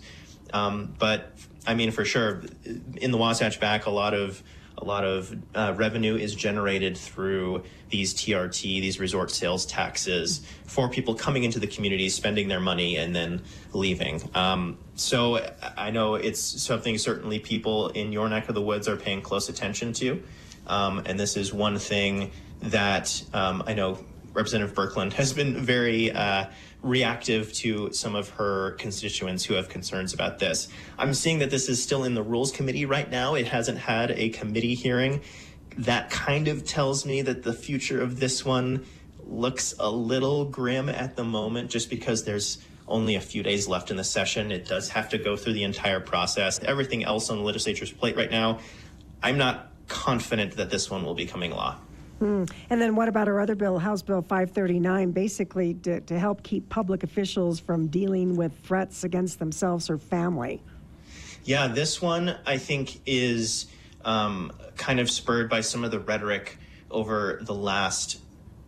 Um, 0.53 0.95
but 0.97 1.33
I 1.65 1.73
mean, 1.73 1.91
for 1.91 2.05
sure, 2.05 2.43
in 2.95 3.11
the 3.11 3.17
Wasatch 3.17 3.59
Back, 3.59 3.85
a 3.85 3.91
lot 3.91 4.13
of 4.13 4.41
a 4.77 4.85
lot 4.85 5.03
of 5.03 5.35
uh, 5.55 5.73
revenue 5.75 6.15
is 6.15 6.35
generated 6.35 6.97
through 6.97 7.63
these 7.89 8.13
TRT, 8.13 8.61
these 8.61 8.99
resort 8.99 9.31
sales 9.31 9.65
taxes, 9.65 10.45
for 10.65 10.89
people 10.89 11.15
coming 11.15 11.43
into 11.43 11.59
the 11.59 11.67
community, 11.67 12.09
spending 12.09 12.47
their 12.47 12.59
money, 12.59 12.97
and 12.97 13.15
then 13.15 13.41
leaving. 13.73 14.21
Um, 14.35 14.77
so 14.95 15.45
I 15.77 15.91
know 15.91 16.15
it's 16.15 16.39
something 16.39 16.97
certainly 16.97 17.39
people 17.39 17.89
in 17.89 18.11
your 18.11 18.29
neck 18.29 18.49
of 18.49 18.55
the 18.55 18.61
woods 18.61 18.87
are 18.87 18.97
paying 18.97 19.21
close 19.21 19.49
attention 19.49 19.93
to. 19.93 20.21
Um, 20.67 21.03
and 21.05 21.19
this 21.19 21.37
is 21.37 21.53
one 21.53 21.79
thing 21.79 22.31
that 22.61 23.23
um, 23.33 23.63
I 23.65 23.73
know 23.73 23.99
Representative 24.33 24.75
Birkeland 24.75 25.13
has 25.13 25.33
been 25.33 25.55
very 25.55 26.11
uh, 26.11 26.45
reactive 26.87 27.53
to 27.53 27.91
some 27.93 28.15
of 28.15 28.29
her 28.31 28.71
constituents 28.71 29.43
who 29.43 29.53
have 29.53 29.69
concerns 29.69 30.13
about 30.13 30.39
this. 30.39 30.67
I'm 30.97 31.13
seeing 31.13 31.39
that 31.39 31.49
this 31.49 31.69
is 31.69 31.81
still 31.81 32.03
in 32.03 32.13
the 32.13 32.23
Rules 32.23 32.51
Committee 32.51 32.85
right 32.85 33.09
now. 33.09 33.35
It 33.35 33.47
hasn't 33.47 33.77
had 33.77 34.11
a 34.11 34.29
committee 34.29 34.75
hearing. 34.75 35.21
That 35.77 36.09
kind 36.09 36.47
of 36.47 36.65
tells 36.65 37.05
me 37.05 37.21
that 37.21 37.43
the 37.43 37.53
future 37.53 38.01
of 38.01 38.19
this 38.19 38.43
one 38.43 38.85
looks 39.25 39.75
a 39.79 39.89
little 39.89 40.45
grim 40.45 40.89
at 40.89 41.15
the 41.15 41.23
moment 41.23 41.69
just 41.69 41.89
because 41.89 42.23
there's 42.23 42.59
only 42.87 43.15
a 43.15 43.21
few 43.21 43.43
days 43.43 43.67
left 43.67 43.91
in 43.91 43.97
the 43.97 44.03
session. 44.03 44.51
It 44.51 44.65
does 44.65 44.89
have 44.89 45.09
to 45.09 45.17
go 45.17 45.35
through 45.35 45.53
the 45.53 45.63
entire 45.63 45.99
process. 45.99 46.59
Everything 46.63 47.03
else 47.03 47.29
on 47.29 47.37
the 47.37 47.43
legislature's 47.43 47.91
plate 47.91 48.15
right 48.15 48.31
now, 48.31 48.59
I'm 49.21 49.37
not 49.37 49.71
confident 49.87 50.55
that 50.57 50.69
this 50.69 50.89
one 50.89 51.03
will 51.03 51.15
be 51.15 51.25
coming 51.25 51.51
law. 51.51 51.77
Mm. 52.19 52.51
And 52.69 52.81
then 52.81 52.95
what 52.95 53.07
about 53.07 53.27
our 53.27 53.39
other 53.39 53.55
bill, 53.55 53.77
House 53.77 54.01
Bill 54.01 54.21
539, 54.21 55.11
basically 55.11 55.75
to, 55.75 56.01
to 56.01 56.19
help 56.19 56.43
keep 56.43 56.67
public 56.69 57.03
officials 57.03 57.59
from 57.59 57.87
dealing 57.87 58.35
with 58.35 58.57
threats 58.59 59.03
against 59.03 59.39
themselves 59.39 59.89
or 59.89 59.97
family? 59.97 60.61
Yeah, 61.43 61.67
this 61.67 62.01
one 62.01 62.35
I 62.45 62.57
think 62.57 63.01
is 63.05 63.67
um, 64.03 64.51
kind 64.75 64.99
of 64.99 65.09
spurred 65.09 65.49
by 65.49 65.61
some 65.61 65.83
of 65.83 65.91
the 65.91 65.99
rhetoric 65.99 66.57
over 66.89 67.39
the 67.41 67.53
last 67.53 68.19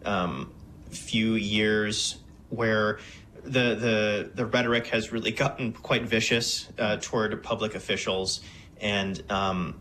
um, 0.06 0.52
few 0.92 1.34
years 1.34 2.18
where 2.50 3.00
the, 3.44 3.76
the, 3.76 4.32
the 4.34 4.46
rhetoric 4.46 4.88
has 4.88 5.12
really 5.12 5.32
gotten 5.32 5.74
quite 5.74 6.04
vicious 6.04 6.68
uh, 6.78 6.98
toward 7.02 7.42
public 7.44 7.76
officials. 7.76 8.42
And 8.82 9.22
um, 9.32 9.80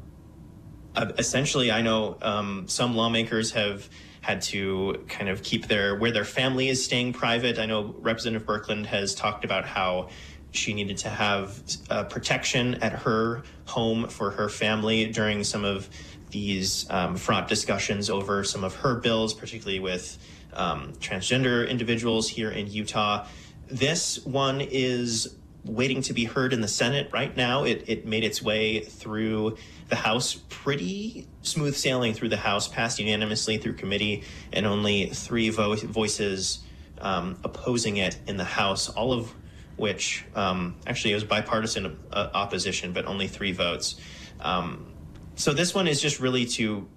essentially, 1.19 1.71
I 1.71 1.83
know 1.83 2.17
um, 2.23 2.69
some 2.69 2.97
lawmakers 2.97 3.53
have 3.53 3.89
had 4.21 4.43
to 4.43 5.05
kind 5.09 5.29
of 5.29 5.43
keep 5.43 5.69
their 5.69 5.97
where 5.97 6.11
their 6.11 6.25
family 6.25 6.69
is 6.69 6.85
staying 6.85 7.13
private. 7.13 7.59
I 7.59 7.67
know 7.67 7.95
Representative 7.99 8.47
Birkeland 8.47 8.87
has 8.87 9.15
talked 9.15 9.45
about 9.45 9.65
how 9.65 10.09
she 10.51 10.75
needed 10.75 10.99
to 10.99 11.09
have 11.09 11.63
uh, 11.91 12.05
protection 12.05 12.75
at 12.77 12.93
her 12.93 13.43
home 13.67 14.09
for 14.09 14.31
her 14.31 14.49
family 14.49 15.07
during 15.07 15.45
some 15.45 15.65
of 15.65 15.89
these 16.31 16.87
um, 16.91 17.17
fraught 17.17 17.49
discussions 17.49 18.11
over 18.11 18.45
some 18.45 18.65
of 18.65 18.75
her 18.77 18.97
bills, 18.97 19.35
particularly 19.35 19.81
with 19.81 20.19
um, 20.55 20.93
transgender 20.95 21.69
individuals 21.69 22.29
here 22.29 22.51
in 22.51 22.67
Utah. 22.67 23.27
This 23.69 24.25
one 24.25 24.61
is 24.61 25.37
waiting 25.69 26.03
to 26.03 26.13
be 26.13 26.25
heard 26.25 26.53
in 26.53 26.61
the 26.61 26.69
Senate 26.69 27.11
right 27.13 27.37
now. 27.37 27.65
It, 27.65 27.85
it 27.87 28.07
made 28.07 28.25
its 28.25 28.43
way 28.43 28.81
through 28.81 29.57
the 29.89 29.97
House 29.97 30.41
pretty 30.49 31.27
smooth 31.43 31.77
sailing 31.77 32.15
through 32.15 32.31
the 32.31 32.37
House, 32.37 32.69
passed 32.69 32.99
unanimously 32.99 33.59
through 33.59 33.75
committee, 33.75 34.25
and 34.53 34.67
only 34.67 35.07
three 35.07 35.51
vo- 35.51 35.77
voices 35.77 36.61
um, 37.01 37.39
opposing 37.45 37.99
it 37.99 38.19
in 38.27 38.37
the 38.37 38.45
House, 38.45 38.89
all 38.89 39.13
of 39.13 39.33
which 39.77 40.25
um, 40.35 40.75
actually 40.87 41.13
it 41.13 41.15
was 41.15 41.25
bipartisan 41.25 41.99
uh, 42.13 42.31
opposition, 42.35 42.93
but 42.93 43.07
only 43.07 43.29
three 43.29 43.53
votes. 43.53 43.97
Um, 44.41 44.93
so 45.37 45.53
this 45.53 45.75
one 45.75 45.87
is 45.87 46.01
just 46.03 46.19
really 46.19 46.47
to 46.47 46.89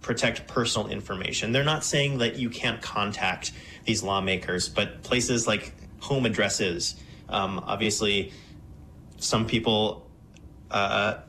protect 0.00 0.46
personal 0.46 0.88
information. 0.88 1.52
They're 1.52 1.64
not 1.64 1.84
saying 1.84 2.18
that 2.18 2.36
you 2.36 2.48
can't 2.48 2.80
contact 2.80 3.52
these 3.84 4.02
lawmakers, 4.02 4.68
but 4.68 5.02
places 5.02 5.46
like 5.46 5.74
home 6.00 6.24
addresses, 6.24 6.96
um, 7.30 7.62
obviously, 7.66 8.32
some 9.18 9.46
people 9.46 10.10
uh, 10.70 11.20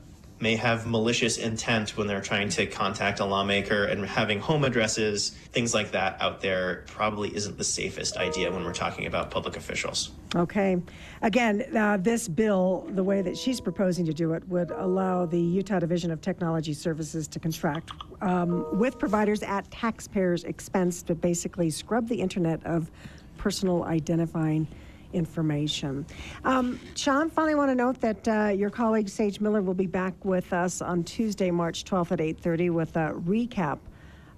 may 0.41 0.56
have 0.56 0.88
malicious 0.88 1.38
intent 1.38 1.95
when 1.95 2.08
they're 2.08 2.22
trying 2.22 2.49
to 2.49 2.66
contact 2.66 3.20
a 3.20 3.26
lawmaker 3.26 3.86
and 3.86 4.04
having 4.06 4.39
home 4.39 4.64
addresses, 4.64 5.30
things 5.52 5.74
like 5.74 5.91
that 5.91 6.20
out 6.20 6.41
there 6.41 6.84
probably 6.88 7.34
isn't 7.36 7.58
the 7.58 7.64
safest 7.64 8.18
idea 8.18 8.52
when 8.52 8.64
we're 8.64 8.74
talking 8.74 9.06
about 9.06 9.30
public 9.30 9.56
officials. 9.56 10.12
Okay. 10.36 10.82
Again, 11.22 11.64
uh, 11.78 11.97
this 11.97 12.28
bill, 12.28 12.88
the 12.89 13.04
way 13.04 13.22
that 13.22 13.38
she's 13.38 13.62
proposing 13.62 14.06
to 14.06 14.14
do 14.14 14.34
it, 14.34 14.47
would 14.47 14.72
allow 14.72 15.26
the 15.28 15.39
Utah 15.39 15.80
Division 15.80 16.10
of 16.10 16.22
Technology 16.22 16.74
Services 16.74 17.28
to 17.28 17.39
contract 17.39 17.91
um, 18.22 18.66
with 18.78 18.97
providers 18.97 19.43
at 19.43 19.70
taxpayers' 19.70 20.43
expense 20.45 21.04
to 21.04 21.14
basically 21.14 21.70
scrub 21.70 22.08
the 22.08 22.20
internet 22.20 22.66
of 22.66 22.89
personal 23.38 23.84
identifying 23.84 24.68
information. 25.14 26.05
Um, 26.43 26.80
Sean, 26.95 27.30
finally 27.30 27.55
want 27.55 27.70
to 27.72 27.76
note 27.76 27.99
that 28.01 28.28
uh, 28.28 28.47
your 28.47 28.70
colleague 28.70 29.09
Sage 29.09 29.39
Miller 29.39 29.62
will 29.62 29.74
be 29.74 29.88
back 29.88 30.14
with 30.24 30.53
us 30.53 30.82
on 30.82 31.03
Tuesday, 31.03 31.51
March 31.51 31.84
12th 31.86 32.12
at 32.12 32.20
8:30 32.20 32.72
with 32.72 32.95
a 32.95 33.14
recap 33.26 33.80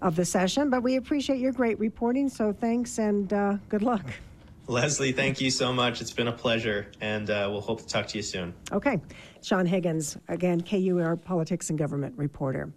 of 0.01 0.15
the 0.15 0.26
session. 0.26 0.69
But 0.69 0.84
we 0.84 0.97
appreciate 0.97 1.39
your 1.39 1.53
great 1.53 1.80
reporting, 1.80 2.30
so 2.30 2.53
thanks 2.53 2.97
and 2.99 3.32
uh, 3.32 3.57
good 3.69 3.82
luck. 3.82 4.05
Leslie, 4.67 5.11
thank 5.11 5.41
you 5.41 5.51
so 5.51 5.74
much. 5.74 5.99
It's 5.99 6.13
been 6.13 6.30
a 6.30 6.34
pleasure, 6.34 6.88
and 7.01 7.30
uh, 7.30 7.49
we'll 7.51 7.61
hope 7.61 7.82
to 7.82 7.88
talk 7.88 8.07
to 8.07 8.17
you 8.17 8.24
soon. 8.24 8.53
Okay. 8.71 9.01
Sean 9.41 9.65
Higgins, 9.65 10.17
again, 10.30 10.61
KUER 10.61 11.17
Politics 11.17 11.69
and 11.69 11.78
Government 11.78 12.17
reporter. 12.17 12.71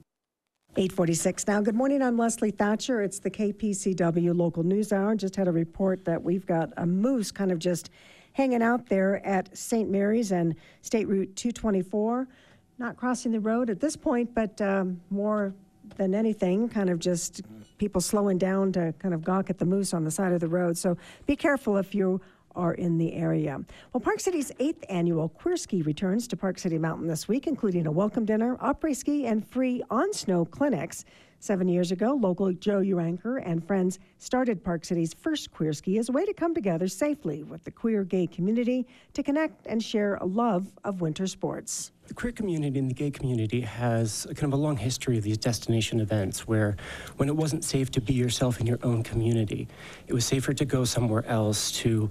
846 0.78 1.46
now. 1.46 1.62
Good 1.62 1.74
morning. 1.74 2.02
I'm 2.02 2.18
Leslie 2.18 2.50
Thatcher. 2.50 3.00
It's 3.00 3.18
the 3.18 3.30
KPCW 3.30 4.36
local 4.36 4.62
news 4.62 4.92
hour. 4.92 5.16
Just 5.16 5.34
had 5.34 5.48
a 5.48 5.52
report 5.52 6.04
that 6.04 6.22
we've 6.22 6.44
got 6.44 6.70
a 6.76 6.84
moose 6.84 7.32
kind 7.32 7.50
of 7.50 7.58
just 7.58 7.88
hanging 8.34 8.62
out 8.62 8.86
there 8.86 9.24
at 9.26 9.56
St. 9.56 9.88
Mary's 9.88 10.32
and 10.32 10.54
State 10.82 11.08
Route 11.08 11.34
224. 11.34 12.28
Not 12.76 12.98
crossing 12.98 13.32
the 13.32 13.40
road 13.40 13.70
at 13.70 13.80
this 13.80 13.96
point, 13.96 14.34
but 14.34 14.60
um, 14.60 15.00
more 15.08 15.54
than 15.96 16.14
anything, 16.14 16.68
kind 16.68 16.90
of 16.90 16.98
just 16.98 17.40
people 17.78 18.02
slowing 18.02 18.36
down 18.36 18.70
to 18.72 18.92
kind 18.98 19.14
of 19.14 19.24
gawk 19.24 19.48
at 19.48 19.56
the 19.56 19.64
moose 19.64 19.94
on 19.94 20.04
the 20.04 20.10
side 20.10 20.32
of 20.32 20.40
the 20.40 20.48
road. 20.48 20.76
So 20.76 20.98
be 21.24 21.36
careful 21.36 21.78
if 21.78 21.94
you 21.94 22.20
are 22.57 22.74
in 22.74 22.98
the 22.98 23.12
area. 23.12 23.61
Well, 23.92 24.00
Park 24.00 24.20
City's 24.20 24.50
eighth 24.59 24.84
annual 24.88 25.28
Queer 25.28 25.57
Ski 25.57 25.82
returns 25.82 26.26
to 26.28 26.36
Park 26.36 26.59
City 26.59 26.78
Mountain 26.78 27.07
this 27.07 27.28
week, 27.28 27.46
including 27.46 27.86
a 27.86 27.92
welcome 27.92 28.24
dinner, 28.24 28.57
après 28.57 28.96
ski, 28.96 29.26
and 29.26 29.46
free 29.46 29.82
on 29.90 30.12
snow 30.12 30.44
clinics. 30.44 31.04
Seven 31.38 31.68
years 31.68 31.92
ago, 31.92 32.18
local 32.18 32.50
Joe 32.52 32.80
Uranker 32.80 33.42
and 33.44 33.64
friends 33.64 33.98
started 34.18 34.64
Park 34.64 34.86
City's 34.86 35.12
first 35.12 35.50
queer 35.50 35.74
ski 35.74 35.98
as 35.98 36.09
a 36.09 36.12
way 36.12 36.24
to 36.24 36.32
come 36.32 36.54
together 36.54 36.88
safely 36.88 37.42
with 37.42 37.62
the 37.62 37.70
queer 37.70 38.04
gay 38.04 38.26
community 38.26 38.86
to 39.12 39.22
connect 39.22 39.66
and 39.66 39.82
share 39.82 40.14
a 40.14 40.24
love 40.24 40.66
of 40.82 41.02
winter 41.02 41.26
sports. 41.26 41.92
The 42.09 42.14
queer 42.14 42.32
community 42.32 42.78
and 42.78 42.88
the 42.88 42.94
gay 42.94 43.11
community 43.11 43.61
has 43.61 44.26
kind 44.34 44.44
of 44.44 44.54
a 44.54 44.62
long 44.62 44.78
history 44.78 45.18
of 45.18 45.24
these 45.24 45.36
destination 45.38 46.00
events 46.00 46.48
where, 46.48 46.76
when 47.18 47.28
it 47.28 47.36
wasn't 47.36 47.64
safe 47.64 47.90
to 47.92 48.00
be 48.00 48.14
yourself 48.14 48.59
in 48.59 48.66
your 48.66 48.78
own 48.82 49.02
community, 49.02 49.68
it 50.07 50.14
was 50.14 50.24
safer 50.24 50.54
to 50.54 50.64
go 50.64 50.84
somewhere 50.84 51.24
else 51.26 51.70
to 51.72 52.09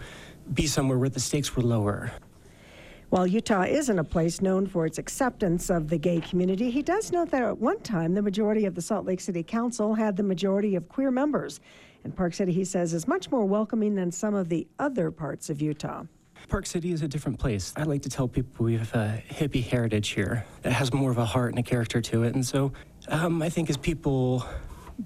be 0.53 0.67
somewhere 0.67 0.97
where 0.97 1.09
the 1.09 1.19
stakes 1.19 1.55
were 1.55 1.63
lower. 1.63 2.11
While 3.09 3.27
Utah 3.27 3.63
isn't 3.63 3.97
a 3.97 4.03
place 4.03 4.41
known 4.41 4.67
for 4.67 4.85
its 4.85 4.97
acceptance 4.97 5.69
of 5.69 5.89
the 5.89 5.97
gay 5.97 6.19
community, 6.19 6.71
he 6.71 6.81
does 6.81 7.11
note 7.11 7.29
that 7.31 7.43
at 7.43 7.57
one 7.57 7.79
time 7.79 8.13
the 8.13 8.21
majority 8.21 8.65
of 8.65 8.75
the 8.75 8.81
Salt 8.81 9.05
Lake 9.05 9.21
City 9.21 9.43
Council 9.43 9.93
had 9.93 10.17
the 10.17 10.23
majority 10.23 10.75
of 10.75 10.89
queer 10.89 11.11
members. 11.11 11.59
And 12.03 12.15
Park 12.15 12.33
City, 12.33 12.51
he 12.51 12.65
says, 12.65 12.93
is 12.93 13.07
much 13.07 13.31
more 13.31 13.45
welcoming 13.45 13.95
than 13.95 14.11
some 14.11 14.35
of 14.35 14.49
the 14.49 14.67
other 14.79 15.11
parts 15.11 15.49
of 15.49 15.61
Utah. 15.61 16.03
Park 16.49 16.65
City 16.65 16.91
is 16.91 17.01
a 17.01 17.07
different 17.07 17.39
place. 17.39 17.73
I 17.75 17.83
like 17.83 18.01
to 18.03 18.09
tell 18.09 18.27
people 18.27 18.65
we 18.65 18.77
have 18.77 18.93
a 18.93 19.23
hippie 19.29 19.63
heritage 19.63 20.09
here 20.09 20.45
that 20.61 20.73
has 20.73 20.93
more 20.93 21.09
of 21.09 21.17
a 21.17 21.25
heart 21.25 21.51
and 21.51 21.59
a 21.59 21.63
character 21.63 22.01
to 22.01 22.23
it. 22.23 22.35
And 22.35 22.45
so 22.45 22.71
um, 23.07 23.41
I 23.41 23.49
think 23.49 23.69
as 23.69 23.77
people 23.77 24.45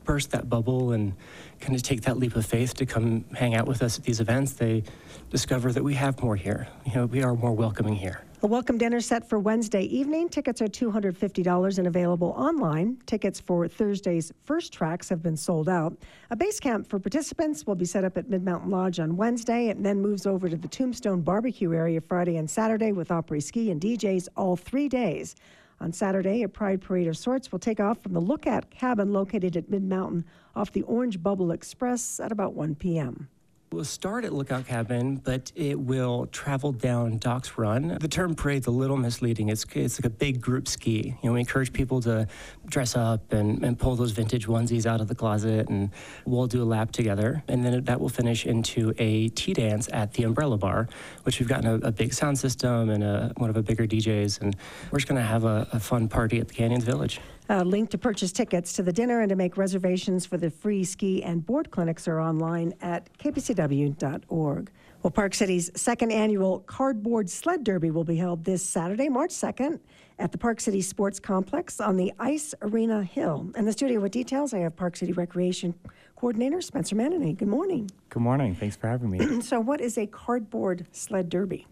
burst 0.04 0.32
that 0.32 0.50
bubble 0.50 0.92
and 0.92 1.14
kind 1.60 1.76
of 1.76 1.82
take 1.82 2.02
that 2.02 2.18
leap 2.18 2.36
of 2.36 2.46
faith 2.46 2.74
to 2.76 2.86
come 2.86 3.26
hang 3.36 3.56
out 3.56 3.68
with 3.68 3.82
us 3.82 3.98
at 3.98 4.04
these 4.04 4.20
events, 4.20 4.54
they 4.54 4.84
discover 5.30 5.72
that 5.72 5.84
we 5.84 5.94
have 5.94 6.22
more 6.22 6.36
here. 6.36 6.68
You 6.86 6.96
know, 6.96 7.06
we 7.06 7.24
are 7.24 7.36
more 7.36 7.54
welcoming 7.54 7.96
here. 7.96 8.22
A 8.42 8.48
welcome 8.48 8.78
dinner 8.78 9.02
set 9.02 9.28
for 9.28 9.38
Wednesday 9.38 9.84
evening. 9.84 10.30
Tickets 10.30 10.62
are 10.62 10.68
$250 10.68 11.78
and 11.78 11.88
available 11.88 12.30
online. 12.38 12.98
Tickets 13.06 13.38
for 13.38 13.68
Thursday's 13.68 14.32
first 14.46 14.72
tracks 14.72 15.10
have 15.10 15.22
been 15.22 15.36
sold 15.36 15.68
out. 15.68 15.98
A 16.30 16.38
base 16.38 16.58
camp 16.58 16.88
for 16.88 17.00
participants 17.00 17.68
will 17.68 17.76
be 17.76 17.84
set 17.84 18.06
up 18.06 18.18
at 18.18 18.30
Mid 18.30 18.44
Mountain 18.44 18.70
Lodge 18.70 19.02
on 19.02 19.18
Wednesday 19.18 19.68
and 19.68 19.86
then 19.86 20.02
moves 20.02 20.26
over 20.26 20.48
to 20.48 20.56
the 20.56 20.70
Tombstone 20.70 21.20
Barbecue 21.20 21.74
area 21.74 22.00
Friday 22.00 22.38
and 22.38 22.50
Saturday 22.50 22.94
with 22.94 23.10
après 23.10 23.44
ski 23.44 23.72
and 23.72 23.82
DJs 23.82 24.30
all 24.38 24.56
three 24.56 24.88
days. 24.88 25.36
On 25.82 25.92
Saturday, 25.92 26.44
a 26.44 26.50
pride 26.50 26.80
parade 26.80 27.08
of 27.08 27.18
sorts 27.18 27.52
will 27.52 27.60
take 27.60 27.82
off 27.82 28.02
from 28.02 28.14
the 28.14 28.22
Lookout 28.22 28.70
cabin 28.70 29.12
located 29.12 29.58
at 29.58 29.70
Mid 29.70 29.84
Mountain 29.84 30.24
off 30.56 30.72
the 30.72 30.84
Orange 30.84 31.22
Bubble 31.22 31.52
Express 31.52 32.22
at 32.22 32.32
about 32.32 32.54
1 32.54 32.76
p.m. 32.76 33.28
We'll 33.72 33.86
start 33.86 34.26
at 34.26 34.34
Lookout 34.34 34.66
Cabin, 34.66 35.18
but 35.18 35.52
it 35.56 35.80
will 35.80 36.26
travel 36.32 36.72
down 36.72 37.20
Docks 37.20 37.56
Run. 37.56 38.00
The 38.02 38.08
term 38.08 38.34
parade's 38.34 38.66
a 38.66 38.72
little 38.72 38.98
misleading. 38.98 39.50
It's, 39.50 39.64
it's 39.74 40.00
like 40.00 40.06
a 40.08 40.10
big 40.10 40.42
group 40.42 40.68
ski. 40.68 41.16
You 41.22 41.30
know, 41.30 41.34
we 41.34 41.40
encourage 41.40 41.72
people 41.72 42.02
to 42.02 42.28
dress 42.66 42.96
up 42.96 43.32
and, 43.32 43.64
and 43.64 43.78
pull 43.78 43.96
those 43.96 44.10
vintage 44.10 44.48
onesies 44.48 44.88
out 44.88 45.02
of 45.02 45.08
the 45.08 45.14
closet, 45.14 45.70
and 45.70 45.92
we'll 46.26 46.48
do 46.48 46.64
a 46.64 46.66
lap 46.66 46.92
together. 46.92 47.44
And 47.48 47.64
then 47.64 47.84
that 47.84 48.02
will 48.02 48.10
finish 48.10 48.48
into 48.48 48.92
a 48.98 49.30
tea 49.30 49.54
dance 49.54 49.88
at 49.94 50.14
the 50.14 50.24
Umbrella 50.24 50.58
Bar, 50.58 50.90
which 51.22 51.40
we've 51.40 51.48
gotten 51.48 51.68
a, 51.68 51.76
a 51.90 51.92
big 51.92 52.12
sound 52.12 52.40
system 52.40 52.90
and 52.90 53.04
a, 53.04 53.34
one 53.38 53.52
of 53.52 53.56
the 53.56 53.62
bigger 53.62 53.86
DJs. 53.86 54.42
And 54.42 54.56
we're 54.90 54.98
just 54.98 55.08
going 55.08 55.22
to 55.22 55.28
have 55.28 55.44
a, 55.44 55.68
a 55.74 55.80
fun 55.80 56.08
party 56.08 56.40
at 56.40 56.48
the 56.48 56.56
Canyons 56.56 56.86
Village. 56.86 57.22
A 57.52 57.66
link 57.66 57.89
to 57.89 57.97
purchase 57.97 58.32
tickets 58.32 58.74
to 58.74 58.84
the 58.84 58.93
dinner 58.93 59.22
and 59.22 59.30
to 59.30 59.36
make 59.36 59.58
reservations 59.58 60.24
for 60.24 60.38
the 60.38 60.52
free 60.52 60.84
ski 60.84 61.24
and 61.24 61.43
board 61.43 61.72
clinics 61.72 62.08
are 62.08 62.20
online 62.22 62.76
at 62.80 63.12
kpcw.org. 63.18 64.72
Well, 65.02 65.10
Park 65.10 65.34
City's 65.34 65.72
second 65.76 66.12
annual 66.12 66.60
Cardboard 66.60 67.28
Sled 67.28 67.64
Derby 67.64 67.89
will 67.89 68.04
be 68.04 68.18
held 68.18 68.43
this 68.43 68.64
Saturday, 68.64 69.10
March 69.10 69.32
2nd, 69.32 69.80
at 70.20 70.32
the 70.32 70.38
Park 70.38 70.60
City 70.60 70.80
Sports 70.80 71.20
Complex 71.20 71.80
on 71.80 71.97
the 71.97 72.14
Ice 72.20 72.54
Arena 72.62 73.04
Hill. 73.04 73.50
In 73.56 73.66
the 73.66 73.72
studio 73.72 74.00
with 74.00 74.12
details, 74.12 74.54
I 74.54 74.60
have 74.60 74.76
Park 74.76 74.95
City 74.95 75.14
Recreation 75.14 75.74
Coordinator 76.18 76.62
Spencer 76.62 76.95
Madanay. 76.95 77.36
Good 77.36 77.47
morning. 77.47 77.89
Good 78.10 78.22
morning. 78.22 78.54
Thanks 78.54 78.76
for 78.76 78.88
having 78.88 79.10
me. 79.10 79.41
so, 79.41 79.60
what 79.60 79.82
is 79.82 79.97
a 79.97 80.06
cardboard 80.06 80.86
sled 80.91 81.30
derby? 81.30 81.66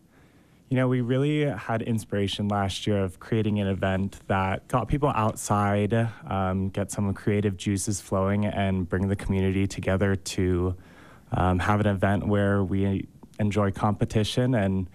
You 0.69 0.75
know, 0.75 0.89
we 0.89 0.99
really 0.99 1.45
had 1.45 1.81
inspiration 1.81 2.49
last 2.49 2.85
year 2.85 3.01
of 3.01 3.21
creating 3.21 3.59
an 3.59 3.67
event 3.67 4.19
that 4.27 4.67
got 4.67 4.89
people 4.89 5.09
outside, 5.15 5.93
um, 6.27 6.67
get 6.69 6.91
some 6.91 7.13
creative 7.13 7.55
juices 7.55 8.01
flowing, 8.01 8.45
and 8.45 8.87
bring 8.87 9.07
the 9.07 9.15
community 9.15 9.65
together 9.65 10.17
to 10.17 10.75
um, 11.31 11.59
have 11.59 11.79
an 11.79 11.87
event 11.87 12.27
where 12.27 12.65
we 12.65 13.07
enjoy 13.39 13.71
competition 13.71 14.55
and 14.55 14.89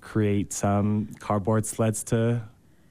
create 0.00 0.52
some 0.52 1.08
cardboard 1.18 1.66
sleds 1.66 2.04
to, 2.04 2.40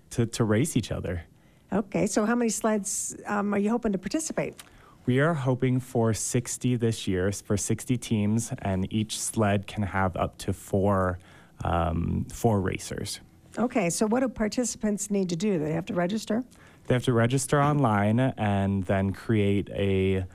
to, 0.09 0.25
to 0.25 0.43
race 0.43 0.75
each 0.75 0.91
other. 0.91 1.23
Okay, 1.71 2.05
so 2.05 2.25
how 2.25 2.35
many 2.35 2.49
sleds 2.49 3.15
um, 3.27 3.53
are 3.53 3.59
you 3.59 3.69
hoping 3.69 3.93
to 3.93 3.97
participate? 3.97 4.61
We 5.05 5.19
are 5.21 5.33
hoping 5.33 5.79
for 5.79 6.13
60 6.13 6.75
this 6.75 7.07
year, 7.07 7.31
for 7.31 7.55
60 7.55 7.97
teams, 7.97 8.51
and 8.59 8.91
each 8.91 9.21
sled 9.21 9.67
can 9.67 9.83
have 9.83 10.17
up 10.17 10.37
to 10.39 10.51
four 10.51 11.17
um, 11.63 12.25
for 12.31 12.59
racers. 12.61 13.19
Okay, 13.57 13.89
so 13.89 14.05
what 14.05 14.19
do 14.19 14.29
participants 14.29 15.09
need 15.09 15.29
to 15.29 15.35
do? 15.35 15.57
They 15.59 15.71
have 15.71 15.85
to 15.85 15.93
register? 15.93 16.43
They 16.87 16.93
have 16.93 17.03
to 17.05 17.13
register 17.13 17.61
online 17.61 18.19
and 18.19 18.83
then 18.83 19.11
create 19.13 19.69
a 19.71 20.25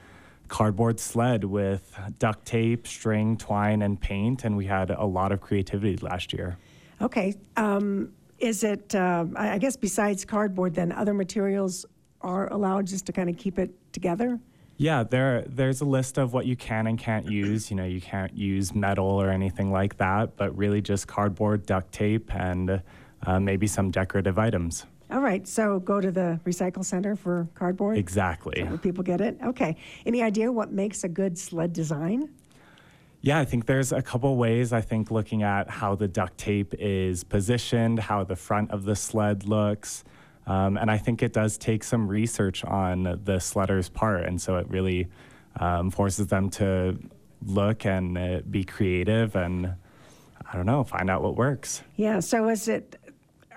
cardboard 0.49 0.99
sled 0.99 1.45
with 1.45 1.97
duct 2.19 2.45
tape, 2.45 2.87
string, 2.87 3.37
twine, 3.37 3.83
and 3.83 4.01
paint. 4.01 4.45
And 4.45 4.57
we 4.57 4.67
had 4.67 4.91
a 4.91 5.05
lot 5.05 5.33
of 5.33 5.41
creativity 5.41 5.97
last 5.99 6.33
year. 6.33 6.57
Okay. 7.01 7.35
Um, 7.57 8.13
is 8.39 8.65
it, 8.65 8.95
uh, 8.95 9.27
I 9.37 9.53
I 9.53 9.59
guess 9.59 9.77
besides 9.77 10.25
cardboard, 10.25 10.75
then 10.75 10.93
other 10.93 11.15
materials 11.15 11.87
are 12.23 12.53
allowed 12.53 12.87
just 12.87 13.07
to 13.07 13.13
kind 13.13 13.31
of 13.31 13.37
keep 13.37 13.59
it 13.59 13.71
together? 13.93 14.41
Yeah, 14.81 15.03
there 15.03 15.45
there's 15.47 15.83
a 15.83 15.85
list 15.85 16.17
of 16.17 16.33
what 16.33 16.47
you 16.47 16.57
can 16.57 16.87
and 16.87 16.99
can't 16.99 17.31
use. 17.31 17.71
You 17.71 17.77
know, 17.77 17.85
you 17.85 18.01
can't 18.01 18.35
use 18.35 18.75
metal 18.75 19.05
or 19.05 19.29
anything 19.29 19.71
like 19.71 19.99
that, 19.99 20.39
but 20.39 20.57
really 20.57 20.81
just 20.81 21.07
cardboard, 21.07 21.67
duct 21.67 21.93
tape, 21.93 22.35
and 22.35 22.83
uh, 23.27 23.39
maybe 23.39 23.67
some 23.67 23.91
decorative 23.91 24.39
items. 24.39 24.87
All 25.11 25.21
right. 25.21 25.47
So 25.47 25.81
go 25.81 26.01
to 26.01 26.11
the 26.11 26.41
recycle 26.47 26.83
center 26.83 27.15
for 27.15 27.47
cardboard? 27.55 27.99
Exactly. 27.99 28.67
People 28.81 29.05
get 29.05 29.21
it? 29.21 29.37
Okay. 29.45 29.77
Any 30.07 30.23
idea 30.23 30.51
what 30.51 30.73
makes 30.73 31.05
a 31.05 31.09
good 31.11 31.37
sled 31.37 31.75
design? 31.75 32.31
Yeah, 33.21 33.39
I 33.39 33.45
think 33.45 33.67
there's 33.67 33.93
a 33.93 34.01
couple 34.01 34.35
ways. 34.39 34.73
I 34.73 34.81
think 34.81 35.11
looking 35.11 35.43
at 35.43 35.69
how 35.69 35.95
the 35.95 36.09
duct 36.09 36.39
tape 36.39 36.73
is 36.79 37.23
positioned, 37.23 37.99
how 37.99 38.25
the 38.25 38.37
front 38.37 38.71
of 38.71 38.85
the 38.85 38.97
sled 38.97 39.45
looks. 39.45 40.05
Um, 40.47 40.77
and 40.77 40.91
I 40.91 40.99
think 40.99 41.23
it 41.23 41.33
does 41.33 41.59
take 41.59 41.85
some 41.85 42.09
research 42.09 42.65
on 42.65 43.21
the 43.25 43.39
sledder's 43.39 43.89
part. 43.89 44.25
And 44.25 44.41
so 44.41 44.57
it 44.57 44.69
really 44.69 45.09
um, 45.59 45.91
forces 45.91 46.27
them 46.27 46.51
to 46.51 46.99
look 47.45 47.87
and 47.87 48.19
uh, 48.19 48.41
be 48.51 48.65
creative 48.65 49.37
and, 49.37 49.75
I 50.51 50.57
don't 50.57 50.67
know, 50.67 50.83
find 50.85 51.09
out 51.09 51.23
what 51.23 51.37
works. 51.37 51.83
Yeah. 51.97 52.21
So 52.21 52.49
is 52.49 52.69
it, 52.69 52.97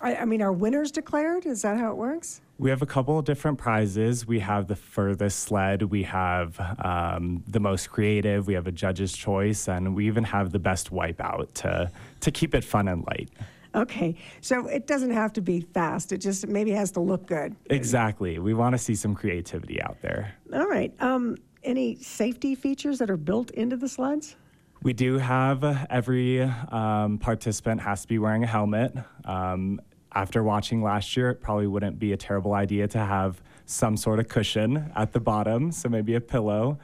I, 0.01 0.17
I 0.17 0.25
mean, 0.25 0.41
are 0.41 0.51
winners 0.51 0.91
declared? 0.91 1.45
Is 1.45 1.63
that 1.63 1.77
how 1.77 1.91
it 1.91 1.97
works? 1.97 2.41
We 2.59 2.69
have 2.69 2.83
a 2.83 2.85
couple 2.85 3.17
of 3.17 3.25
different 3.25 3.57
prizes. 3.57 4.27
We 4.27 4.39
have 4.39 4.67
the 4.67 4.75
furthest 4.75 5.39
sled, 5.39 5.81
we 5.81 6.03
have 6.03 6.59
um, 6.83 7.43
the 7.47 7.59
most 7.59 7.89
creative, 7.89 8.45
we 8.45 8.53
have 8.53 8.67
a 8.67 8.71
judge's 8.71 9.11
choice, 9.11 9.67
and 9.67 9.95
we 9.95 10.05
even 10.05 10.23
have 10.23 10.51
the 10.51 10.59
best 10.59 10.91
wipeout 10.91 11.51
to, 11.55 11.91
to 12.19 12.31
keep 12.31 12.53
it 12.53 12.63
fun 12.63 12.87
and 12.87 13.03
light. 13.07 13.29
Okay. 13.75 14.15
So 14.41 14.67
it 14.67 14.87
doesn't 14.87 15.11
have 15.11 15.33
to 15.33 15.41
be 15.41 15.61
fast. 15.61 16.11
It 16.11 16.19
just 16.19 16.47
maybe 16.47 16.71
has 16.71 16.91
to 16.91 16.99
look 16.99 17.25
good. 17.25 17.55
Exactly. 17.69 18.39
We 18.39 18.53
want 18.53 18.73
to 18.73 18.77
see 18.77 18.95
some 18.95 19.15
creativity 19.15 19.81
out 19.81 20.01
there. 20.01 20.35
All 20.53 20.67
right. 20.67 20.93
Um, 20.99 21.37
any 21.63 21.95
safety 21.95 22.55
features 22.55 22.99
that 22.99 23.09
are 23.09 23.17
built 23.17 23.51
into 23.51 23.77
the 23.77 23.87
sleds? 23.87 24.35
We 24.83 24.93
do 24.93 25.17
have 25.17 25.63
uh, 25.63 25.85
every 25.89 26.41
um, 26.41 27.17
participant 27.17 27.81
has 27.81 28.01
to 28.01 28.07
be 28.07 28.19
wearing 28.19 28.43
a 28.43 28.47
helmet. 28.47 28.93
Um, 29.23 29.79
after 30.13 30.43
watching 30.43 30.83
last 30.83 31.15
year, 31.15 31.31
it 31.31 31.41
probably 31.41 31.67
wouldn't 31.67 31.97
be 31.97 32.11
a 32.13 32.17
terrible 32.17 32.53
idea 32.53 32.87
to 32.89 32.99
have 32.99 33.41
some 33.65 33.95
sort 33.97 34.19
of 34.19 34.27
cushion 34.27 34.91
at 34.95 35.13
the 35.13 35.19
bottom, 35.19 35.71
so 35.71 35.89
maybe 35.89 36.15
a 36.15 36.21
pillow. 36.21 36.77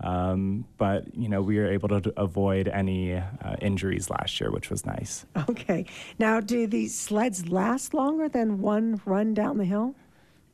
Um, 0.00 0.66
but 0.76 1.14
you 1.16 1.28
know, 1.28 1.40
we 1.42 1.58
were 1.58 1.66
able 1.66 1.88
to 1.88 2.12
avoid 2.16 2.68
any 2.68 3.14
uh, 3.14 3.22
injuries 3.60 4.10
last 4.10 4.40
year, 4.40 4.50
which 4.50 4.70
was 4.70 4.84
nice. 4.84 5.24
Okay. 5.48 5.86
Now, 6.18 6.40
do 6.40 6.66
these 6.66 6.98
sleds 6.98 7.48
last 7.48 7.94
longer 7.94 8.28
than 8.28 8.60
one 8.60 9.00
run 9.04 9.32
down 9.34 9.58
the 9.58 9.64
hill? 9.64 9.94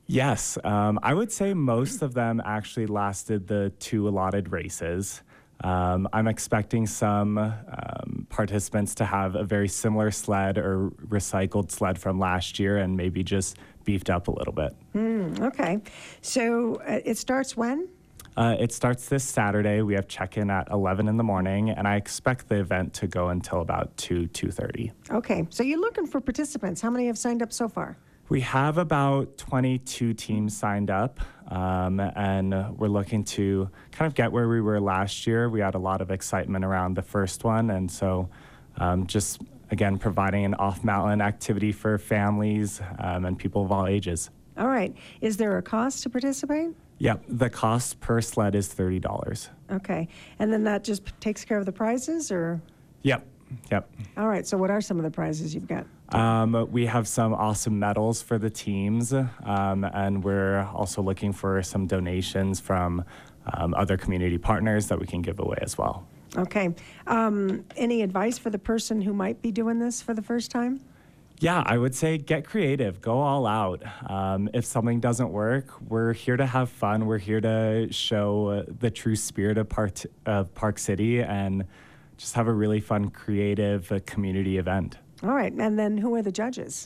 Yes, 0.05 0.57
um, 0.63 0.99
I 1.01 1.13
would 1.13 1.31
say 1.31 1.53
most 1.53 2.01
of 2.01 2.13
them 2.13 2.41
actually 2.43 2.87
lasted 2.87 3.47
the 3.47 3.71
two 3.79 4.07
allotted 4.07 4.51
races. 4.51 5.23
Um, 5.63 6.09
I'm 6.11 6.27
expecting 6.27 6.85
some 6.87 7.37
um, 7.37 8.27
participants 8.29 8.95
to 8.95 9.05
have 9.05 9.35
a 9.35 9.45
very 9.45 9.69
similar 9.69 10.11
sled 10.11 10.57
or 10.57 10.89
recycled 11.07 11.71
sled 11.71 11.97
from 11.97 12.19
last 12.19 12.59
year 12.59 12.77
and 12.77 12.97
maybe 12.97 13.23
just 13.23 13.57
beefed 13.85 14.09
up 14.09 14.27
a 14.27 14.31
little 14.31 14.53
bit. 14.53 14.75
Okay. 14.95 15.79
So 16.21 16.75
uh, 16.85 16.99
it 17.05 17.17
starts 17.17 17.55
when? 17.55 17.87
Uh, 18.35 18.55
it 18.59 18.71
starts 18.71 19.09
this 19.09 19.23
Saturday. 19.23 19.81
We 19.81 19.93
have 19.93 20.07
check-in 20.07 20.49
at 20.49 20.67
11 20.71 21.07
in 21.07 21.17
the 21.17 21.23
morning, 21.23 21.69
and 21.69 21.87
I 21.87 21.95
expect 21.95 22.49
the 22.49 22.59
event 22.59 22.93
to 22.95 23.07
go 23.07 23.29
until 23.29 23.61
about 23.61 23.95
2, 23.97 24.27
2.30. 24.29 24.91
Okay. 25.11 25.47
So 25.49 25.63
you're 25.63 25.79
looking 25.79 26.07
for 26.07 26.19
participants. 26.19 26.81
How 26.81 26.89
many 26.89 27.07
have 27.07 27.17
signed 27.17 27.41
up 27.41 27.53
so 27.53 27.67
far? 27.69 27.97
We 28.29 28.41
have 28.41 28.77
about 28.77 29.37
22 29.37 30.13
teams 30.13 30.57
signed 30.57 30.89
up, 30.89 31.19
um, 31.51 31.99
and 31.99 32.77
we're 32.77 32.87
looking 32.87 33.23
to 33.25 33.69
kind 33.91 34.07
of 34.07 34.15
get 34.15 34.31
where 34.31 34.47
we 34.47 34.61
were 34.61 34.79
last 34.79 35.27
year. 35.27 35.49
We 35.49 35.59
had 35.59 35.75
a 35.75 35.79
lot 35.79 36.01
of 36.01 36.09
excitement 36.09 36.63
around 36.65 36.95
the 36.95 37.01
first 37.01 37.43
one, 37.43 37.69
and 37.69 37.91
so 37.91 38.29
um, 38.77 39.05
just 39.07 39.41
again 39.71 39.97
providing 39.97 40.45
an 40.45 40.53
off-mountain 40.55 41.21
activity 41.21 41.71
for 41.71 41.97
families 41.97 42.81
um, 42.97 43.25
and 43.25 43.37
people 43.37 43.65
of 43.65 43.71
all 43.71 43.87
ages. 43.87 44.29
All 44.57 44.67
right. 44.67 44.95
Is 45.19 45.37
there 45.37 45.57
a 45.57 45.61
cost 45.61 46.03
to 46.03 46.09
participate? 46.09 46.69
Yep, 46.99 47.23
the 47.27 47.49
cost 47.49 47.99
per 47.99 48.21
sled 48.21 48.55
is 48.55 48.67
thirty 48.67 48.99
dollars. 48.99 49.49
Okay. 49.71 50.07
And 50.39 50.53
then 50.53 50.63
that 50.65 50.83
just 50.83 51.03
takes 51.19 51.43
care 51.43 51.57
of 51.57 51.65
the 51.65 51.71
prizes, 51.71 52.31
or? 52.31 52.61
Yep, 53.01 53.25
yep. 53.71 53.91
All 54.15 54.27
right. 54.27 54.47
So 54.47 54.57
what 54.57 54.69
are 54.69 54.81
some 54.81 54.97
of 54.97 55.03
the 55.03 55.11
prizes 55.11 55.53
you've 55.53 55.67
got? 55.67 55.85
Um, 56.09 56.67
we 56.71 56.85
have 56.85 57.07
some 57.07 57.33
awesome 57.33 57.79
medals 57.79 58.21
for 58.21 58.37
the 58.37 58.49
teams, 58.49 59.13
um, 59.13 59.83
and 59.83 60.23
we're 60.23 60.61
also 60.73 61.01
looking 61.01 61.33
for 61.33 61.61
some 61.63 61.87
donations 61.87 62.59
from 62.59 63.03
um, 63.53 63.73
other 63.73 63.97
community 63.97 64.37
partners 64.37 64.87
that 64.87 64.99
we 64.99 65.07
can 65.07 65.21
give 65.21 65.39
away 65.39 65.57
as 65.61 65.77
well. 65.77 66.05
Okay. 66.37 66.73
Um, 67.07 67.65
any 67.75 68.01
advice 68.01 68.37
for 68.37 68.49
the 68.49 68.59
person 68.59 69.01
who 69.01 69.13
might 69.13 69.41
be 69.41 69.51
doing 69.51 69.79
this 69.79 70.01
for 70.01 70.13
the 70.13 70.21
first 70.21 70.51
time? 70.51 70.81
Yeah, 71.43 71.61
I 71.65 71.77
would 71.77 71.93
say 71.93 72.17
get 72.17 72.45
creative, 72.45 73.01
go 73.01 73.19
all 73.19 73.45
out. 73.45 73.83
Um, 74.09 74.49
if 74.53 74.63
something 74.63 75.01
doesn't 75.01 75.29
work, 75.29 75.73
we're 75.89 76.13
here 76.13 76.37
to 76.37 76.45
have 76.45 76.69
fun. 76.69 77.05
We're 77.05 77.17
here 77.17 77.41
to 77.41 77.91
show 77.91 78.47
uh, 78.47 78.63
the 78.79 78.89
true 78.89 79.17
spirit 79.17 79.57
of 79.57 79.67
Park, 79.67 79.99
of 80.25 80.55
Park 80.55 80.79
City 80.79 81.21
and 81.21 81.65
just 82.15 82.35
have 82.35 82.47
a 82.47 82.53
really 82.53 82.79
fun, 82.79 83.09
creative 83.09 83.91
uh, 83.91 83.99
community 84.05 84.57
event. 84.57 84.99
All 85.21 85.33
right. 85.33 85.51
And 85.51 85.77
then 85.77 85.97
who 85.97 86.15
are 86.15 86.21
the 86.21 86.31
judges? 86.31 86.85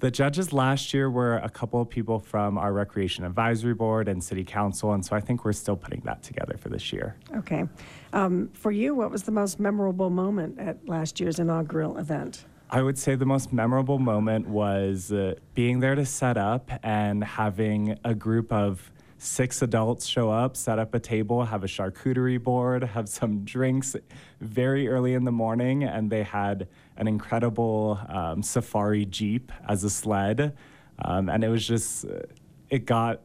The 0.00 0.10
judges 0.10 0.52
last 0.52 0.92
year 0.92 1.08
were 1.08 1.38
a 1.38 1.48
couple 1.48 1.80
of 1.80 1.88
people 1.88 2.18
from 2.18 2.58
our 2.58 2.74
Recreation 2.74 3.24
Advisory 3.24 3.72
Board 3.72 4.06
and 4.08 4.22
City 4.22 4.44
Council, 4.44 4.92
and 4.92 5.02
so 5.02 5.16
I 5.16 5.20
think 5.20 5.46
we're 5.46 5.54
still 5.54 5.76
putting 5.76 6.02
that 6.04 6.22
together 6.22 6.58
for 6.58 6.68
this 6.68 6.92
year. 6.92 7.16
Okay. 7.34 7.64
Um, 8.12 8.50
for 8.52 8.70
you, 8.70 8.94
what 8.94 9.10
was 9.10 9.22
the 9.22 9.32
most 9.32 9.58
memorable 9.58 10.10
moment 10.10 10.58
at 10.58 10.86
last 10.86 11.20
year's 11.20 11.38
inaugural 11.38 11.96
event? 11.96 12.44
I 12.74 12.82
would 12.82 12.98
say 12.98 13.14
the 13.14 13.24
most 13.24 13.52
memorable 13.52 14.00
moment 14.00 14.48
was 14.48 15.12
uh, 15.12 15.36
being 15.54 15.78
there 15.78 15.94
to 15.94 16.04
set 16.04 16.36
up 16.36 16.72
and 16.82 17.22
having 17.22 17.96
a 18.02 18.16
group 18.16 18.52
of 18.52 18.90
six 19.16 19.62
adults 19.62 20.06
show 20.06 20.28
up, 20.28 20.56
set 20.56 20.80
up 20.80 20.92
a 20.92 20.98
table, 20.98 21.44
have 21.44 21.62
a 21.62 21.68
charcuterie 21.68 22.42
board, 22.42 22.82
have 22.82 23.08
some 23.08 23.44
drinks 23.44 23.94
very 24.40 24.88
early 24.88 25.14
in 25.14 25.22
the 25.22 25.30
morning, 25.30 25.84
and 25.84 26.10
they 26.10 26.24
had 26.24 26.66
an 26.96 27.06
incredible 27.06 28.00
um, 28.08 28.42
safari 28.42 29.04
jeep 29.04 29.52
as 29.68 29.84
a 29.84 29.90
sled. 29.90 30.56
Um, 30.98 31.28
and 31.28 31.44
it 31.44 31.50
was 31.50 31.64
just, 31.64 32.06
uh, 32.06 32.22
it 32.70 32.86
got 32.86 33.20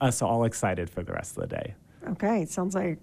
us 0.00 0.22
all 0.22 0.44
excited 0.44 0.88
for 0.88 1.02
the 1.02 1.12
rest 1.12 1.36
of 1.36 1.42
the 1.42 1.56
day. 1.56 1.74
Okay. 2.12 2.40
It 2.40 2.48
sounds 2.48 2.74
like 2.74 2.98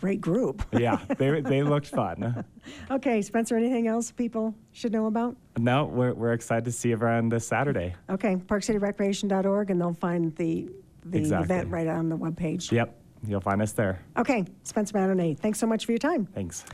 great 0.00 0.20
group. 0.20 0.62
Yeah, 0.80 0.98
they, 1.18 1.40
they 1.42 1.62
looked 1.62 1.88
fun. 1.88 2.44
Okay. 2.90 3.20
Spencer, 3.20 3.56
anything 3.56 3.86
else 3.86 4.10
people 4.10 4.54
should 4.72 4.92
know 4.92 5.06
about? 5.06 5.36
No, 5.58 5.84
we're, 5.84 6.14
we're 6.14 6.32
excited 6.32 6.64
to 6.64 6.72
see 6.72 6.92
everyone 6.92 7.28
this 7.28 7.46
Saturday. 7.46 7.94
Okay. 8.08 8.36
ParkCityRecreation.org, 8.36 9.70
and 9.70 9.80
they'll 9.80 9.92
find 9.92 10.34
the, 10.36 10.70
the 11.04 11.18
Exactly. 11.18 11.44
event 11.44 11.68
right 11.70 11.86
on 11.86 12.08
the 12.08 12.16
webpage. 12.16 12.72
Yep, 12.72 12.96
you'll 13.26 13.40
find 13.42 13.60
us 13.60 13.72
there. 13.72 14.00
Okay. 14.16 14.44
Spencer 14.62 14.94
Madanay, 14.94 15.38
thanks 15.38 15.58
so 15.58 15.66
much 15.66 15.84
for 15.84 15.92
your 15.92 15.98
time. 15.98 16.26
Thanks. 16.34 16.64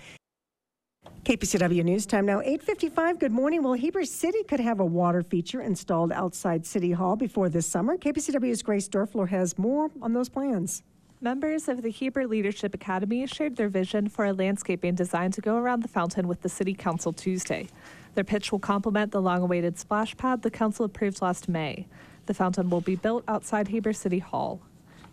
KPCW 1.24 1.82
News 1.84 2.06
Time 2.06 2.24
now 2.26 2.40
8:55. 2.40 3.18
Good 3.18 3.32
morning. 3.32 3.62
Well, 3.64 3.72
Heber 3.72 4.04
City 4.04 4.44
could 4.44 4.60
have 4.60 4.78
a 4.78 4.84
water 4.84 5.22
feature 5.22 5.60
installed 5.60 6.12
outside 6.12 6.64
City 6.64 6.92
Hall 6.92 7.16
before 7.16 7.48
this 7.48 7.66
summer. 7.66 7.96
KPCW's 7.96 8.62
Grace 8.62 8.88
Doerfler 8.88 9.28
has 9.28 9.58
more 9.58 9.90
on 10.00 10.12
those 10.12 10.28
plans. 10.28 10.84
Members 11.22 11.66
of 11.66 11.80
the 11.80 11.88
Heber 11.88 12.26
Leadership 12.26 12.74
Academy 12.74 13.26
shared 13.26 13.56
their 13.56 13.70
vision 13.70 14.06
for 14.06 14.26
a 14.26 14.34
landscaping 14.34 14.94
design 14.94 15.30
to 15.30 15.40
go 15.40 15.56
around 15.56 15.82
the 15.82 15.88
fountain 15.88 16.28
with 16.28 16.42
the 16.42 16.48
City 16.50 16.74
Council 16.74 17.10
Tuesday. 17.10 17.68
Their 18.14 18.22
pitch 18.22 18.52
will 18.52 18.58
complement 18.58 19.12
the 19.12 19.22
long 19.22 19.40
awaited 19.40 19.78
splash 19.78 20.14
pad 20.18 20.42
the 20.42 20.50
Council 20.50 20.84
approved 20.84 21.22
last 21.22 21.48
May. 21.48 21.86
The 22.26 22.34
fountain 22.34 22.68
will 22.68 22.82
be 22.82 22.96
built 22.96 23.24
outside 23.28 23.68
Heber 23.68 23.94
City 23.94 24.18
Hall. 24.18 24.60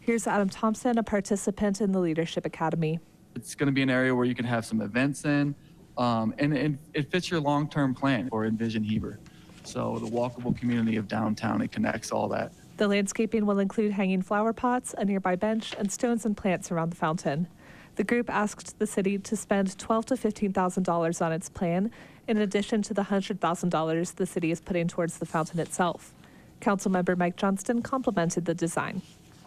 Here's 0.02 0.28
Adam 0.28 0.50
Thompson, 0.50 0.98
a 0.98 1.04
participant 1.04 1.80
in 1.80 1.94
the 1.94 2.00
Leadership 2.00 2.46
Academy. 2.46 3.00
It's 3.34 3.56
going 3.56 3.68
to 3.68 3.74
be 3.74 3.82
an 3.82 3.90
area 3.90 4.14
where 4.14 4.26
you 4.26 4.36
can 4.36 4.46
have 4.46 4.66
some 4.66 4.82
events 4.82 5.24
in, 5.24 5.56
um, 5.98 6.34
and, 6.38 6.52
and 6.52 6.80
it 6.94 7.12
fits 7.12 7.32
your 7.32 7.40
long-term 7.40 7.96
plan 7.96 8.28
for 8.28 8.44
Envision 8.46 8.84
Heber. 8.84 9.20
So 9.64 10.00
the 10.00 10.08
walkable 10.08 10.56
community 10.58 10.98
of 10.98 11.08
downtown, 11.08 11.62
it 11.62 11.72
connects 11.72 12.12
all 12.12 12.28
that. 12.28 12.52
The 12.84 12.90
landscaping 12.90 13.46
will 13.46 13.60
include 13.60 13.94
hanging 13.94 14.22
flower 14.22 14.52
pots, 14.52 14.94
a 14.98 15.06
nearby 15.06 15.38
bench, 15.38 15.74
and 15.80 15.90
stones 15.90 16.26
and 16.26 16.36
plants 16.36 16.70
around 16.70 16.90
the 16.90 16.98
fountain. 16.98 17.48
The 17.96 18.04
group 18.04 18.30
asked 18.30 18.78
the 18.78 18.86
city 18.86 19.18
to 19.20 19.38
spend 19.38 19.78
twelve 19.80 20.06
to 20.08 20.18
fifteen 20.18 20.52
thousand 20.52 20.84
dollars 20.84 21.22
on 21.22 21.32
its 21.32 21.48
plan, 21.48 21.92
in 22.28 22.40
addition 22.40 22.82
to 22.82 22.94
the 22.94 23.04
hundred 23.04 23.40
thousand 23.40 23.70
dollars 23.70 24.12
the 24.12 24.26
city 24.26 24.52
is 24.52 24.60
putting 24.60 24.90
towards 24.90 25.18
the 25.18 25.26
fountain 25.26 25.62
itself. 25.62 26.14
Councilmember 26.60 27.16
Mike 27.16 27.38
Johnston 27.38 27.82
complimented 27.82 28.44
the 28.44 28.54
design. 28.54 29.02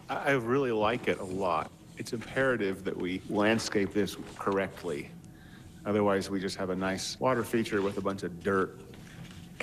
I 0.09 0.15
I 0.15 0.31
really 0.31 0.71
like 0.71 1.07
it 1.07 1.19
a 1.19 1.23
lot. 1.23 1.69
it's 1.99 2.13
imperative 2.13 2.83
that 2.85 2.97
we 2.97 3.21
landscape 3.29 3.93
this 3.93 4.17
correctly. 4.35 5.11
Otherwise, 5.85 6.31
we 6.31 6.39
just 6.39 6.57
have 6.57 6.71
a 6.71 6.75
nice 6.75 7.19
water 7.19 7.43
feature 7.43 7.83
with 7.83 7.99
a 7.99 8.01
bunch 8.01 8.23
of 8.23 8.41
dirt. 8.41 8.79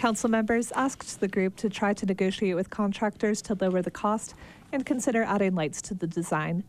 Council 0.04 0.28
members 0.28 0.70
asked 0.72 1.18
the 1.20 1.28
group 1.28 1.56
to 1.56 1.70
try 1.70 1.94
to 1.94 2.04
negotiate 2.04 2.54
with 2.54 2.68
contractors 2.68 3.40
to 3.40 3.56
lower 3.58 3.80
the 3.80 3.90
cost 3.90 4.34
and 4.70 4.84
consider 4.84 5.22
adding 5.22 5.54
lights 5.54 5.80
to 5.80 5.94
the 5.94 6.06
design. 6.06 6.62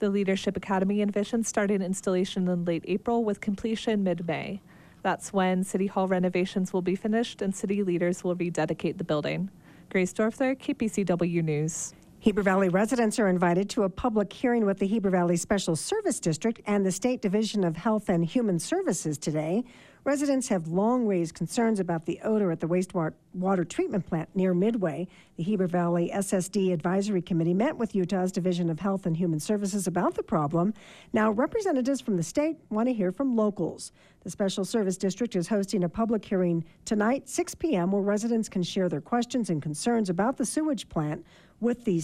The 0.00 0.10
Leadership 0.10 0.58
Academy 0.58 0.98
envisions 0.98 1.46
starting 1.46 1.80
installation 1.80 2.46
in 2.48 2.66
late 2.66 2.84
April 2.86 3.24
with 3.24 3.40
completion 3.40 4.04
mid 4.04 4.28
May. 4.28 4.60
That's 5.00 5.32
when 5.32 5.64
City 5.64 5.86
Hall 5.86 6.06
renovations 6.06 6.74
will 6.74 6.82
be 6.82 6.94
finished 6.94 7.40
and 7.40 7.56
city 7.56 7.82
leaders 7.82 8.22
will 8.22 8.34
rededicate 8.34 8.98
the 8.98 9.04
building. 9.04 9.48
Grace 9.88 10.12
Doerfler, 10.12 10.54
KPCW 10.54 11.42
News. 11.42 11.94
Heber 12.18 12.42
Valley 12.42 12.68
residents 12.68 13.18
are 13.18 13.28
invited 13.28 13.70
to 13.70 13.84
a 13.84 13.88
public 13.88 14.30
hearing 14.30 14.66
with 14.66 14.78
the 14.78 14.86
Heber 14.86 15.08
Valley 15.08 15.38
Special 15.38 15.76
Service 15.76 16.20
District 16.20 16.60
and 16.66 16.84
the 16.84 16.92
State 16.92 17.22
Division 17.22 17.64
of 17.64 17.74
Health 17.74 18.10
and 18.10 18.22
Human 18.22 18.58
Services 18.58 19.16
today. 19.16 19.64
Residents 20.04 20.48
have 20.48 20.66
long 20.66 21.06
raised 21.06 21.36
concerns 21.36 21.78
about 21.78 22.06
the 22.06 22.18
odor 22.24 22.50
at 22.50 22.58
the 22.58 22.66
wastewater 22.66 23.68
treatment 23.68 24.04
plant 24.04 24.28
near 24.34 24.52
Midway. 24.52 25.06
The 25.36 25.44
Heber 25.44 25.68
Valley 25.68 26.10
SSD 26.12 26.72
Advisory 26.72 27.22
Committee 27.22 27.54
met 27.54 27.76
with 27.76 27.94
Utah's 27.94 28.32
Division 28.32 28.68
of 28.68 28.80
Health 28.80 29.06
and 29.06 29.16
Human 29.16 29.38
Services 29.38 29.86
about 29.86 30.14
the 30.14 30.22
problem. 30.24 30.74
Now, 31.12 31.30
representatives 31.30 32.00
from 32.00 32.16
the 32.16 32.24
state 32.24 32.56
want 32.68 32.88
to 32.88 32.92
hear 32.92 33.12
from 33.12 33.36
locals. 33.36 33.92
The 34.24 34.30
Special 34.30 34.64
Service 34.64 34.96
District 34.96 35.36
is 35.36 35.46
hosting 35.46 35.84
a 35.84 35.88
public 35.88 36.24
hearing 36.24 36.64
tonight, 36.84 37.28
6 37.28 37.54
p.m., 37.54 37.92
where 37.92 38.02
residents 38.02 38.48
can 38.48 38.64
share 38.64 38.88
their 38.88 39.00
questions 39.00 39.50
and 39.50 39.62
concerns 39.62 40.10
about 40.10 40.36
the 40.36 40.44
sewage 40.44 40.88
plant 40.88 41.24
with 41.60 41.84
the 41.84 42.02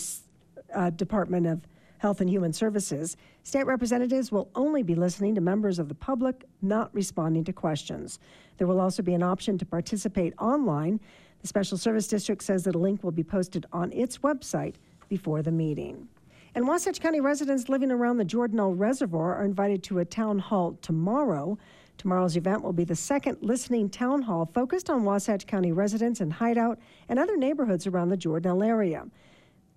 uh, 0.73 0.91
Department 0.91 1.49
of 1.49 1.67
Health 1.99 2.21
and 2.21 2.31
Human 2.31 2.53
Services. 2.53 3.17
State 3.43 3.67
representatives 3.67 4.33
will 4.33 4.49
only 4.55 4.83
be 4.83 4.95
listening 4.95 5.35
to 5.35 5.41
members 5.41 5.79
of 5.79 5.89
the 5.89 5.95
public, 5.95 6.45
not 6.63 6.95
responding 6.95 7.45
to 7.45 7.53
questions. 7.53 8.19
There 8.57 8.67
will 8.67 8.81
also 8.81 9.03
be 9.03 9.15
an 9.15 9.23
option 9.23 9.59
to 9.59 9.67
participate 9.67 10.33
online. 10.39 11.01
The 11.41 11.49
Special 11.49 11.77
Service 11.77 12.09
District 12.09 12.43
says 12.43 12.65
that 12.65 12.75
a 12.75 12.79
link 12.79 13.05
will 13.05 13.13
be 13.13 13.25
posted 13.25 13.67
on 13.73 13.93
its 13.93 14.19
website 14.19 14.77
before 15.09 15.43
the 15.43 15.53
meeting. 15.53 16.09
And 16.55 16.67
Wasatch 16.67 17.01
County 17.01 17.21
residents 17.21 17.69
living 17.69 17.91
around 17.91 18.17
the 18.17 18.25
Jordanelle 18.25 18.77
Reservoir 18.77 19.37
are 19.37 19.45
invited 19.45 19.83
to 19.85 19.99
a 19.99 20.05
town 20.05 20.39
hall 20.39 20.77
tomorrow. 20.83 21.59
Tomorrow's 21.99 22.37
event 22.37 22.63
will 22.63 22.73
be 22.73 22.85
the 22.85 22.97
second 22.97 23.39
listening 23.43 23.91
town 23.91 24.23
hall 24.23 24.51
focused 24.55 24.89
on 24.89 25.05
Wasatch 25.05 25.47
County 25.47 25.73
residents 25.73 26.21
in 26.21 26.31
Hideout 26.31 26.79
and 27.09 27.19
other 27.19 27.37
neighborhoods 27.37 27.87
around 27.87 28.09
the 28.09 28.17
Jordanelle 28.17 28.67
area. 28.67 29.07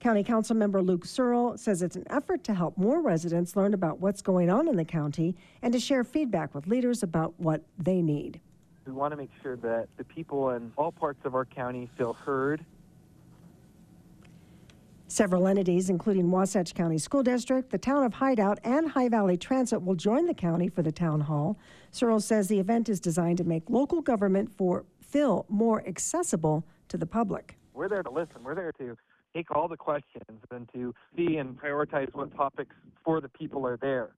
County 0.01 0.23
Council 0.23 0.55
member 0.55 0.81
Luke 0.81 1.05
Searle 1.05 1.55
says 1.57 1.83
it's 1.83 1.95
an 1.95 2.05
effort 2.09 2.43
to 2.45 2.55
help 2.55 2.75
more 2.75 3.03
residents 3.03 3.55
learn 3.55 3.75
about 3.75 3.99
what's 3.99 4.23
going 4.23 4.49
on 4.49 4.67
in 4.67 4.75
the 4.75 4.83
county 4.83 5.35
and 5.61 5.71
to 5.73 5.79
share 5.79 6.03
feedback 6.03 6.55
with 6.55 6.65
leaders 6.65 7.03
about 7.03 7.39
what 7.39 7.61
they 7.77 8.01
need. 8.01 8.41
We 8.87 8.93
want 8.93 9.11
to 9.11 9.15
make 9.15 9.29
sure 9.43 9.55
that 9.57 9.89
the 9.97 10.03
people 10.03 10.49
in 10.49 10.71
all 10.75 10.91
parts 10.91 11.19
of 11.23 11.35
our 11.35 11.45
county 11.45 11.87
feel 11.99 12.13
heard. 12.13 12.65
Several 15.07 15.47
entities, 15.47 15.91
including 15.91 16.31
Wasatch 16.31 16.73
County 16.73 16.97
School 16.97 17.21
District, 17.21 17.69
the 17.69 17.77
town 17.77 18.03
of 18.03 18.15
Hideout, 18.15 18.57
and 18.63 18.89
High 18.89 19.09
Valley 19.09 19.37
Transit, 19.37 19.83
will 19.83 19.93
join 19.93 20.25
the 20.25 20.33
county 20.33 20.67
for 20.67 20.81
the 20.81 20.91
town 20.91 21.21
hall. 21.21 21.59
Searle 21.91 22.21
says 22.21 22.47
the 22.47 22.59
event 22.59 22.89
is 22.89 22.99
designed 22.99 23.37
to 23.37 23.43
make 23.43 23.69
local 23.69 24.01
government 24.01 24.51
for 24.57 24.83
Phil 24.99 25.45
more 25.47 25.87
accessible 25.87 26.65
to 26.87 26.97
the 26.97 27.05
public. 27.05 27.59
We're 27.75 27.87
there 27.87 28.01
to 28.01 28.09
listen. 28.09 28.43
We're 28.43 28.55
there 28.55 28.71
to 28.79 28.97
take 29.35 29.51
all 29.55 29.67
the 29.67 29.77
questions 29.77 30.39
and 30.51 30.69
to 30.73 30.93
see 31.15 31.37
and 31.37 31.57
prioritize 31.57 32.13
what 32.13 32.35
topics 32.35 32.75
for 33.03 33.21
the 33.21 33.29
people 33.29 33.65
are 33.65 33.77
there. 33.77 34.11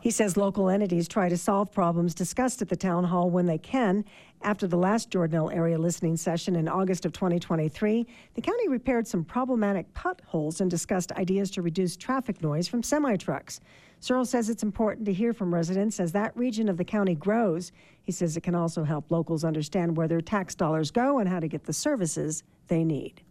He 0.00 0.10
says 0.10 0.36
local 0.36 0.68
entities 0.68 1.08
try 1.08 1.28
to 1.28 1.38
solve 1.38 1.72
problems 1.72 2.14
discussed 2.14 2.60
at 2.60 2.68
the 2.68 2.76
town 2.76 3.04
hall 3.04 3.30
when 3.30 3.46
they 3.46 3.58
can. 3.58 4.04
After 4.42 4.66
the 4.66 4.76
last 4.76 5.10
Jordanelle 5.10 5.54
area 5.54 5.78
listening 5.78 6.16
session 6.16 6.56
in 6.56 6.68
August 6.68 7.06
of 7.06 7.12
2023, 7.12 8.06
the 8.34 8.40
county 8.40 8.68
repaired 8.68 9.06
some 9.06 9.24
problematic 9.24 9.92
potholes 9.94 10.60
and 10.60 10.70
discussed 10.70 11.12
ideas 11.12 11.50
to 11.52 11.62
reduce 11.62 11.96
traffic 11.96 12.42
noise 12.42 12.68
from 12.68 12.82
semi 12.82 13.16
trucks. 13.16 13.60
Searle 14.00 14.26
says 14.26 14.50
it's 14.50 14.62
important 14.62 15.06
to 15.06 15.12
hear 15.12 15.32
from 15.32 15.54
residents 15.54 15.98
as 15.98 16.12
that 16.12 16.36
region 16.36 16.68
of 16.68 16.76
the 16.76 16.84
county 16.84 17.14
grows. 17.14 17.72
He 18.02 18.12
says 18.12 18.36
it 18.36 18.42
can 18.42 18.54
also 18.54 18.84
help 18.84 19.10
locals 19.10 19.44
understand 19.44 19.96
where 19.96 20.08
their 20.08 20.20
tax 20.20 20.54
dollars 20.54 20.90
go 20.90 21.20
and 21.20 21.28
how 21.28 21.40
to 21.40 21.48
get 21.48 21.64
the 21.64 21.72
services 21.72 22.42
they 22.68 22.84
need. 22.84 23.22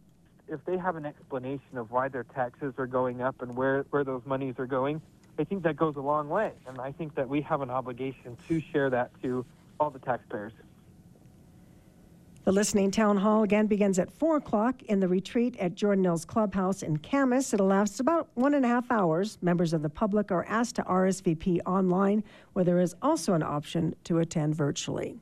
If 0.47 0.63
they 0.65 0.77
have 0.77 0.95
an 0.95 1.05
explanation 1.05 1.77
of 1.77 1.91
why 1.91 2.09
their 2.09 2.23
taxes 2.23 2.73
are 2.77 2.88
going 2.88 3.21
up 3.21 3.41
and 3.41 3.55
where, 3.55 3.86
where 3.89 4.03
those 4.03 4.21
monies 4.25 4.55
are 4.57 4.67
going, 4.67 5.01
I 5.39 5.43
think 5.43 5.63
that 5.63 5.75
goes 5.75 5.95
a 5.95 6.01
long 6.01 6.29
way. 6.29 6.51
And 6.67 6.79
I 6.79 6.91
think 6.91 7.15
that 7.15 7.27
we 7.27 7.41
have 7.41 7.61
an 7.61 7.69
obligation 7.69 8.38
to 8.47 8.61
share 8.71 8.89
that 8.89 9.11
to 9.23 9.45
all 9.79 9.89
the 9.89 9.99
taxpayers. 9.99 10.53
The 12.45 12.51
listening 12.51 12.91
town 12.91 13.15
hall 13.15 13.43
again 13.43 13.67
begins 13.67 13.97
at 13.99 14.11
4 14.11 14.36
o'clock 14.36 14.84
in 14.84 14.99
the 14.99 15.07
retreat 15.07 15.55
at 15.59 15.75
Jordanelle's 15.75 16.25
Clubhouse 16.25 16.84
in 16.84 16.97
Kamas. 16.97 17.53
It'll 17.53 17.67
last 17.67 18.01
about 18.01 18.27
one 18.34 18.53
and 18.53 18.65
a 18.65 18.67
half 18.67 18.91
hours. 18.91 19.38
Members 19.41 19.71
of 19.71 19.81
the 19.81 19.89
public 19.89 20.29
are 20.29 20.45
asked 20.49 20.75
to 20.75 20.84
RSVP 20.84 21.61
online, 21.65 22.21
where 22.51 22.65
there 22.65 22.81
is 22.81 22.95
also 23.01 23.34
an 23.34 23.43
option 23.43 23.95
to 24.03 24.19
attend 24.19 24.55
virtually. 24.55 25.21